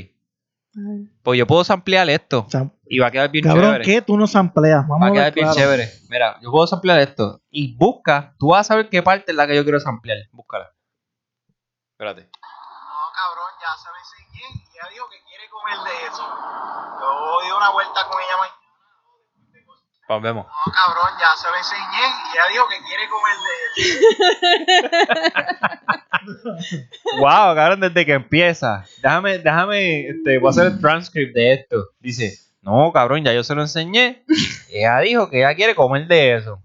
[1.22, 2.46] Pues yo puedo samplear esto.
[2.86, 3.84] Y va a quedar bien cabrón, chévere.
[3.84, 4.02] ¿qué?
[4.02, 4.86] Tú no sampleas.
[4.86, 5.58] Vamos Va a a quedar ver bien claro.
[5.60, 5.90] chévere.
[6.10, 7.40] Mira, yo puedo samplear esto.
[7.50, 8.34] Y busca.
[8.38, 10.18] Tú vas a saber qué parte es la que yo quiero samplear.
[10.32, 10.70] Búscala.
[11.92, 12.22] Espérate.
[12.22, 12.28] No,
[13.14, 16.22] cabrón, ya se lo enseñé y ella dijo que quiere comer de eso.
[17.00, 18.56] Yo di una vuelta con ella mañana.
[20.08, 20.46] Nos vemos.
[20.46, 23.98] No, cabrón, ya se lo enseñé y ella dijo que quiere comer de eso.
[27.18, 28.84] Wow, cabrón, desde que empieza.
[29.02, 31.84] Déjame, déjame, este, voy a hacer el transcript de esto.
[32.00, 34.24] Dice, no, cabrón, ya yo se lo enseñé.
[34.70, 36.62] ella dijo que ella quiere comer de eso.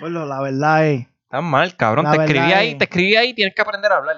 [0.00, 1.06] Bueno, la verdad es.
[1.24, 2.04] Está mal, cabrón.
[2.04, 4.16] La te escribí ahí, te escribí ahí, tienes que aprender a hablar.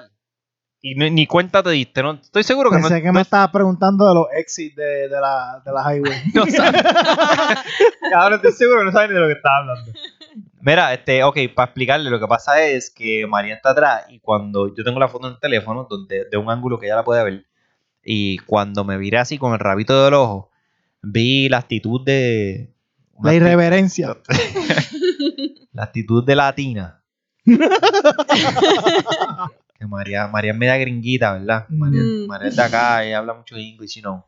[0.83, 2.13] Y ni cuenta te diste, ¿no?
[2.13, 5.21] Estoy seguro que no, Pensé que no- me estabas preguntando de los exits de, de,
[5.21, 6.21] la, de la highway.
[6.33, 6.81] no sabes.
[8.11, 9.91] Cabrón, estoy seguro que no sabes ni de lo que estaba hablando.
[10.61, 14.73] Mira, este, ok, para explicarle, lo que pasa es que María está atrás y cuando
[14.75, 17.23] yo tengo la foto en el teléfono, donde, de un ángulo que ella la puede
[17.23, 17.45] ver,
[18.03, 20.51] y cuando me viré así con el rabito del ojo,
[21.01, 22.73] vi la actitud de.
[23.21, 24.17] La irreverencia.
[25.73, 27.01] La actitud de latina.
[27.45, 27.57] que
[29.87, 31.65] María, María es media gringuita, ¿verdad?
[31.69, 32.27] María, Mm.
[32.27, 34.25] María es de acá, ella habla mucho inglés, you know.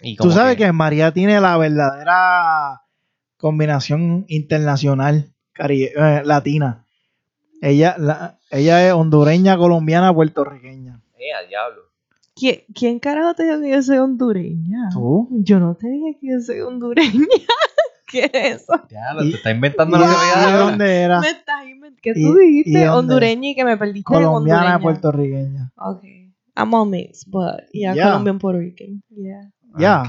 [0.00, 2.82] Y Tú sabes que María tiene la verdadera
[3.36, 6.84] combinación internacional cari- eh, latina.
[7.62, 11.00] Ella, la- ella es hondureña, colombiana, puertorriqueña.
[11.18, 11.82] Eh, diablo.
[12.34, 14.90] ¿Quién, ¿Quién carajo te dijo que yo soy hondureña?
[14.92, 15.28] ¿Tú?
[15.30, 17.10] Yo no te dije que yo soy hondureña.
[18.08, 18.72] ¿Qué es eso?
[18.88, 20.58] Diablo, Y- te está inventando ¿Y la de realidad.
[20.60, 21.20] dónde era?
[21.20, 22.00] Me estás inventando.
[22.02, 22.84] ¿Qué ¿Y- tú y dijiste?
[22.84, 22.90] dónde?
[22.90, 24.82] Hondureña y que me perdiste en Colombiana, hondureña.
[24.82, 25.72] puertorriqueña.
[25.76, 26.02] Ok.
[26.58, 28.04] I'm all mixed, but yeah, Yeah.
[28.08, 29.02] Colombian, Puerto Rican.
[29.10, 29.50] Yeah.
[29.78, 30.02] Ya.
[30.02, 30.08] Ok.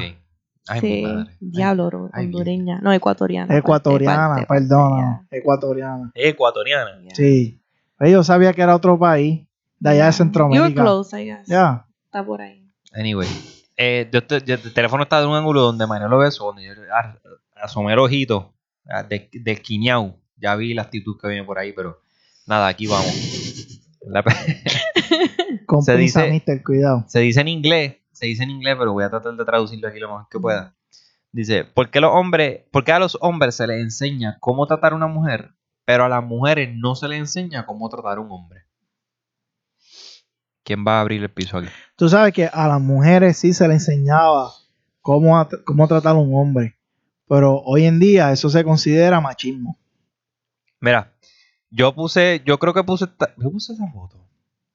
[0.69, 1.05] Ay, sí,
[1.39, 2.79] diablo, ay, hondureña.
[2.81, 3.47] No, ecuatoriana.
[3.47, 5.27] parte- Ecuatoriana, parte- parte, perdona.
[5.31, 6.11] Ecuatoriana.
[6.13, 6.91] Ecuatoriana.
[7.13, 7.61] Sí.
[7.97, 9.47] Pues Yo sabía que era otro país
[9.79, 10.81] de allá de You were Centroamérica.
[10.81, 11.47] close, I guess.
[11.47, 11.85] Ya.
[12.05, 12.63] Está por ahí.
[12.93, 13.27] Anyway.
[13.77, 16.65] Eh, yo te- yo- el teléfono está de un ángulo donde María lo besó, donde
[16.65, 16.71] yo
[17.55, 18.53] asomé el ojito
[18.89, 20.15] ah, de, de esquiñao.
[20.39, 21.99] Ya vi la actitud que viene por ahí, pero
[22.45, 23.79] nada, aquí vamos.
[24.07, 24.23] La-
[25.65, 27.05] Con Se pinza, dice- mister, cuidado.
[27.07, 29.99] se dice en inglés, se dice en inglés, pero voy a tratar de traducirlo aquí
[29.99, 30.73] lo mejor que pueda.
[31.31, 34.93] Dice, ¿por qué, los hombres, ¿por qué a los hombres se les enseña cómo tratar
[34.93, 35.51] a una mujer,
[35.85, 38.63] pero a las mujeres no se les enseña cómo tratar a un hombre?
[40.63, 41.69] ¿Quién va a abrir el piso aquí?
[41.95, 44.51] Tú sabes que a las mujeres sí se le enseñaba
[45.01, 46.75] cómo, a- cómo tratar a un hombre.
[47.29, 49.77] Pero hoy en día eso se considera machismo.
[50.79, 51.13] Mira,
[51.69, 54.26] yo puse, yo creo que puse, esta- yo puse esa foto.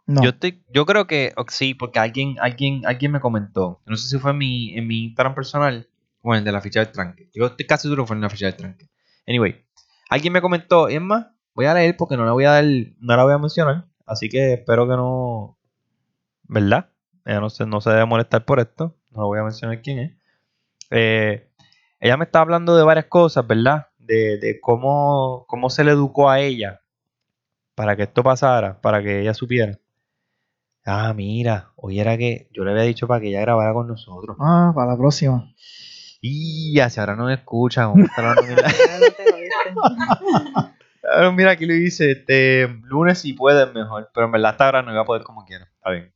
[0.06, 3.80] Yo estoy, yo creo que sí, porque alguien, alguien, alguien me comentó.
[3.86, 5.88] No sé si fue en mi, en mi Instagram personal
[6.22, 7.30] o en el de la ficha del tranque.
[7.32, 8.88] Yo estoy casi seguro que fue en la ficha del tranque.
[9.26, 9.64] Anyway,
[10.10, 13.16] alguien me comentó, es más, voy a leer porque no la voy a dar, no
[13.16, 13.86] la voy a mencionar.
[14.06, 15.58] Así que espero que no.
[16.44, 16.90] ¿Verdad?
[17.24, 18.96] Ella no se, no se debe molestar por esto.
[19.10, 20.12] No voy a mencionar quién es.
[20.90, 21.48] Eh,
[22.00, 23.86] ella me está hablando de varias cosas, ¿verdad?
[23.98, 26.82] De, de cómo, cómo se le educó a ella
[27.74, 29.78] para que esto pasara, para que ella supiera.
[30.84, 34.36] Ah, mira, hoy era que yo le había dicho para que ella grabara con nosotros.
[34.40, 35.52] Ah, para la próxima.
[36.20, 37.86] Y hacia ahora no me escucha.
[37.86, 38.56] vamos a estar hablando mil-
[38.86, 40.72] Ya no te jodiste.
[41.14, 44.82] Ahora mira, aquí lo dice, este, lunes si puedes mejor, pero en verdad hasta ahora
[44.82, 45.68] no iba a poder como quiera.
[45.76, 46.12] Está bien.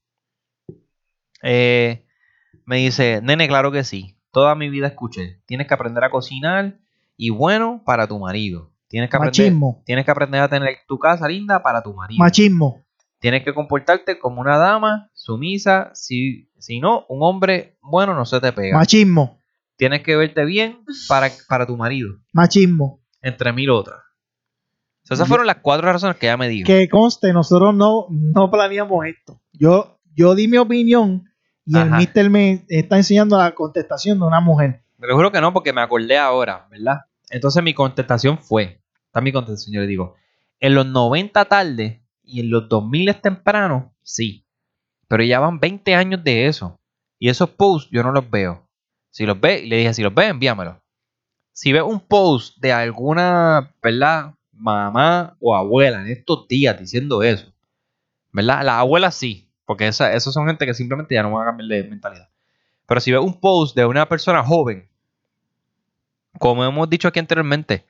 [1.43, 2.05] Eh,
[2.64, 4.17] me dice, nene, claro que sí.
[4.33, 5.41] Toda mi vida escuché.
[5.47, 6.79] Tienes que aprender a cocinar
[7.17, 8.73] y bueno para tu marido.
[8.89, 9.83] Tienes que aprender, Machismo.
[9.85, 12.23] tienes que aprender a tener tu casa linda para tu marido.
[12.23, 12.86] Machismo.
[13.27, 15.91] Tienes que comportarte como una dama sumisa.
[15.95, 18.79] Si, si no, un hombre bueno no se te pega.
[18.79, 19.43] Machismo.
[19.74, 22.11] Tienes que verte bien para, para tu marido.
[22.33, 23.03] Machismo.
[23.20, 23.99] Entre mil otras.
[23.99, 26.68] O sea, esas fueron las cuatro razones que ella me dijo.
[26.68, 29.43] Que conste, nosotros no, no planeamos esto.
[29.53, 31.24] Yo, yo di mi opinión
[31.64, 34.85] y el mister me está enseñando la contestación de una mujer.
[34.99, 36.99] Me lo juro que no, porque me acordé ahora, ¿verdad?
[37.31, 40.14] Entonces mi contestación fue, está mi contestación, yo le digo,
[40.61, 44.45] en los 90 tarde y en los 2000 temprano, sí.
[45.09, 46.79] Pero ya van 20 años de eso.
[47.18, 48.68] Y esos posts yo no los veo.
[49.11, 50.83] Si los ve, le dije, si los ves, envíamelo.
[51.53, 54.35] Si ves un post de alguna, ¿verdad?
[54.53, 57.53] Mamá o abuela en estos días diciendo eso,
[58.33, 58.62] ¿verdad?
[58.62, 61.68] Las abuelas sí, porque esa, esos son gente que simplemente ya no van a cambiar
[61.68, 62.29] de mentalidad.
[62.87, 64.89] Pero si ves un post de una persona joven,
[66.39, 67.87] como hemos dicho aquí anteriormente,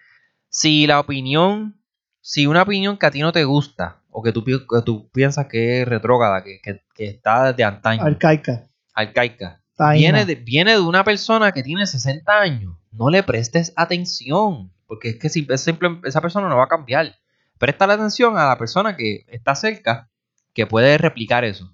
[0.49, 1.81] si la opinión,
[2.21, 5.11] si una opinión que a ti no te gusta, o que tú, pi- que tú
[5.11, 8.67] piensas que es retrógrada, que, que- que está de antaño, Arcaica.
[8.95, 9.99] arcaica, Taína.
[10.01, 15.11] viene de, viene de una persona que tiene 60 años, no le prestes atención, porque
[15.11, 17.15] es que si- es simple- esa persona no va a cambiar.
[17.59, 20.09] Presta la atención a la persona que está cerca,
[20.55, 21.73] que puede replicar eso.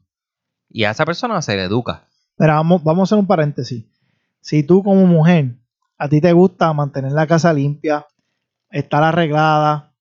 [0.69, 2.09] Y a esa persona se le educa.
[2.37, 3.85] Pero vamos, vamos a hacer un paréntesis.
[4.41, 5.55] Si tú como mujer,
[5.99, 8.07] a ti te gusta mantener la casa limpia,
[8.71, 9.93] estar arreglada,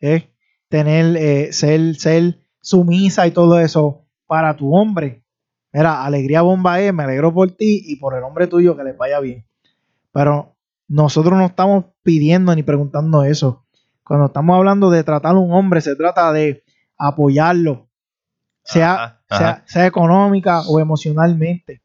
[0.00, 0.30] ¿eh?
[0.68, 5.24] Tener, eh, ser, ser sumisa y todo eso para tu hombre.
[5.72, 8.96] Mira, alegría bomba es, me alegro por ti y por el hombre tuyo que les
[8.96, 9.46] vaya bien.
[10.12, 10.56] Pero
[10.88, 13.64] nosotros no estamos pidiendo ni preguntando eso.
[14.02, 16.62] Cuando estamos hablando de tratar a un hombre, se trata de
[16.96, 17.88] apoyarlo,
[18.64, 19.62] sea, Ajá, sea, ajá.
[19.66, 21.82] sea económica o emocionalmente.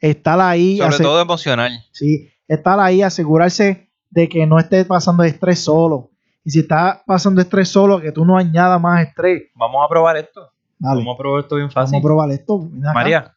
[0.00, 1.72] Estar ahí, Sobre todo emocional.
[1.92, 6.10] sí, estar ahí, asegurarse de que no esté pasando estrés solo.
[6.44, 9.44] Y si está pasando estrés solo, que tú no añadas más estrés.
[9.54, 10.50] Vamos a probar esto.
[10.78, 11.98] Dale, Vamos a probar esto bien vamos fácil.
[11.98, 12.68] a probar esto.
[12.94, 13.36] María,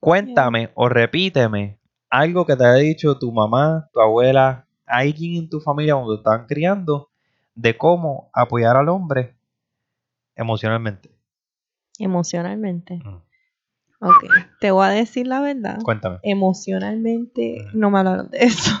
[0.00, 1.78] cuéntame o repíteme
[2.08, 6.20] algo que te haya dicho tu mamá, tu abuela, alguien en tu familia cuando te
[6.20, 7.08] estaban criando
[7.54, 9.34] de cómo apoyar al hombre
[10.36, 11.10] emocionalmente.
[11.98, 12.96] Emocionalmente.
[13.04, 13.16] Mm.
[14.00, 14.24] Ok,
[14.60, 15.78] te voy a decir la verdad.
[15.82, 16.18] Cuéntame.
[16.22, 17.78] Emocionalmente Mm.
[17.78, 18.72] no me hablaron de eso.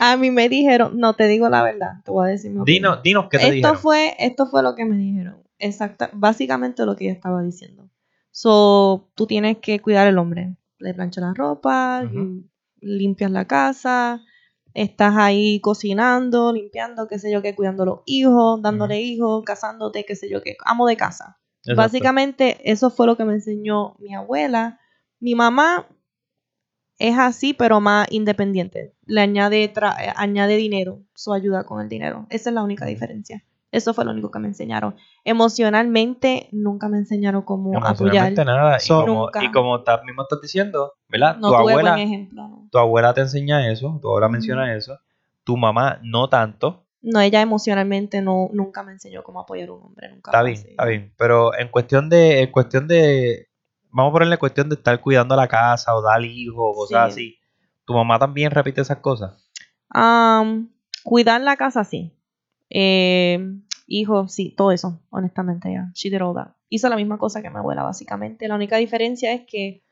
[0.00, 2.64] A mí me dijeron, no te digo la verdad, te voy a decir mi.
[2.64, 3.76] Dinos, dinos qué te esto dijeron.
[3.78, 5.42] fue, esto fue lo que me dijeron.
[5.58, 7.88] Exacta, básicamente lo que yo estaba diciendo.
[8.30, 10.56] So, tú tienes que cuidar al hombre.
[10.78, 12.02] Le planchas la ropa,
[12.80, 14.22] limpias la casa,
[14.74, 20.04] estás ahí cocinando, limpiando, qué sé yo qué, cuidando a los hijos, dándole hijos, casándote,
[20.04, 21.38] qué sé yo qué, amo de casa.
[21.58, 21.76] Exacto.
[21.76, 24.80] Básicamente, eso fue lo que me enseñó mi abuela.
[25.20, 25.86] Mi mamá
[26.98, 28.94] es así, pero más independiente.
[29.06, 32.26] Le añade, tra- eh, añade dinero, su ayuda con el dinero.
[32.30, 33.44] Esa es la única diferencia.
[33.70, 34.96] Eso fue lo único que me enseñaron.
[35.24, 38.32] Emocionalmente, nunca me enseñaron cómo apoyar.
[38.32, 38.78] Nada.
[38.80, 41.36] So- y como, y como ta- mismo estás diciendo, ¿verdad?
[41.36, 42.48] No tu abuela, ejemplo.
[42.48, 42.68] No.
[42.70, 44.98] tu abuela te enseña eso, tu abuela menciona eso,
[45.44, 46.86] tu mamá no tanto.
[47.02, 50.08] No, ella emocionalmente no, nunca me enseñó cómo apoyar a un hombre.
[50.08, 50.68] Nunca Está bien, así.
[50.70, 51.12] está bien.
[51.18, 53.48] Pero en cuestión de, en cuestión de,
[53.92, 57.20] vamos a ponerle cuestión de estar cuidando la casa o dar hijos o cosas Sí.
[57.20, 57.38] así.
[57.84, 59.48] Tu mamá también repite esas cosas.
[59.90, 60.70] Am,
[61.04, 62.12] cuidar la casa, sí.
[62.70, 63.38] Eh,
[63.86, 65.90] hijos, sí, todo eso, honestamente, ya.
[65.94, 66.52] She did all that.
[66.68, 68.48] Hizo la misma cosa que mi abuela, básicamente.
[68.48, 69.82] La única diferencia es que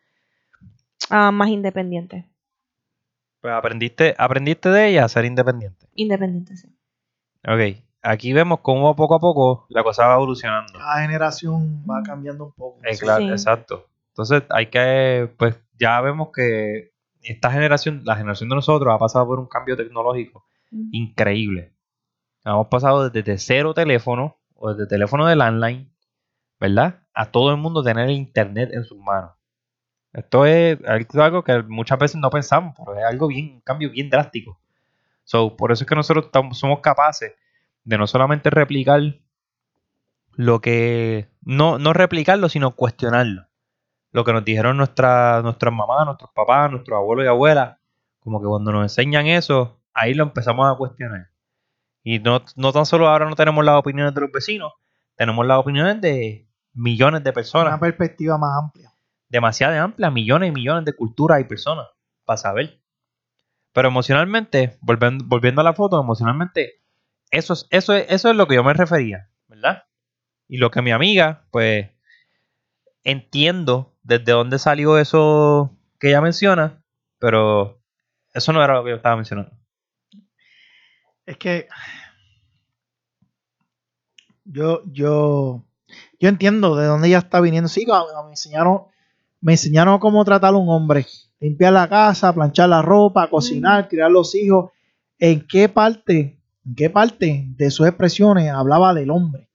[1.10, 2.26] ah, más independiente.
[3.40, 5.86] Pues aprendiste, aprendiste de ella a ser independiente.
[5.94, 6.68] Independiente, sí.
[7.46, 7.82] Ok.
[8.02, 10.72] Aquí vemos cómo poco a poco la cosa va evolucionando.
[10.78, 12.78] Cada generación va cambiando un poco.
[12.84, 13.30] Eh, claro, Sí.
[13.30, 13.88] exacto.
[14.20, 16.92] Entonces hay que, pues ya vemos que
[17.22, 20.44] esta generación, la generación de nosotros ha pasado por un cambio tecnológico
[20.92, 21.74] increíble.
[22.44, 25.90] Hemos pasado desde cero teléfono o desde teléfono de landline,
[26.58, 27.02] ¿verdad?
[27.14, 29.32] A todo el mundo tener internet en sus manos.
[30.12, 30.78] Esto es
[31.14, 34.60] algo que muchas veces no pensamos, pero es algo bien, un cambio bien drástico.
[35.24, 37.32] So, por eso es que nosotros somos capaces
[37.84, 39.00] de no solamente replicar
[40.32, 41.28] lo que.
[41.42, 43.49] No, no replicarlo, sino cuestionarlo.
[44.12, 47.78] Lo que nos dijeron nuestra, nuestras mamás, nuestros papás, nuestros abuelos y abuelas.
[48.18, 51.30] Como que cuando nos enseñan eso, ahí lo empezamos a cuestionar.
[52.02, 54.72] Y no, no tan solo ahora no tenemos las opiniones de los vecinos,
[55.16, 57.68] tenemos las opiniones de millones de personas.
[57.68, 58.92] Una perspectiva más amplia.
[59.28, 61.86] demasiado amplia, millones y millones de culturas y personas
[62.24, 62.80] para saber.
[63.72, 66.80] Pero emocionalmente, volviendo, volviendo a la foto, emocionalmente,
[67.30, 69.84] eso es, eso, es, eso es lo que yo me refería, ¿verdad?
[70.48, 71.90] Y lo que mi amiga, pues,
[73.04, 76.82] entiendo desde dónde salió eso que ella menciona,
[77.18, 77.80] pero
[78.32, 79.52] eso no era lo que yo estaba mencionando.
[81.26, 81.68] Es que
[84.44, 85.64] yo, yo,
[86.18, 87.68] yo entiendo de dónde ella está viniendo.
[87.68, 88.82] Sí, me enseñaron,
[89.40, 91.06] me enseñaron cómo tratar a un hombre.
[91.38, 94.70] Limpiar la casa, planchar la ropa, cocinar, criar los hijos.
[95.18, 99.48] ¿En qué parte, en qué parte de sus expresiones hablaba del hombre?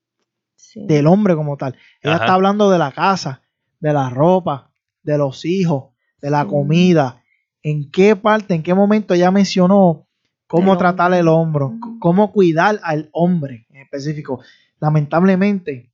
[0.56, 0.86] Sí.
[0.86, 1.76] Del hombre como tal.
[2.02, 2.26] Ella Ajá.
[2.26, 3.42] está hablando de la casa,
[3.86, 4.72] de la ropa,
[5.04, 6.50] de los hijos, de la Sí.
[6.50, 7.22] comida.
[7.62, 10.08] ¿En qué parte, en qué momento ella mencionó
[10.48, 14.40] cómo El tratar el hombro, cómo cuidar al hombre en específico?
[14.80, 15.92] Lamentablemente,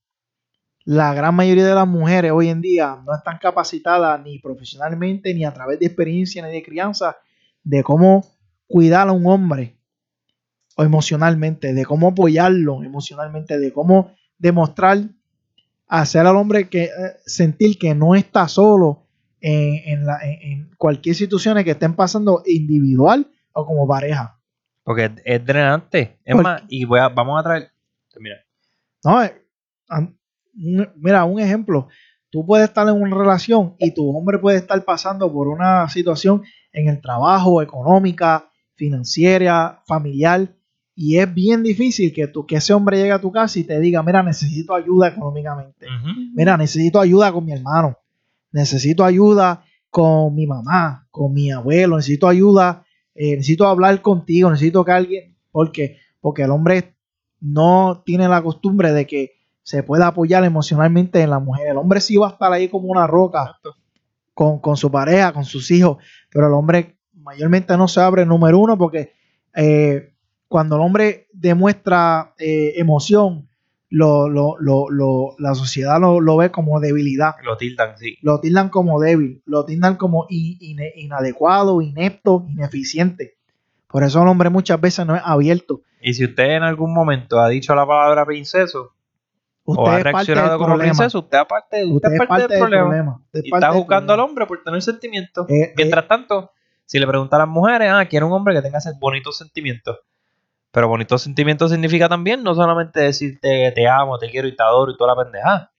[0.85, 5.43] la gran mayoría de las mujeres hoy en día no están capacitadas ni profesionalmente, ni
[5.43, 7.17] a través de experiencia, ni de crianza,
[7.63, 8.25] de cómo
[8.67, 9.77] cuidar a un hombre
[10.77, 14.97] o emocionalmente, de cómo apoyarlo emocionalmente, de cómo demostrar,
[15.99, 16.89] hacer al hombre que eh,
[17.25, 19.07] sentir que no está solo
[19.41, 24.39] en, en la- en- cualquier situación que estén pasando individual o como pareja.
[24.83, 26.17] Porque es, es drenante.
[26.23, 27.71] Es Porque- más, y voy a, vamos a traer.
[28.19, 28.37] Mira,
[29.03, 29.33] No, eh,
[30.95, 31.87] mira, un ejemplo.
[32.29, 36.43] Tú puedes estar en una relación y tu hombre puede estar pasando por una situación
[36.71, 40.55] en el trabajo, económica, financiera, familiar,
[40.95, 43.79] y es bien difícil que, tú, que ese hombre llegue a tu casa y te
[43.79, 45.87] diga, mira, necesito ayuda económicamente.
[46.33, 47.97] Mira, necesito ayuda con mi hermano,
[48.51, 52.85] necesito ayuda con mi mamá, con mi abuelo, necesito ayuda,
[53.15, 56.95] eh, necesito hablar contigo, necesito que alguien, porque porque el hombre
[57.41, 59.31] no tiene la costumbre de que
[59.63, 61.67] se pueda apoyar emocionalmente en la mujer.
[61.69, 63.59] El hombre sí va a estar ahí como una roca
[64.33, 65.97] con, con su pareja, con sus hijos,
[66.29, 69.13] pero el hombre mayormente no se abre número uno porque
[69.55, 70.11] eh,
[70.51, 73.47] cuando el hombre demuestra eh, emoción,
[73.89, 78.17] lo, lo- lo- lo- la sociedad lo, ve como debilidad, lo tildan, sí.
[78.21, 80.57] lo tildan como débil, lo tildan como in-
[80.95, 83.35] inadecuado, inepto, ineficiente.
[83.87, 85.81] Por eso el hombre muchas veces no es abierto.
[86.01, 88.91] Y si usted en algún momento ha dicho la palabra princeso
[89.63, 90.91] Usted o ha reaccionado como problema.
[90.91, 93.21] princeso, usted, aparte, usted, Usted es parte, del problema.
[93.25, 95.49] Usted es Y parte está juzgando al hombre por tener sentimientos.
[95.49, 96.51] Eh, Mientras tanto,
[96.85, 99.97] si le pregunta a las mujeres, ah, quiero un hombre que tenga bonitos sentimientos.
[100.72, 104.63] Pero bonitos sentimientos significa también no solamente decirte que te amo, te quiero y te
[104.63, 105.72] adoro y toda la pendeja.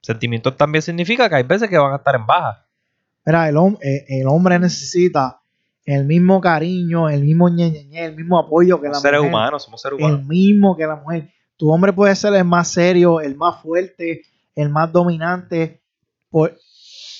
[0.00, 2.66] Sentimientos también significa que hay veces que van a estar en baja.
[3.24, 5.40] Mira, el, hom- eh, el hombre necesita
[5.84, 9.32] el mismo cariño, el mismo ñeñeñe, el mismo apoyo que la seres mujer.
[9.34, 10.26] humanos, somos seres El humanos.
[10.26, 11.28] mismo que la mujer.
[11.56, 14.22] Tu hombre puede ser el más serio, el más fuerte,
[14.56, 15.82] el más dominante,
[16.30, 16.56] por,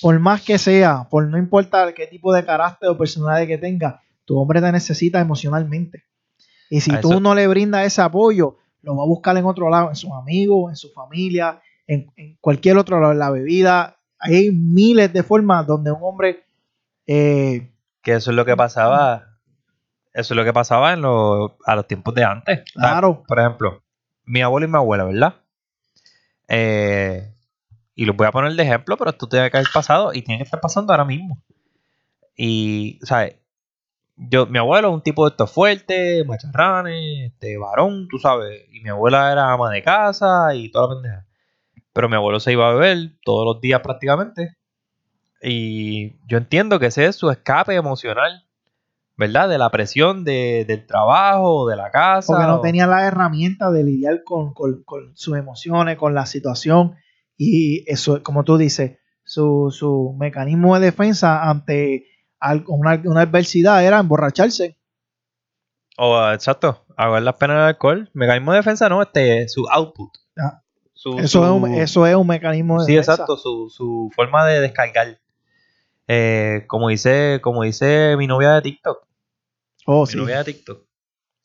[0.01, 4.01] por más que sea, por no importa qué tipo de carácter o personalidad que tenga,
[4.25, 6.03] tu hombre te necesita emocionalmente.
[6.69, 9.89] Y si tú no le brindas ese apoyo, lo va a buscar en otro lado,
[9.89, 13.97] en sus amigos, en su familia, en, en cualquier otro lado, en la bebida.
[14.19, 16.43] Hay miles de formas donde un hombre
[17.07, 19.29] eh, Que eso es lo que pasaba.
[20.13, 22.71] Eso es lo que pasaba en los, a los tiempos de antes.
[22.71, 23.23] Claro.
[23.27, 23.83] Por ejemplo,
[24.25, 25.35] mi abuelo y mi abuela, ¿verdad?
[26.47, 27.33] Eh,
[27.95, 30.37] y los voy a poner de ejemplo, pero esto tiene que haber pasado y tiene
[30.37, 31.41] que estar pasando ahora mismo.
[32.35, 33.35] Y, ¿sabes?
[34.15, 38.61] Yo, mi abuelo es un tipo de estos fuerte, macharranes, este, varón, tú sabes.
[38.71, 41.25] Y mi abuela era ama de casa y toda la pendeja.
[41.93, 44.55] Pero mi abuelo se iba a beber todos los días prácticamente.
[45.41, 48.45] Y yo entiendo que ese es su escape emocional,
[49.17, 49.49] ¿verdad?
[49.49, 52.33] De la presión de- del trabajo, de la casa.
[52.33, 56.25] Porque no o- tenía la herramienta de lidiar con, con- con sus emociones, con la
[56.25, 56.95] situación.
[57.37, 62.05] Y eso, como tú dices, su, su mecanismo de defensa ante
[62.67, 64.77] una, una adversidad era emborracharse.
[65.97, 68.09] O, ah, exacto, ahogar las penas del alcohol.
[68.13, 70.09] Mecanismo de defensa, no, este, su output.
[70.37, 70.61] Ah.
[70.93, 73.13] Su- Eso, es un, eso es un mecanismo de Sí, defensa.
[73.13, 75.19] exacto, su, su forma de descargar.
[76.07, 79.05] Eh, como dice, como dice mi novia de TikTok.
[79.85, 80.17] Oh, Mi sí.
[80.17, 80.85] novia de TikTok.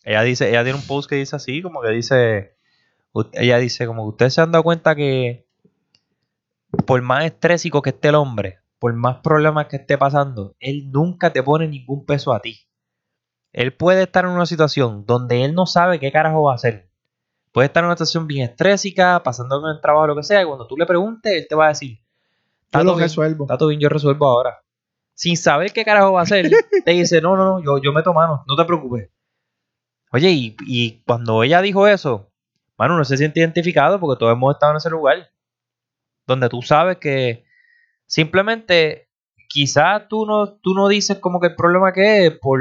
[0.04, 2.56] Ella dice, ella tiene un post que dice así, como que dice,
[3.32, 5.46] ella dice, como que ustedes se han dado cuenta que
[6.86, 11.32] por más estrésico que esté el hombre, por más problemas que esté pasando, él nunca
[11.32, 12.60] te pone ningún peso a ti.
[13.52, 16.90] Él puede estar en una situación donde él no sabe qué carajo va a hacer.
[17.52, 20.44] Puede estar en una situación bien estrésica, pasando con el trabajo, lo que sea, y
[20.44, 22.04] cuando tú le preguntes, él te va a decir, Yo
[22.66, 23.44] "Está lo resuelvo.
[23.44, 24.62] Está todo bien, yo resuelvo ahora.
[25.14, 26.48] Sin saber qué carajo va a hacer,
[26.84, 29.10] te dice, no, no, no, yo, yo meto mano, no te preocupes.
[30.12, 32.30] Oye, y, y cuando ella dijo eso,
[32.76, 35.30] mano, uno se siente identificado porque todos hemos estado en ese lugar.
[36.26, 37.44] Donde tú sabes que
[38.08, 39.08] simplemente
[39.48, 42.60] quizás tú no, tú no dices como que el problema que es por,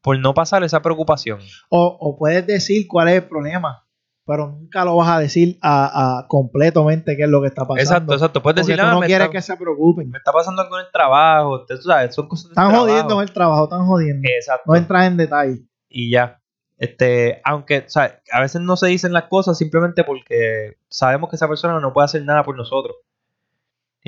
[0.00, 1.40] por no pasar esa preocupación.
[1.68, 3.84] O, o puedes decir cuál es el problema,
[4.24, 7.82] pero nunca lo vas a decir a, a completamente qué es lo que está pasando.
[7.82, 8.42] Exacto, exacto.
[8.42, 10.10] Puedes decir, "Ah, no quieres está, que se preocupen.
[10.10, 11.64] me está pasando algo en el trabajo.
[11.66, 12.86] Tú sabes, son cosas Están trabajo".
[12.86, 14.28] jodiendo en el trabajo, están jodiendo.
[14.28, 14.64] Exacto.
[14.66, 15.58] No entras en detalle.
[15.88, 16.40] y ya.
[16.76, 21.34] Este, aunque, o sea, a veces no se dicen las cosas simplemente porque sabemos que
[21.34, 22.94] esa persona no puede hacer nada por nosotros.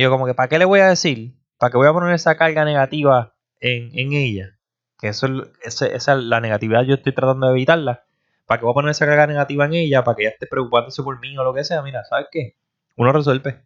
[0.00, 1.34] Y yo como que, ¿para qué le voy a decir?
[1.58, 4.58] ¿Para qué voy a poner esa carga negativa en, en ella?
[4.98, 5.26] Que eso
[5.62, 8.06] esa es la negatividad, yo estoy tratando de evitarla.
[8.46, 10.02] ¿Para qué voy a poner esa carga negativa en ella?
[10.02, 11.82] ¿Para que ella esté preocupándose por mí o lo que sea?
[11.82, 12.56] Mira, ¿sabes qué?
[12.96, 13.60] Uno resuelve.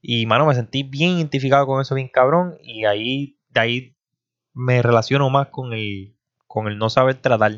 [0.00, 2.56] Y, mano, me sentí bien identificado con eso, bien cabrón.
[2.62, 3.96] Y ahí, de ahí
[4.54, 6.16] me relaciono más con el,
[6.46, 7.52] con el no saber tratar.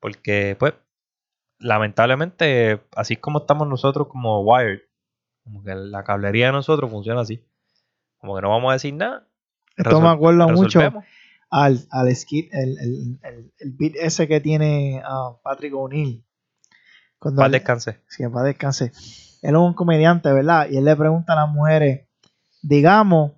[0.00, 0.72] Porque, pues,
[1.58, 4.85] lamentablemente, así como estamos nosotros como Wired.
[5.46, 7.42] Como que la cablería de nosotros funciona así.
[8.18, 9.26] Como que no vamos a decir nada.
[9.76, 11.04] Esto resol- me acuerda mucho resolvemos.
[11.50, 16.24] al, al skit, el, el, el, el beat ese que tiene ah, Patrick O'Neill.
[17.24, 18.00] Él- descanse.
[18.08, 18.86] Sí, descanse.
[19.42, 20.66] Él es un comediante, ¿verdad?
[20.70, 22.08] Y él le pregunta a las mujeres,
[22.62, 23.32] digamos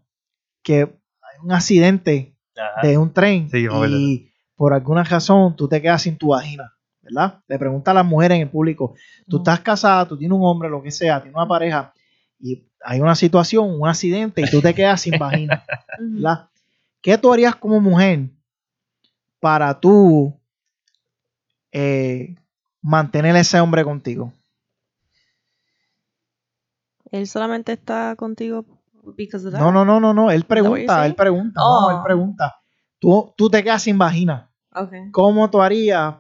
[0.62, 2.86] que hay un accidente Ajá.
[2.86, 7.40] de un tren Sí, y por alguna razón tú te quedas sin tu vagina, ¿verdad?
[7.46, 8.94] Le pregunta a las mujeres en el público,
[9.28, 11.92] tú estás casada, tú tienes un hombre, lo que sea, tienes una pareja
[12.41, 15.64] y hay una situación, un accidente y tú te quedas sin vagina.
[15.99, 16.49] ¿verdad?
[17.01, 18.28] ¿Qué tú harías como mujer
[19.41, 20.32] para tú
[21.72, 22.36] eh,
[22.82, 24.32] mantener ese hombre contigo?
[27.11, 28.64] Él solamente está contigo
[29.16, 29.61] because of that.
[29.61, 30.30] No, no, no, no, no.
[30.30, 31.91] Él pregunta, él pregunta, Oh.
[31.91, 32.57] no, él pregunta.
[32.99, 34.51] Tú, tú te quedas sin vagina.
[34.72, 35.11] Okay.
[35.12, 36.16] ¿Cómo tú harías?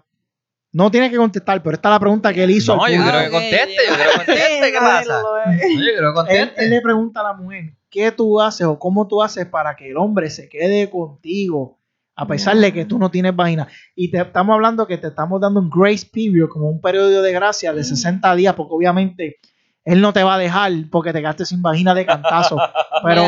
[0.72, 2.76] No tienes que contestar, pero esta es la pregunta que él hizo.
[2.76, 5.22] No, al yo creo que conteste, yo creo que conteste, ¿qué pasa?
[5.22, 6.68] No, yo creo que él, él conteste.
[6.68, 9.96] le pregunta a la mujer, ¿qué tú haces o cómo tú haces para que el
[9.96, 11.78] hombre se quede contigo
[12.16, 13.66] a pesar de que tú no tienes vagina?
[13.94, 17.32] Y te estamos hablando que te estamos dando un grace period, como un periodo de
[17.32, 19.36] gracia de 60 días, porque obviamente
[19.84, 22.58] él no te va a dejar porque te quedaste sin vagina de cantazo.
[23.04, 23.22] Pero,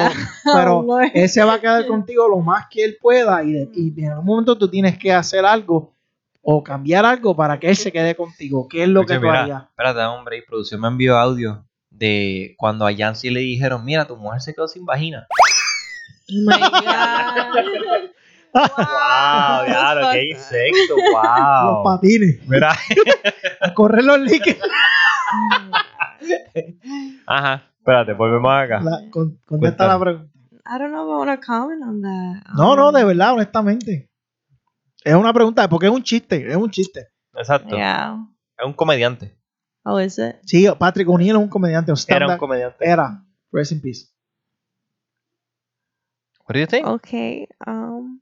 [0.53, 0.85] pero
[1.15, 4.11] él se va a quedar contigo lo más que él pueda y, de- y en
[4.11, 5.95] algún momento tú tienes que hacer algo
[6.43, 8.67] o cambiar algo para que él se quede contigo.
[8.69, 9.63] ¿Qué es lo Oye, que tú mira, harías?
[9.65, 14.17] Espérate, hombre, y producción me envió audio de cuando a Yancy le dijeron, mira, tu
[14.17, 15.27] mujer se quedó sin vagina.
[16.29, 18.11] Oh my God.
[18.53, 21.85] Wow, diablo, qué insecto, Los wow.
[21.85, 22.73] patines, Mira,
[23.61, 24.69] a correr los líquidos.
[27.27, 28.81] ajá, espérate, volvemos acá.
[28.83, 30.31] La- con- contesta la pregunta.
[30.67, 32.43] I don't know if I want to comment on that.
[32.55, 34.10] No, no, Um, de verdad, honestamente.
[35.05, 37.09] Es una pregunta, porque es un chiste, es un chiste.
[37.35, 37.75] Exacto.
[37.77, 38.19] Yeah.
[38.59, 39.37] Es un comediante.
[39.85, 40.37] Oh, is it?
[40.45, 41.91] Sí, Patrick O'Neill es un comediante.
[41.91, 42.85] un Era un comediante.
[42.85, 43.25] Era.
[43.51, 44.13] Rest in peace.
[46.47, 46.87] What do you think?
[46.87, 47.47] Okay.
[47.67, 48.21] Um,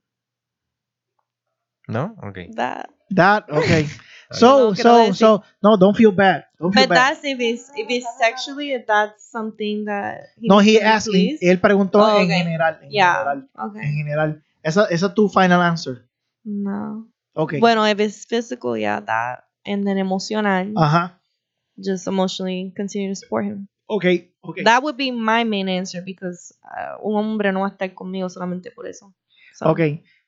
[1.87, 2.15] No?
[2.23, 2.37] Ok.
[2.55, 2.89] that.
[3.09, 3.87] That, okay.
[4.31, 6.45] So, so, so, no, don't feel bad.
[6.59, 6.97] Don't feel But bad.
[7.15, 10.27] that's if it's if it's sexually, if that's something that.
[10.39, 11.09] he No, he asked,
[11.41, 12.43] él preguntó Oh, en okay.
[12.43, 12.77] general.
[12.83, 13.13] En Yeah.
[13.15, 13.49] general.
[13.57, 13.81] Okay.
[13.81, 14.43] En general.
[14.61, 16.07] Esa, esa es tu final answer.
[16.43, 17.07] No.
[17.33, 17.55] Ok.
[17.59, 19.45] Bueno, if it's physical, yeah, that.
[19.65, 20.73] And then emocional.
[20.77, 21.15] Ajá.
[21.81, 23.67] just emotionally continue to support him.
[23.87, 24.03] Ok,
[24.41, 24.63] ok.
[24.65, 28.29] That would be my main answer because uh, un hombre no va a estar conmigo
[28.29, 29.13] solamente por eso.
[29.55, 29.79] So, Ok.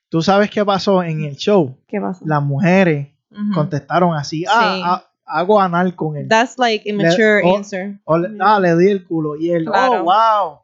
[0.10, 1.78] ¿Tú sabes qué pasó en el show?
[1.88, 2.24] ¿Qué pasa?
[2.26, 3.54] Las mujeres Ujú.
[3.54, 4.82] contestaron así, ah, Sí.
[4.84, 6.28] ah, hago anal con él.
[6.30, 8.00] That's like immature o- answer.
[8.06, 9.36] O le- ah, le di el culo.
[9.38, 10.02] Y él, Claro.
[10.02, 10.60] oh, wow.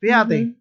[0.00, 0.54] Fíjate, Ujú.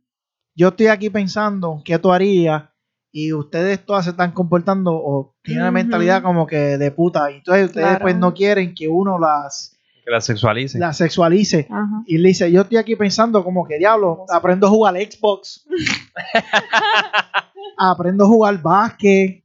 [0.55, 2.63] yo estoy aquí pensando qué tú harías
[3.11, 5.73] y ustedes todas se están comportando o tienen Ujú.
[5.73, 7.31] mentalidad como que de puta.
[7.31, 8.03] Y entonces ustedes Claro.
[8.03, 10.77] pues no quieren que uno las, Que la sexualice.
[10.79, 11.67] las sexualice.
[11.69, 12.03] Ajá.
[12.05, 15.65] Y le dice, yo estoy aquí pensando como que diablo, aprendo a jugar Xbox.
[17.77, 19.43] aprendo a jugar básquet.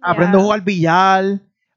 [0.00, 1.24] Aprendo a jugar billar.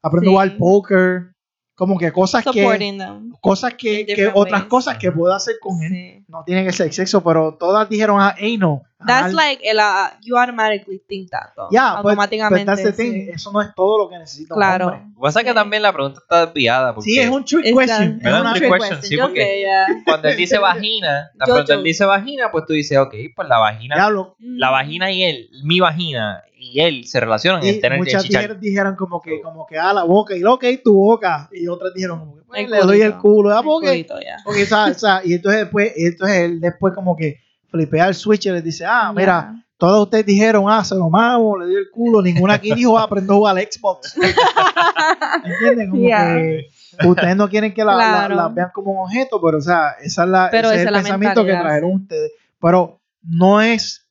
[0.02, 0.36] Aprendo Sí.
[0.36, 1.32] a jugar póker.
[1.76, 3.34] Como que cosas que Supporting them.
[3.42, 4.70] cosas que, que otras ways.
[4.70, 5.90] cosas que puedo hacer con él.
[5.92, 6.26] Sí.
[6.30, 8.82] No tienen que ser sexo, pero todas dijeron, ah, hey, no.
[9.06, 9.36] That's Anal.
[9.36, 11.70] like el, uh, you automatically think that though.
[11.72, 12.66] Ya, pues, automáticamente.
[12.66, 13.12] pues that's the thing.
[13.26, 13.30] sí.
[13.32, 14.86] Eso no es todo lo que necesita un Claro.
[14.88, 15.01] hombre.
[15.10, 16.93] Lo que pasa es que también la pregunta está desviada.
[16.95, 18.20] Porque Sí, es un trick It's question.
[18.24, 19.01] Es Un Trick question.
[19.03, 19.88] sí, porque- sé, ya.
[20.06, 23.58] Cuando él dice vagina, pronto yo- él dice vagina, pues tú dices, ok, pues la
[23.60, 24.36] vagina, Diablo.
[24.39, 28.24] la vagina y él, mi vagina y él se relacionan Y en tener el muchas
[28.24, 28.41] chichar.
[28.41, 30.36] dijeron, dijeron como que, como que, ah, la boca.
[30.36, 31.47] Y ok, tu boca.
[31.51, 33.51] Y otras dijeron como que, pues, El le doy el culo.
[33.53, 34.38] Ah, El porque, culito, ya.
[34.43, 37.38] porque, o sea, o sea, y entonces después, y entonces él después como que
[37.76, 41.58] flipea el switch y le dice, ah, mira, todos ustedes dijeron, ah, se lo mamo,
[41.58, 42.22] le dio el culo.
[42.22, 44.16] Ninguna aquí dijo, ah, aprendo a jugar al Xbox.
[45.44, 45.90] ¿Entienden?
[45.90, 46.68] Como que
[47.08, 48.36] ustedes no quieren que la, la- Claro.
[48.36, 50.94] la vean como un objeto, pero o sea, esa es la, Pero ese es el
[50.94, 52.32] pensamiento que trajeron ustedes.
[52.60, 54.08] Pero no es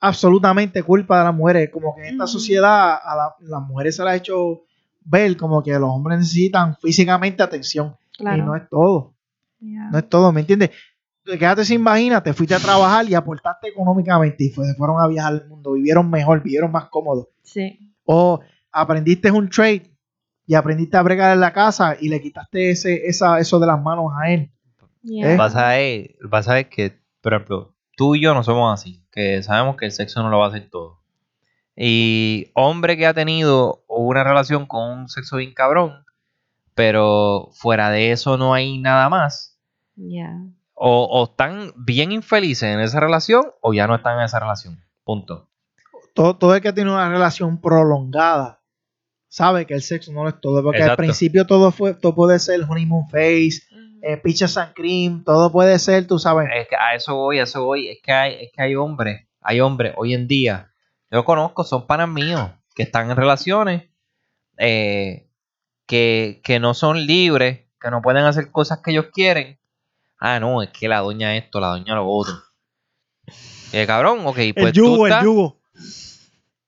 [0.00, 1.70] absolutamente culpa de las mujeres.
[1.72, 4.62] Como que en esta sociedad a la- las mujeres se las ha hecho
[5.02, 7.96] ver como que los hombres necesitan físicamente atención.
[8.16, 8.38] Claro.
[8.38, 9.14] Y no es todo.
[9.60, 10.70] No es todo, ¿me entiendes?
[11.24, 15.06] Te quedaste sin vagina, te fuiste a trabajar y aportaste económicamente y fue- fueron a
[15.06, 17.28] viajar al mundo, vivieron mejor, vivieron más cómodos.
[17.42, 17.78] Sí.
[18.04, 18.40] O
[18.72, 19.90] aprendiste un trade
[20.46, 23.80] y aprendiste a bregar en la casa y le quitaste ese, esa, eso de las
[23.80, 24.50] manos a él.
[25.02, 25.34] Ya.
[25.34, 25.36] ¿Eh?
[25.36, 29.02] Pasa es, lo que pasa es que, por ejemplo, tú y yo no somos así,
[29.12, 31.00] que sabemos que el sexo no lo va a hacer todo.
[31.76, 36.04] Y hombre que ha tenido una relación con un sexo bien cabrón,
[36.74, 39.58] pero fuera de eso no hay nada más,
[39.96, 40.32] Ya.
[40.82, 44.82] O, o están bien infelices en esa relación o ya no están en esa relación.
[45.04, 45.46] Punto.
[46.14, 48.62] Todo, todo el que tiene una relación prolongada
[49.28, 52.38] sabe que el sexo no lo es todo, porque al principio todo fue, todo puede
[52.38, 53.60] ser honeymoon face,
[54.00, 56.48] eh, peaches and cream, todo puede ser, tú sabes.
[56.56, 57.88] Es que a eso voy, a eso voy.
[57.88, 60.72] Es que hay, es que hay hombres, hay hombres hoy en día,
[61.10, 63.90] yo conozco, son panas míos, que están en relaciones
[64.56, 65.28] eh,
[65.84, 69.59] que, que no son libres, que no pueden hacer cosas que ellos quieren.
[70.20, 72.34] Ah, no, es que la doña esto, la doña lo otro.
[73.72, 75.60] Eh, cabrón, ok, pues el tú, yugo, el estás, yugo,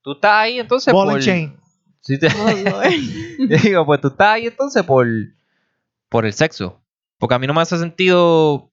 [0.01, 1.15] tú estás ahí entonces ball por...
[1.15, 1.57] and chain.
[2.01, 2.81] Sí te- Oh.
[3.47, 5.05] Yo digo, pues tú estás ahí entonces por,
[6.09, 6.81] por el sexo.
[7.17, 8.71] Porque a mí no me hace sentido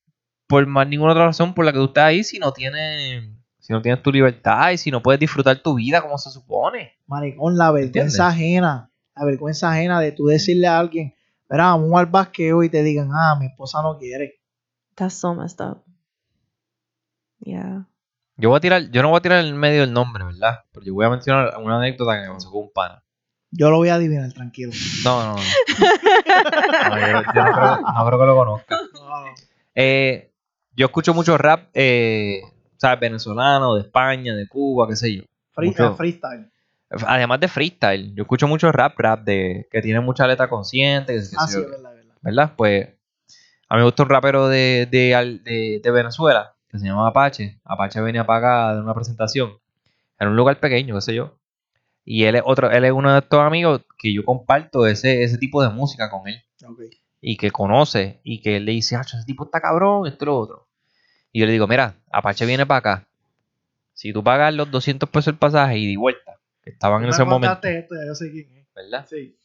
[0.48, 3.24] por más ninguna otra razón por la que tú estás ahí si no tienes,
[3.60, 6.94] si no tienes tu libertad y si no puedes disfrutar tu vida como se supone.
[7.06, 8.20] Maricón, la vergüenza ¿Entiendes?
[8.20, 11.14] ajena, la vergüenza ajena de tú decirle a alguien,
[11.48, 14.39] verá, vamos al basqueo y te digan, ah, mi esposa no quiere.
[15.00, 15.78] That's so messed up.
[17.40, 17.86] Yeah.
[18.36, 20.60] Yo voy a tirar, yo no voy a tirar en medio el nombre, ¿verdad?
[20.72, 23.02] Pero yo voy a mencionar una anécdota que me pasó con un pana.
[23.50, 24.72] Yo lo voy a adivinar, tranquilo.
[25.04, 25.42] No, no, no.
[26.90, 28.78] No, yo, yo no, creo, no creo que lo conozca.
[29.74, 30.32] Eh,
[30.76, 32.40] yo escucho mucho rap, eh,
[32.76, 33.00] ¿sabes?
[33.00, 35.22] Venezolano, de España, de Cuba, qué sé yo.
[35.54, 36.50] Free- Mucho- eh, freestyle.
[37.06, 41.20] Además de freestyle, yo escucho mucho rap, rap de que tiene mucha letra consciente, que,
[41.38, 42.14] Ah, sí, verdad, es verdad.
[42.20, 42.52] ¿verdad?
[42.56, 42.88] Pues
[43.70, 47.58] a mí me gusta un rapero de, de, de- de Venezuela que se llama Apache.
[47.64, 49.58] Apache venía para acá de una presentación
[50.18, 51.38] en un lugar pequeño, qué sé yo.
[52.04, 55.38] Y él es otro, él es uno de estos amigos que yo comparto ese, ese
[55.38, 56.42] tipo de música con él
[57.20, 60.36] y que conoce y que él le dice, ah, ese tipo está cabrón, esto lo
[60.38, 60.68] otro.
[61.32, 63.08] Y yo le digo, mira, Apache viene para acá.
[63.92, 67.24] Si tú pagas los 200 pesos el pasaje y de vuelta, que estaban en ese
[67.24, 68.66] momento, contaste esto, ya yo sé quién es.
[68.74, 69.06] ¿verdad?
[69.08, 69.36] Sí.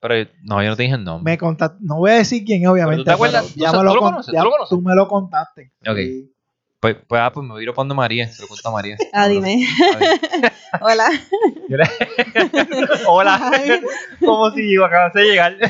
[0.00, 1.32] Pero no, yo no te dije el nombre.
[1.32, 3.02] Me contaste, no voy a decir quién es, obviamente.
[3.04, 3.42] ¿Pero tú te acuerdas?
[3.42, 4.32] pero ¿Tú Ya me tú lo, lo con- conoces?
[4.34, 4.70] ya ¿Tú lo conoces?
[4.70, 5.72] tú me lo contaste.
[5.88, 5.96] Ok.
[5.96, 6.32] Sí.
[6.80, 8.72] Pues, pues, ah, pues me voy a ir opando a María, se lo cuento a
[8.72, 8.96] María.
[9.12, 9.66] Ah, dime.
[10.80, 11.08] Hola.
[13.08, 13.50] Hola.
[14.24, 15.56] Como si yo acabase de llegar.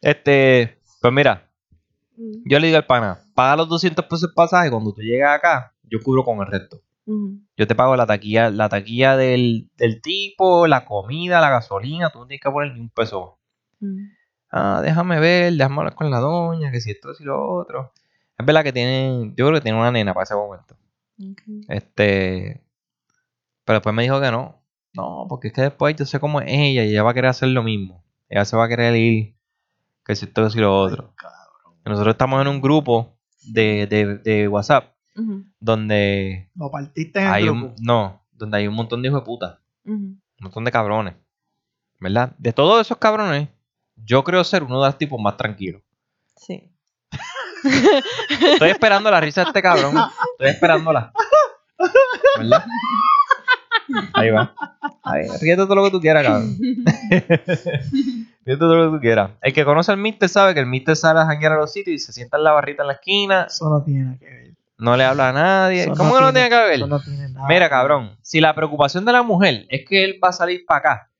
[0.00, 1.48] este, pues mira,
[2.16, 5.72] yo le digo al pana, paga los 200 pesos el pasaje, cuando tú llegas acá,
[5.84, 6.80] yo cubro con el resto.
[7.56, 12.20] Yo te pago la taquilla, la taquilla del, del tipo, la comida, la gasolina, tú
[12.20, 13.38] no tienes que poner ni un peso.
[13.80, 14.08] Mm.
[14.50, 17.92] Ah, déjame ver, déjame hablar con la doña, que si esto, si lo otro.
[18.38, 20.76] Es verdad que tiene, yo creo que tiene una nena para ese momento.
[21.14, 21.60] Okay.
[21.68, 22.62] Este.
[23.64, 24.62] Pero después me dijo que no.
[24.92, 27.30] No, porque es que después yo sé cómo es ella y ella va a querer
[27.30, 28.04] hacer lo mismo.
[28.28, 29.34] ella se va a querer ir,
[30.04, 31.14] que si esto, si lo otro.
[31.84, 34.97] Nosotros estamos en un grupo de, de, de WhatsApp
[35.60, 37.66] Donde Lo partiste en el hay grupo.
[37.66, 41.14] un, no, donde hay un montón de hijos de puta, un montón de cabrones,
[41.98, 42.34] ¿verdad?
[42.38, 43.48] De todos esos cabrones,
[43.96, 45.82] yo creo ser uno de los tipos más tranquilos.
[46.36, 46.70] Sí.
[48.52, 49.96] Estoy esperando la risa de este cabrón.
[50.32, 51.12] Estoy esperándola.
[52.38, 52.64] ¿Verdad?
[54.12, 54.54] Ahí va.
[55.02, 56.56] Ahí, ríete todo lo que tú quieras, cabrón.
[57.10, 59.30] ríete todo lo que tú quieras.
[59.40, 61.94] El que conoce al Mister sabe que el Mister sale a janguear a los sitios
[61.94, 64.47] y se sienta en la barrita en la esquina, Eso no tiene que ver.
[64.78, 65.82] No le habla a nadie.
[65.82, 67.46] Eso ¿Cómo que no tiene que no tiene nada.
[67.48, 70.78] Mira, cabrón, si la preocupación de la mujer es que él va a salir para
[70.78, 71.10] acá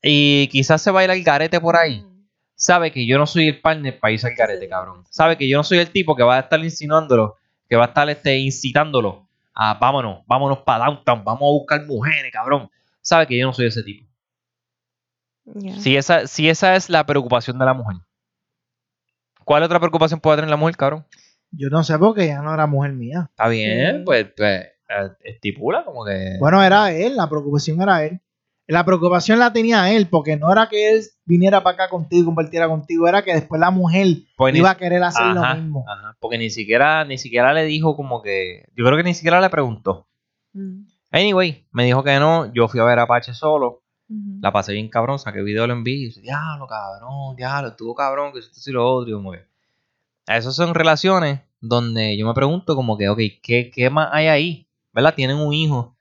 [0.00, 2.06] y quizás se va a ir al garete por ahí,
[2.54, 4.70] sabe que yo no soy el partner para irse al garete, Sí.
[4.70, 5.04] cabrón.
[5.10, 7.36] Sabe que yo no soy el tipo que va a estar insinuándolo,
[7.68, 12.30] que va a estar este, incitándolo a vámonos, vámonos para downtown, vamos a buscar mujeres,
[12.32, 12.70] cabrón.
[13.00, 14.06] Sabe que yo no soy ese tipo.
[15.78, 17.96] Si esa, si esa es la preocupación de la mujer.
[19.44, 21.06] ¿Cuál otra preocupación puede tener la mujer, cabrón?
[21.50, 23.28] Yo no sé porque ella no era mujer mía.
[23.30, 24.02] Está bien, Sí.
[24.04, 26.36] pues, pues, eh, estipula como que...
[26.38, 28.20] Bueno, era él, la preocupación era él.
[28.68, 32.24] La preocupación la tenía él, porque no era que él viniera para acá contigo y
[32.26, 35.60] compartiera contigo, era que después la mujer Pues ni- iba a querer hacer Ajá, lo
[35.60, 35.84] mismo.
[35.88, 38.64] ajá, porque ni siquiera, ni siquiera le dijo como que...
[38.76, 40.08] Yo creo que ni siquiera le preguntó.
[40.52, 40.82] Mm,
[41.12, 43.84] Anyway, me dijo que no, yo fui a ver a Apache solo,
[44.40, 48.58] la pasé bien cabrón, saqué video, lo dije, diablo, cabrón, diablo, estuvo cabrón, que esto
[48.68, 49.38] y lo otro, y como que...
[50.26, 54.68] Esas son relaciones donde yo me pregunto como que, ok, ¿qué, qué más hay ahí?
[54.92, 55.14] ¿Verdad?
[55.14, 55.94] Tienen un hijo,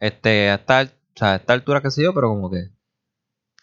[0.00, 0.86] este, a esta, o
[1.18, 2.68] sea, a esta altura que sé yo, pero como que...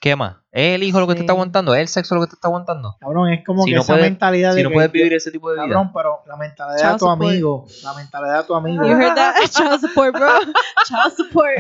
[0.02, 0.38] ¿Qué más?
[0.54, 1.76] ¿Es el hijo lo que te está aguantando?
[1.76, 2.96] ¿Es el sexo lo que te está aguantando?
[3.02, 5.14] Cabrón, es como Si que no esa puedes- mentalidad Si de no que puedes vivir
[5.14, 5.64] ese tipo de vida.
[5.68, 7.22] Cabrón, pero la mentalidad de tu support.
[7.22, 9.36] amigo, la mentalidad de tu amigo, You heard that?
[9.52, 10.30] Child support, bro.
[10.88, 11.52] Child support.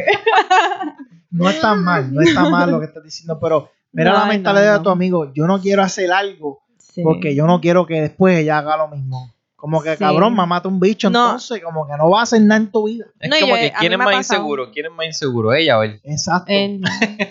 [1.31, 4.31] no está mal, no está mal lo que estás diciendo, pero mira No, la no,
[4.31, 6.61] mentalidad de tu amigo, yo no quiero hacer algo
[6.99, 7.03] Sí.
[7.03, 9.33] porque yo no quiero que después ella haga lo mismo.
[9.55, 9.97] Como que Sí.
[9.99, 11.25] cabrón, mamá mata un bicho, No.
[11.25, 13.05] entonces como que no va a hacer nada en tu vida.
[13.19, 14.39] Es No, como yo- que a ¿quién es más pasado.
[14.39, 14.71] inseguro?
[14.71, 15.53] ¿Quién es más inseguro?
[15.53, 15.99] ¿Ella o él?
[16.05, 16.45] Exacto.
[16.47, 16.81] Él,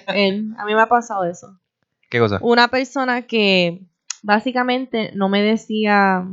[0.08, 0.52] él.
[0.58, 1.58] A mí me ha pasado eso.
[2.10, 2.38] ¿Qué cosa?
[2.42, 3.80] Una persona que
[4.22, 6.26] básicamente no me decía,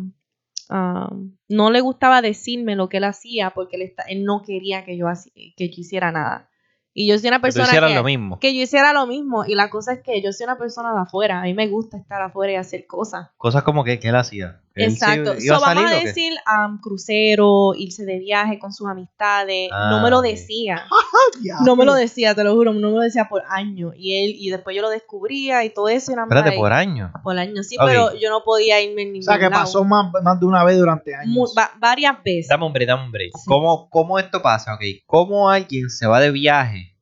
[0.69, 1.09] ah,
[1.47, 4.97] no le gustaba decirme lo que él hacía porque él, está- él no quería que
[4.97, 5.07] yo,
[5.55, 6.49] que yo hiciera nada.
[6.97, 8.39] Y yo soy una Que persona hicieras que, lo mismo.
[8.39, 9.43] que yo hiciera lo mismo.
[9.45, 11.41] Y la cosa es que yo soy una persona de afuera.
[11.41, 13.31] A mí me gusta estar afuera y hacer cosas.
[13.37, 14.61] Cosas como que, que él hacía.
[14.75, 15.35] Sí Exacto.
[15.39, 16.33] iba So, a salir vamos a o decir
[16.67, 19.69] um, crucero, irse de viaje con sus amistades.
[19.71, 20.25] no Ah, me lo ok.
[20.25, 20.83] decía.
[21.65, 23.93] No me lo decía, te lo juro, no me lo decía por años.
[23.97, 26.11] Y él, y después yo lo descubría y todo eso.
[26.11, 27.11] Y Espérate, por año.
[27.23, 29.63] por años, sí, pero yo no podía irme en O ningún sea, que lado.
[29.63, 31.33] pasó más, más de una vez durante años.
[31.33, 32.47] Mu- va- varias veces.
[32.49, 33.31] Dame break, dame un break.
[33.35, 33.43] Sí.
[33.47, 34.75] ¿Cómo, ¿Cómo esto pasa?
[34.75, 36.97] Ok, ¿cómo alguien se va de viaje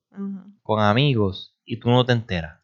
[0.61, 2.59] con amigos y tú no te enteras?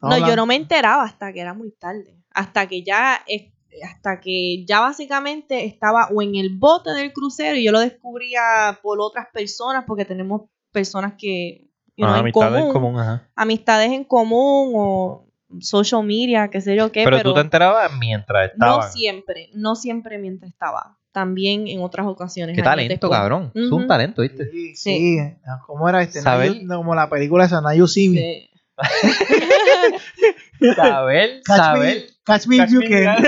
[0.00, 2.22] No, yo no me enteraba hasta que era muy tarde.
[2.32, 3.52] Hasta que ya, es-
[3.82, 8.78] hasta que ya básicamente estaba o en el bote del crucero y yo lo descubría
[8.82, 13.00] por otras personas porque tenemos personas que you know, Ah, en amistades común, en común,
[13.00, 13.28] ajá.
[13.34, 15.26] amistades en común o
[15.60, 18.92] social media, qué sé yo qué, Pero, pero, tú te enterabas mientras no estaban.
[18.92, 20.98] siempre, no siempre mientras estaba.
[21.12, 22.54] También en otras ocasiones.
[22.54, 23.10] Qué talento, después.
[23.10, 23.50] cabrón.
[23.54, 24.50] Es un talento, ¿viste?
[24.50, 25.18] Sí, Sí.
[25.18, 25.18] sí.
[25.66, 26.20] ¿Cómo era este?
[26.20, 28.18] Saber- como la película esa, Nayu Simi.
[28.18, 28.50] Sí.
[30.76, 32.06] Saber, saber.
[32.26, 33.22] Catch me if you can.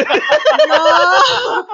[0.68, 1.66] No,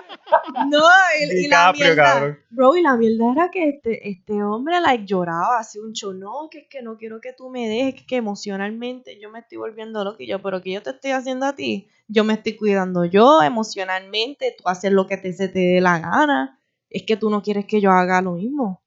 [0.66, 0.80] no,
[1.20, 2.38] y, y la mierda, cabrón.
[2.50, 6.48] bro, y la mierda era que este, este hombre, like, lloraba así un show, no,
[6.50, 10.04] que es que no quiero que tú me dejes, que, emocionalmente yo me estoy volviendo
[10.04, 13.04] loco, y yo, pero que yo te estoy haciendo a ti, yo me estoy cuidando
[13.04, 17.30] yo, emocionalmente, tú haces lo que te, se te dé la gana, es que tú
[17.30, 18.82] no quieres que yo haga lo mismo,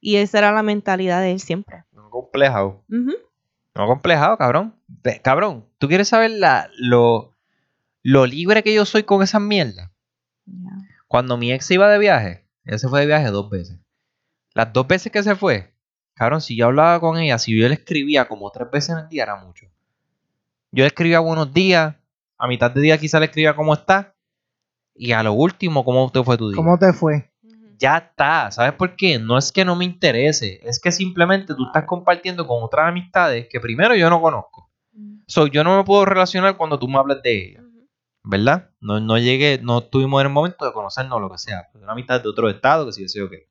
[0.00, 1.84] y esa era la mentalidad de él siempre.
[1.92, 2.82] No complejado.
[2.90, 3.12] Ujú.
[3.74, 4.74] No complejado, cabrón.
[5.22, 7.35] Cabrón, ¿tú quieres saber la, lo,
[8.06, 9.90] lo libre que yo soy con esas mierdas?
[10.44, 10.70] Ya.
[11.08, 13.80] Cuando mi ex se iba de viaje, ella se fue de viaje dos veces.
[14.54, 15.74] Las dos veces que se fue,
[16.14, 19.08] cabrón, si yo hablaba con ella, si yo le escribía como tres veces en el
[19.08, 19.66] día, era mucho.
[20.70, 21.96] Yo le escribía buenos días,
[22.38, 24.14] a mitad de día quizá le escribía cómo está,
[24.94, 26.56] y a lo último, cómo te fue tu día.
[26.56, 27.32] ¿Cómo te fue?
[27.76, 29.18] Ya está, ¿sabes por qué?
[29.18, 33.48] No es que no me interese, es que simplemente tú estás compartiendo con otras amistades
[33.50, 34.70] que primero yo no conozco.
[35.26, 37.65] So, yo no me puedo relacionar cuando tú me hablas de ella.
[38.26, 38.70] ¿Verdad?
[38.80, 41.68] No, no llegué, no estuvimos en el momento de conocernos lo que sea.
[41.74, 43.48] Una amistad de otro estado, que si yo sé o qué.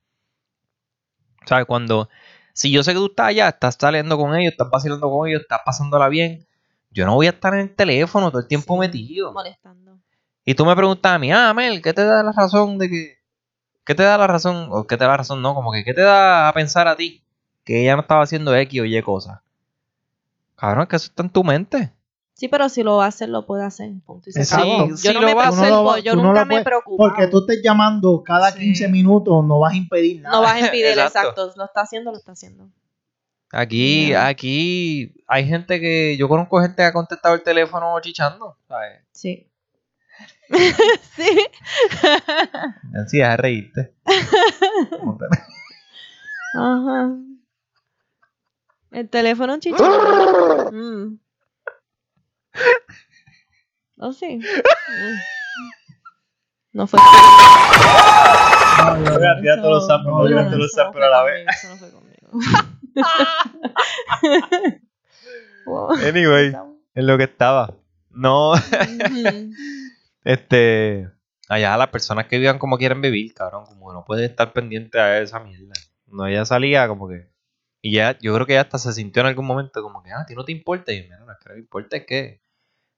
[1.46, 1.64] ¿Sabes?
[1.64, 2.10] Cuando,
[2.52, 5.42] si yo sé que tú estás allá, estás saliendo con ellos, estás vacilando con ellos,
[5.42, 6.46] estás pasándola bien,
[6.90, 9.32] yo no voy a estar en el teléfono todo el tiempo Sí, metido.
[9.32, 9.98] Molestando.
[10.44, 13.16] Y tú me preguntas a mí, ah, Mel, ¿qué te da la razón de que...
[13.84, 14.68] ¿Qué te da la razón?
[14.70, 15.40] O ¿qué te da la razón?
[15.40, 17.24] No, como que ¿qué te da a pensar a ti?
[17.64, 19.40] Que ella no estaba haciendo X o Y cosas.
[20.56, 21.95] Cabrón, es que eso está en tu mente.
[22.38, 23.90] Sí, pero si lo va a hacer, lo puede hacer.
[24.04, 24.66] Punto y se Exacto.
[24.66, 24.94] acabó.
[24.96, 26.44] Sí, Yo si no lo me va a preocupo, hacer, no va- yo no nunca
[26.44, 26.96] me preocupado.
[27.08, 28.58] Porque tú estés llamando cada Sí.
[28.58, 30.36] 15 minutos, no vas a impedir nada.
[30.36, 31.18] No vas a impedir, Exacto.
[31.18, 31.52] exacto.
[31.56, 32.68] Lo está haciendo, lo está haciendo.
[33.52, 36.14] Aquí, aquí hay gente que.
[36.18, 38.58] Yo conozco gente que ha contestado el teléfono chichando.
[38.68, 39.00] ¿sabes?
[39.12, 39.50] Sí.
[41.16, 41.38] sí.
[43.08, 43.94] Sí, deja de reírte.
[46.54, 47.10] Ajá.
[48.90, 49.86] El teléfono chichón.
[50.72, 51.18] Mm.
[53.98, 54.38] Oh, sí.
[56.72, 57.00] No fue.
[57.00, 57.08] Voy
[59.26, 61.46] a tirar todos los voy a tirar no, todos los no fue a la vez.
[61.46, 62.28] conmigo, eso no fue conmigo.
[66.06, 66.54] Anyway,
[66.94, 67.74] en lo que estaba.
[68.10, 68.52] No.
[70.22, 71.10] Este.
[71.48, 73.64] Allá las personas que vivan como quieren vivir, cabrón.
[73.64, 75.72] Como que no puede estar pendiente a esa mierda.
[76.06, 77.30] No, ella salía como que.
[77.80, 80.20] Y ya, yo creo que ella hasta se sintió en algún momento como que, ah,
[80.20, 80.92] a ti no te importa.
[80.92, 82.42] Y yo, mira, lo que me importa es que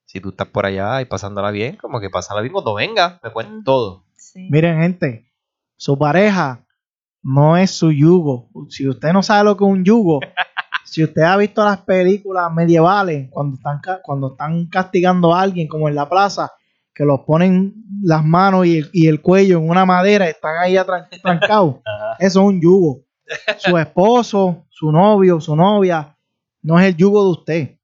[0.08, 3.30] si tú estás por allá y pasándola bien, como que pasarla bien cuando venga, me
[3.30, 3.62] cuentes Ujú.
[3.64, 4.04] todo.
[4.16, 4.48] Sí.
[4.50, 5.30] Miren, gente,
[5.76, 6.64] su pareja
[7.22, 8.48] no es su yugo.
[8.70, 10.20] Si usted no sabe lo que es un yugo,
[10.86, 15.90] si usted ha visto las películas medievales, cuando están, cuando están castigando a alguien, como
[15.90, 16.52] en la plaza,
[16.94, 20.74] que los ponen las manos y el, y el cuello en una madera, están ahí
[21.22, 21.80] trancados.
[22.18, 23.02] Eso es un yugo.
[23.58, 26.16] Su esposo, su novio, su novia,
[26.62, 27.77] no es el yugo de usted.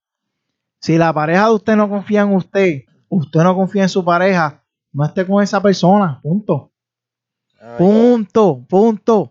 [0.84, 4.62] Si la pareja de usted no confía en usted, usted no confía en su pareja,
[4.92, 6.20] no esté con esa persona.
[6.22, 6.72] Punto.
[7.78, 8.66] Punto.
[8.68, 9.30] Punto.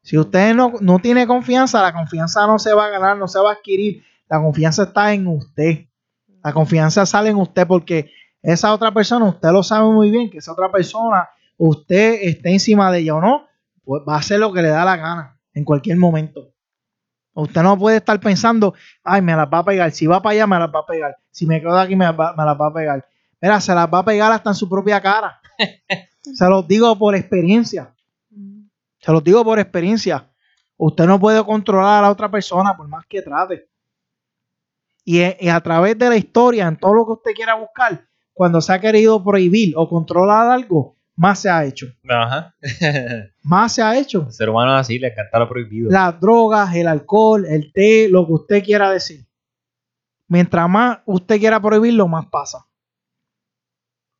[0.00, 3.40] Si usted no, no tiene confianza, la confianza no se va a ganar, no se
[3.40, 4.04] va a adquirir.
[4.28, 5.86] La confianza está en usted.
[6.44, 10.38] La confianza sale en usted porque esa otra persona, usted lo sabe muy bien, que
[10.38, 13.48] esa otra persona, usted esté encima de ella o no,
[13.82, 16.52] pues va a hacer lo que le da la gana en cualquier momento.
[17.36, 19.90] Usted no puede estar pensando, ay, me las va a pegar.
[19.92, 21.16] Si va para allá, me las va a pegar.
[21.30, 23.06] Si me quedo aquí, me, las va- me las va a pegar.
[23.40, 25.38] Mira, se las va a pegar hasta en su propia cara.
[26.22, 27.94] se los digo por experiencia.
[28.98, 30.28] Se los digo por experiencia.
[30.78, 33.68] Usted no puede controlar a la otra persona por más que trate.
[35.04, 38.60] Y, y a través de la historia, en todo lo que usted quiera buscar, cuando
[38.60, 41.86] se ha querido prohibir o controlar algo, más se ha hecho.
[42.08, 42.54] Ajá.
[43.42, 44.24] Más se ha hecho.
[44.26, 45.90] El ser humano es así, le encanta lo prohibido.
[45.90, 49.24] Las drogas, el alcohol, el té, lo que usted quiera decir.
[50.28, 52.66] Mientras más usted quiera prohibirlo, más pasa.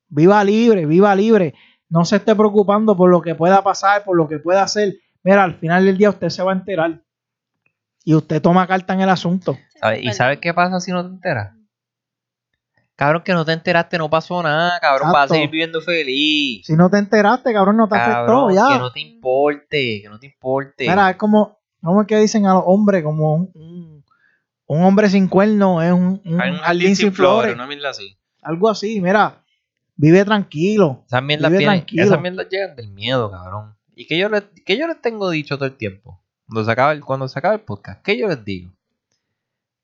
[0.08, 1.54] Viva libre, viva libre.
[1.88, 4.94] No se esté preocupando por lo que pueda pasar, por lo que pueda hacer.
[5.24, 7.02] Mira, al final del día usted se va a enterar.
[8.04, 9.58] Y usted toma carta en el asunto.
[9.80, 10.04] ¿Sabes?
[10.04, 11.55] ¿Y sabes qué pasa si no te enteras?
[12.96, 16.64] Cabrón, que no te enteraste, no pasó nada, cabrón, vas a seguir viviendo feliz.
[16.66, 18.68] Si no te enteraste, cabrón, no te afectó Cabrón, ya.
[18.72, 20.88] que no te importe, que no te importe.
[20.88, 24.04] Mira, es como, como es que dicen a los hombres, como un, un-
[24.68, 27.54] un hombre sin cuerno es un, un jardín sin flores.
[27.54, 28.16] una mierda así.
[28.42, 29.44] Algo así, mira,
[29.94, 31.04] vive tranquilo.
[31.06, 32.02] Esas mierdas, Vive vienen- tranquilo.
[32.04, 33.76] esas mierdas llegan del miedo, cabrón.
[33.94, 36.20] ¿Y que yo, les, que yo les tengo dicho todo el tiempo?
[36.48, 38.72] Cuando se, acaba el, cuando se acaba el podcast, ¿qué yo les digo?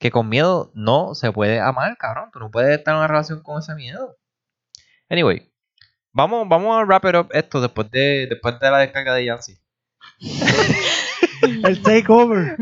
[0.03, 2.31] Que con miedo no se puede amar, cabrón.
[2.33, 4.17] Tú no puedes estar en una relación con ese miedo.
[5.09, 5.49] Anyway,
[6.11, 9.61] vamos, vamos a wrap it up esto después de, después de la descarga de Yancy.
[11.65, 12.57] El takeover.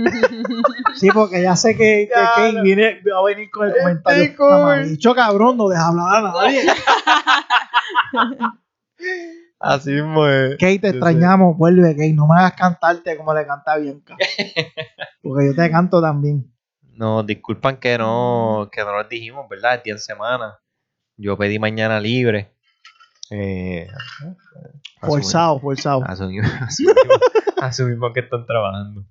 [0.96, 4.26] Sí, porque ya sé que, que Kane viene, va a venir con el comentario.
[4.32, 4.86] takeover.
[4.86, 6.62] Dicho cabrón, no deja hablar a nadie.
[9.58, 10.58] Así mismo es.
[10.58, 10.98] Kate, te Yo sé.
[10.98, 11.56] extrañamos.
[11.56, 12.12] Vuelve, Kate.
[12.12, 14.16] No me hagas cantarte como le canta a Bianca.
[15.22, 16.50] Porque yo te canto también.
[17.00, 19.76] Nos disculpan que no, que no les dijimos, ¿verdad?
[19.76, 20.58] El día en semana.
[21.16, 22.52] Yo pedí mañana libre.
[23.30, 23.88] Eh,
[25.00, 26.04] Forzado, forzado.
[26.04, 27.06] Asumimos, asumimos,
[27.58, 29.06] asumimos que están trabajando.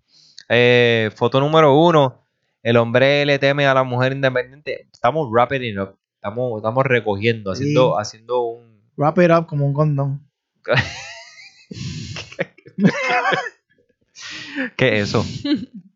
[0.49, 2.23] Eh, foto número uno.
[2.61, 4.87] El hombre le teme a la mujer independiente.
[4.93, 5.97] Estamos wrapping it up.
[6.13, 7.63] Estamos, estamos recogiendo, Sí.
[7.63, 8.83] haciendo, haciendo un.
[8.97, 10.29] Wrap it up como un condón.
[14.77, 15.25] ¿Qué es eso?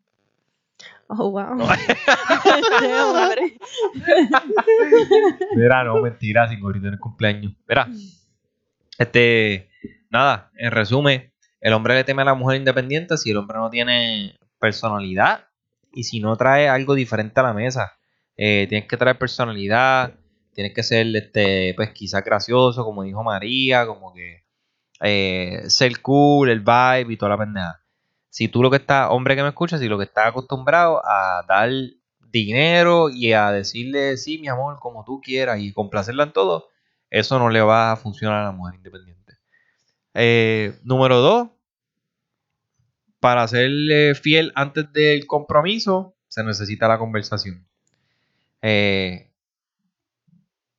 [1.16, 1.52] Oh, wow.
[1.52, 1.78] Hombre.
[5.56, 7.52] Mira, no, mentira, sin gorrito en el cumpleaños.
[7.68, 7.88] Mira,
[8.98, 9.70] este,
[10.10, 13.70] nada, en resumen, el hombre le teme a la mujer independiente si el hombre no
[13.70, 15.46] tiene personalidad
[15.92, 17.94] y si no trae algo diferente a la mesa.
[18.36, 20.14] Eh, tienes que traer personalidad,
[20.52, 24.44] tienes que ser, este, pues quizás gracioso, como dijo María, como que
[25.00, 27.80] eh, ser cool, el vibe y toda la pendeja.
[28.34, 31.44] Si tú lo que estás, hombre que me escuchas, si lo que estás acostumbrado a
[31.46, 31.70] dar
[32.32, 36.68] dinero y a decirle, sí, mi amor, como tú quieras y complacerla en todo,
[37.10, 39.34] eso no le va a funcionar a la mujer independiente.
[40.14, 41.50] Eh, número dos,
[43.20, 47.64] para serle fiel antes del compromiso, se necesita la conversación.
[48.62, 49.30] Eh,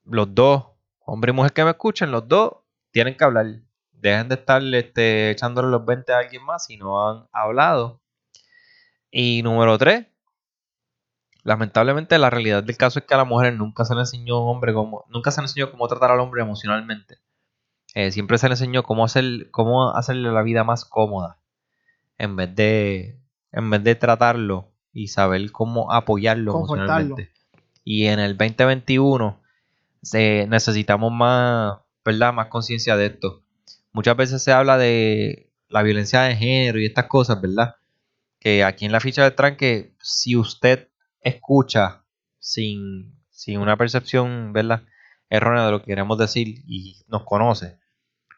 [0.03, 0.65] los dos,
[0.99, 2.51] hombre y mujer que me escuchen, los dos
[2.91, 3.64] tienen que hablar.
[4.05, 8.03] Dejen de estar este, echándole los 20 a alguien más si no han hablado.
[9.09, 10.05] Y número tres,
[11.41, 14.75] lamentablemente la realidad del caso es que a las mujeres nunca se le enseñó hombre
[14.75, 17.17] cómo, nunca se le enseñó cómo tratar al hombre emocionalmente.
[17.95, 21.39] Eh, siempre se le enseñó cómo hacer, cómo hacerle la vida más cómoda.
[22.19, 23.19] En vez de,
[23.53, 27.31] en vez de tratarlo y saber cómo apoyarlo emocionalmente.
[27.83, 29.41] Y en el 2021
[30.03, 32.33] se, necesitamos más, ¿verdad?
[32.33, 33.44] Más conciencia de esto.
[33.95, 37.77] Muchas veces se habla de la violencia de género y estas cosas, ¿verdad?
[38.41, 40.89] Que aquí en la ficha del tranque, si usted
[41.21, 42.03] escucha
[42.37, 44.83] sin, sin una percepción, ¿verdad?
[45.29, 47.79] Errónea de lo que queremos decir y nos conoce,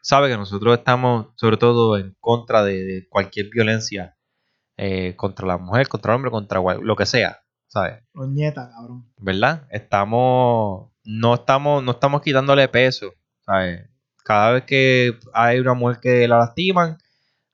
[0.00, 4.16] sabe que nosotros estamos sobre todo en contra de, de cualquier violencia
[4.76, 8.04] eh, contra la mujer, contra el hombre, contra lo que sea, ¿sabes?
[8.14, 9.12] Nietas, cabrón.
[9.16, 9.66] ¿verdad?
[9.70, 13.90] Estamos, no estamos, no estamos quitándole peso, ¿sabes?
[14.28, 16.98] Cada vez que hay una mujer que la lastiman,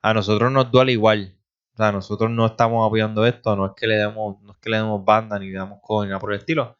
[0.01, 1.33] a nosotros nos duele igual.
[1.73, 4.69] O sea, nosotros no estamos apoyando esto, no es que le demos, no es que
[4.69, 6.77] le demos banda ni le damos ni nada por el estilo,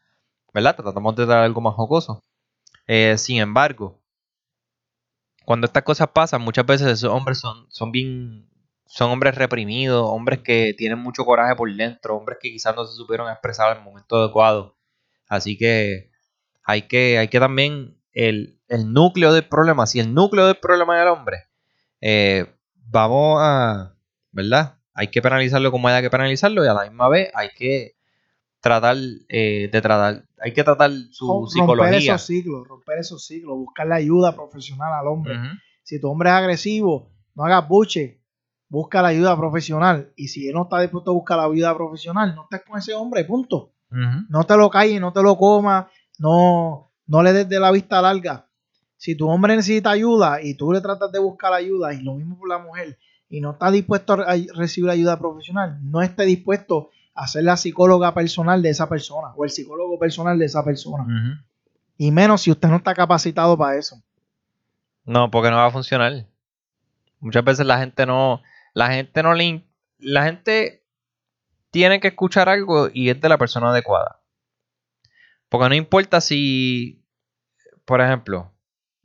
[0.53, 0.75] ¿verdad?
[0.75, 2.21] Tratamos de dar algo más jocoso.
[2.87, 4.01] Eh, sin embargo,
[5.45, 8.49] cuando estas cosas pasan, muchas veces esos hombres son, son bien,
[8.87, 12.97] son hombres reprimidos, hombres que tienen mucho coraje por dentro, hombres que quizás no se
[12.97, 14.75] supieron expresar el momento adecuado.
[15.29, 16.11] Así que
[16.65, 20.97] hay que, hay que también el, el núcleo del problema, si el núcleo del problema
[20.97, 21.37] es el hombre,
[22.01, 22.45] eh,
[22.87, 23.93] vamos a,
[24.31, 24.75] ¿verdad?
[24.93, 27.95] Hay que penalizarlo como haya que penalizarlo y a la misma vez hay que
[28.61, 28.95] tratar
[29.29, 32.15] eh, de tratar, hay que tratar su Rom- Romper psicología.
[32.15, 35.35] esos ciclos, romper esos ciclos, buscarle ayuda profesional al hombre.
[35.83, 38.19] Si tu hombre es agresivo, no hagas buche,
[38.69, 40.11] busca la ayuda profesional.
[40.15, 42.93] Y si él no está dispuesto a buscar la ayuda profesional, no estés con ese
[42.95, 43.71] hombre, punto.
[44.29, 45.85] No te lo calles, no te lo comas,
[46.17, 48.44] no, no le des de la vista larga.
[48.97, 52.37] Si tu hombre necesita ayuda y tú le tratas de buscar ayuda, y lo mismo
[52.37, 52.97] por la mujer,
[53.29, 57.57] y no está dispuesto a re- recibir ayuda profesional, no esté dispuesto a ser la
[57.57, 61.05] psicóloga personal de esa persona o el psicólogo personal de esa persona.
[61.97, 64.01] Y menos si usted no está capacitado para eso.
[65.05, 66.25] No, porque no va a funcionar.
[67.19, 68.41] Muchas veces la gente no,
[68.73, 69.63] la gente no le,
[69.99, 70.83] la gente
[71.71, 74.19] tiene que escuchar algo y es de la persona adecuada.
[75.49, 77.01] Porque no importa si,
[77.85, 78.51] por ejemplo,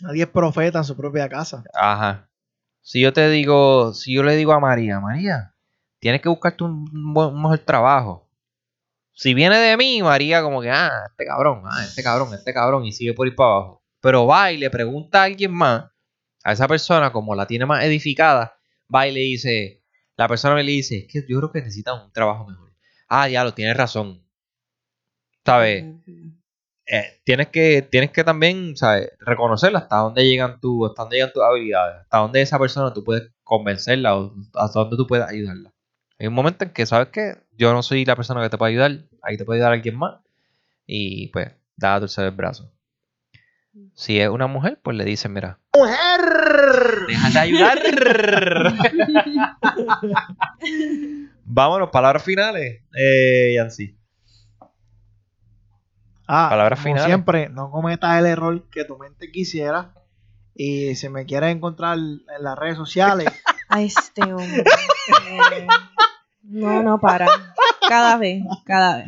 [0.01, 1.63] Nadie es profeta en su propia casa.
[1.75, 2.31] ajá,
[2.83, 5.55] si yo te digo, si yo le digo a María, María,
[5.99, 8.29] tienes que buscarte un, mejor trabajo.
[9.13, 12.85] Si viene de mí, María como que, ah, este cabrón, ah, este cabrón, este cabrón,
[12.87, 13.85] y sigue por ir para abajo.
[14.01, 15.91] Pero va y le pregunta a alguien más,
[16.43, 18.57] a esa persona, como la tiene más edificada,
[18.93, 19.85] va y le dice,
[20.17, 22.73] la persona le dice, es que yo creo que necesita un trabajo mejor.
[23.09, 24.25] Ah, ya lo tienes razón.
[25.45, 25.85] ¿Sabes?
[26.93, 29.13] Eh, tienes que tienes que también ¿sabes?
[29.21, 33.05] reconocer hasta dónde llegan tu, hasta dónde llegan tus habilidades, hasta dónde esa persona tú
[33.05, 35.73] puedes convencerla o hasta dónde tú puedes ayudarla.
[36.19, 38.73] Hay un momento en que sabes que yo no soy la persona que te puede
[38.73, 40.17] ayudar, ahí te puede ayudar alguien más
[40.85, 42.73] y pues da a torcer el brazo.
[43.95, 47.07] Si es una mujer, pues le dicen, mira, ¡Mujer!
[47.07, 47.79] déjate ayudar.
[51.45, 54.00] Vámonos, palabras finales, eh, Yancy.
[56.33, 57.07] Ah, Palabras como finales.
[57.07, 59.93] siempre, no cometas el error que tu mente quisiera.
[60.55, 63.27] Y si me quieres encontrar en las redes sociales,
[63.69, 64.65] A este hombre.
[65.31, 65.67] Eh,
[66.43, 67.27] No, no para.
[67.89, 69.07] Cada vez, cada vez.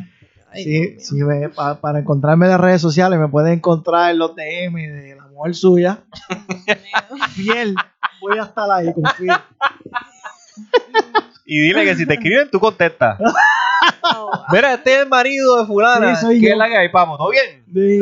[0.51, 4.11] Ay, si- Dios si me- pa- para encontrarme en las redes sociales, me pueden encontrar
[4.11, 5.99] en los DM de la mujer suya.
[7.31, 7.75] Fiel,
[8.21, 9.33] voy a estar ahí, confío.
[11.45, 13.19] Y dile que si te escriben, tú contestas.
[14.51, 16.15] Mira, este es el marido de fulana.
[16.15, 16.51] Sí, soy ¿Qué yo.
[16.53, 16.87] es la que hay?
[16.89, 17.63] Vamos, ¿todo bien?
[17.65, 17.99] Sí.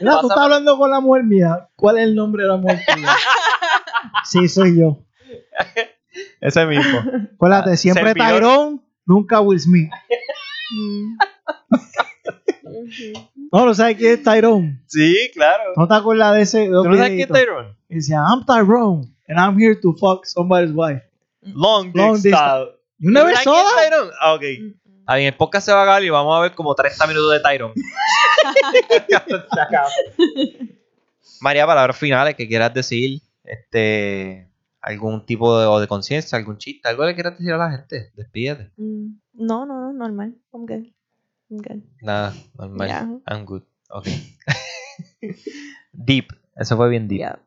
[0.00, 1.68] Mira, tú estás hablando con la mujer mía.
[1.76, 3.08] ¿Cuál es el nombre de la mujer tuya?
[4.24, 5.02] Sí, soy yo.
[6.40, 7.00] Ese mismo.
[7.34, 8.40] Acuérdate, siempre servidor.
[8.40, 9.90] Tyrone, nunca Will Smith.
[10.72, 11.16] mm.
[13.52, 14.82] No, ¿no sabes quién es Tyrone?
[14.86, 15.72] Sí, claro.
[15.76, 16.66] ¿No te acuerdas de ese?
[16.66, 17.28] ¿Tú no sabes quién es?
[17.40, 17.76] Tyrone?
[17.88, 21.02] Y decía, I'm Tyrone, and I'm here to fuck somebody's wife.
[21.54, 22.68] Long Long Dick Style.
[22.98, 23.90] You never ¿Sabes saw quién es that?
[23.90, 24.10] Tyrone?
[24.20, 24.42] Ah, ok.
[25.06, 27.30] Ahí en el podcast se va a acabar y vamos a ver como 30 minutos
[27.32, 27.38] de.
[29.08, 29.88] Se acaba.
[31.40, 33.20] María, palabras finales que quieras decir.
[33.44, 34.44] Este.
[34.80, 38.12] Algún tipo de, o de conciencia, algún chiste, algo que quieras decir a la gente.
[38.14, 38.70] Despídete.
[38.76, 40.34] Mm, No, no, no, normal.
[40.52, 40.86] I'm good.
[41.50, 41.82] I'm good.
[42.00, 42.86] Nada, normal.
[42.88, 43.08] Yeah.
[43.26, 43.62] I'm good.
[43.90, 44.06] Ok.
[45.92, 46.32] deep.
[46.56, 47.18] Eso fue bien deep.
[47.18, 47.38] Yeah.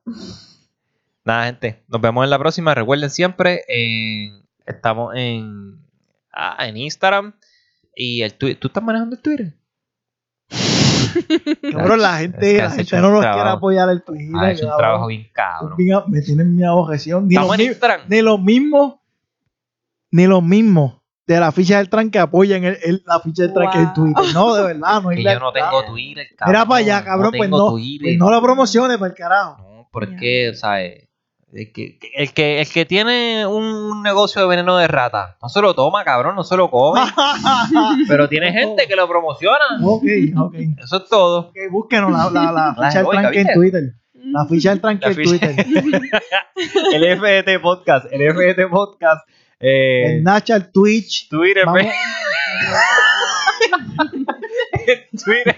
[1.23, 1.83] Nada, gente.
[1.87, 2.73] Nos vemos en la próxima.
[2.73, 5.79] Recuerden siempre, en- estamos en,
[6.33, 7.33] ah, en Instagram
[7.95, 8.59] y el Twitter.
[8.59, 9.53] ¿Tú estás manejando el Twitter?
[11.71, 14.27] Cabrón, la gente, Es que la gente no nos quiere apoyar el Twitter.
[14.51, 14.77] Hecho un cabrón.
[14.77, 15.77] trabajo bien cabrón.
[16.07, 17.27] Me tienen mi objeción.
[17.27, 18.01] Ni Estamos los, en mi- Instagram.
[18.07, 18.95] ni los mismos,
[20.11, 23.77] ni los mismos de la ficha del tranque apoyan el, el- la ficha del tranque
[23.77, 23.93] en Wow.
[23.93, 24.33] Twitter.
[24.33, 26.53] No, de verdad, no hay Que yo no tengo Twitter, cabrón.
[26.53, 28.05] Mira para allá, cabrón, pues tengo no, Twitter.
[28.07, 29.57] pues no la promociones para el carajo.
[29.61, 31.07] No, porque, ¿sabes?
[31.53, 35.61] El que, el, que, el que tiene un negocio de veneno de rata, no se
[35.61, 37.01] lo toma, cabrón, no se lo come.
[38.07, 39.65] pero tiene gente que lo promociona.
[39.83, 40.03] ok,
[40.37, 40.55] ok.
[40.81, 41.39] Eso es todo.
[41.49, 43.53] Ok, búsquenos la, la, la ficha del tranque en.
[43.53, 43.83] Twitter.
[44.13, 45.55] La ficha del tranque en Twitter.
[46.93, 48.05] El FDT Podcast.
[48.11, 49.27] El FDT Podcast.
[49.59, 51.27] Eh, En Snapchat, Twitch.
[51.27, 51.81] Twitter, Vamos,
[54.87, 55.55] en Twitter,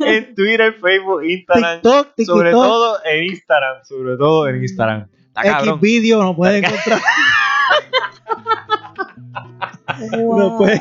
[0.00, 1.80] en Twitter, Facebook, Instagram.
[1.80, 2.36] TikTok, TikTok.
[2.36, 3.84] Sobre todo en Instagram.
[3.84, 5.06] Sobre todo en Instagram.
[5.42, 7.00] X video nos pueden encontrar.
[10.12, 10.38] Wow.
[10.38, 10.80] Nos pueden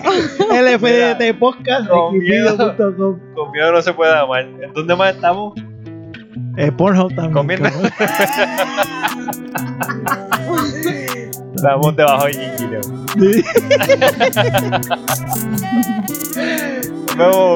[0.49, 2.49] LFDT podcast Con miedo.
[2.57, 3.19] xvideo.com.
[3.33, 4.41] Con miedo no se puede amar.
[4.41, 5.53] ¿En dónde más estamos?
[6.57, 7.33] eh, Pornhub también.
[7.33, 7.69] Comiendo.
[7.69, 7.91] cabrón.
[11.55, 12.65] Estamos debajo de Gigi,
[17.15, 17.55] No.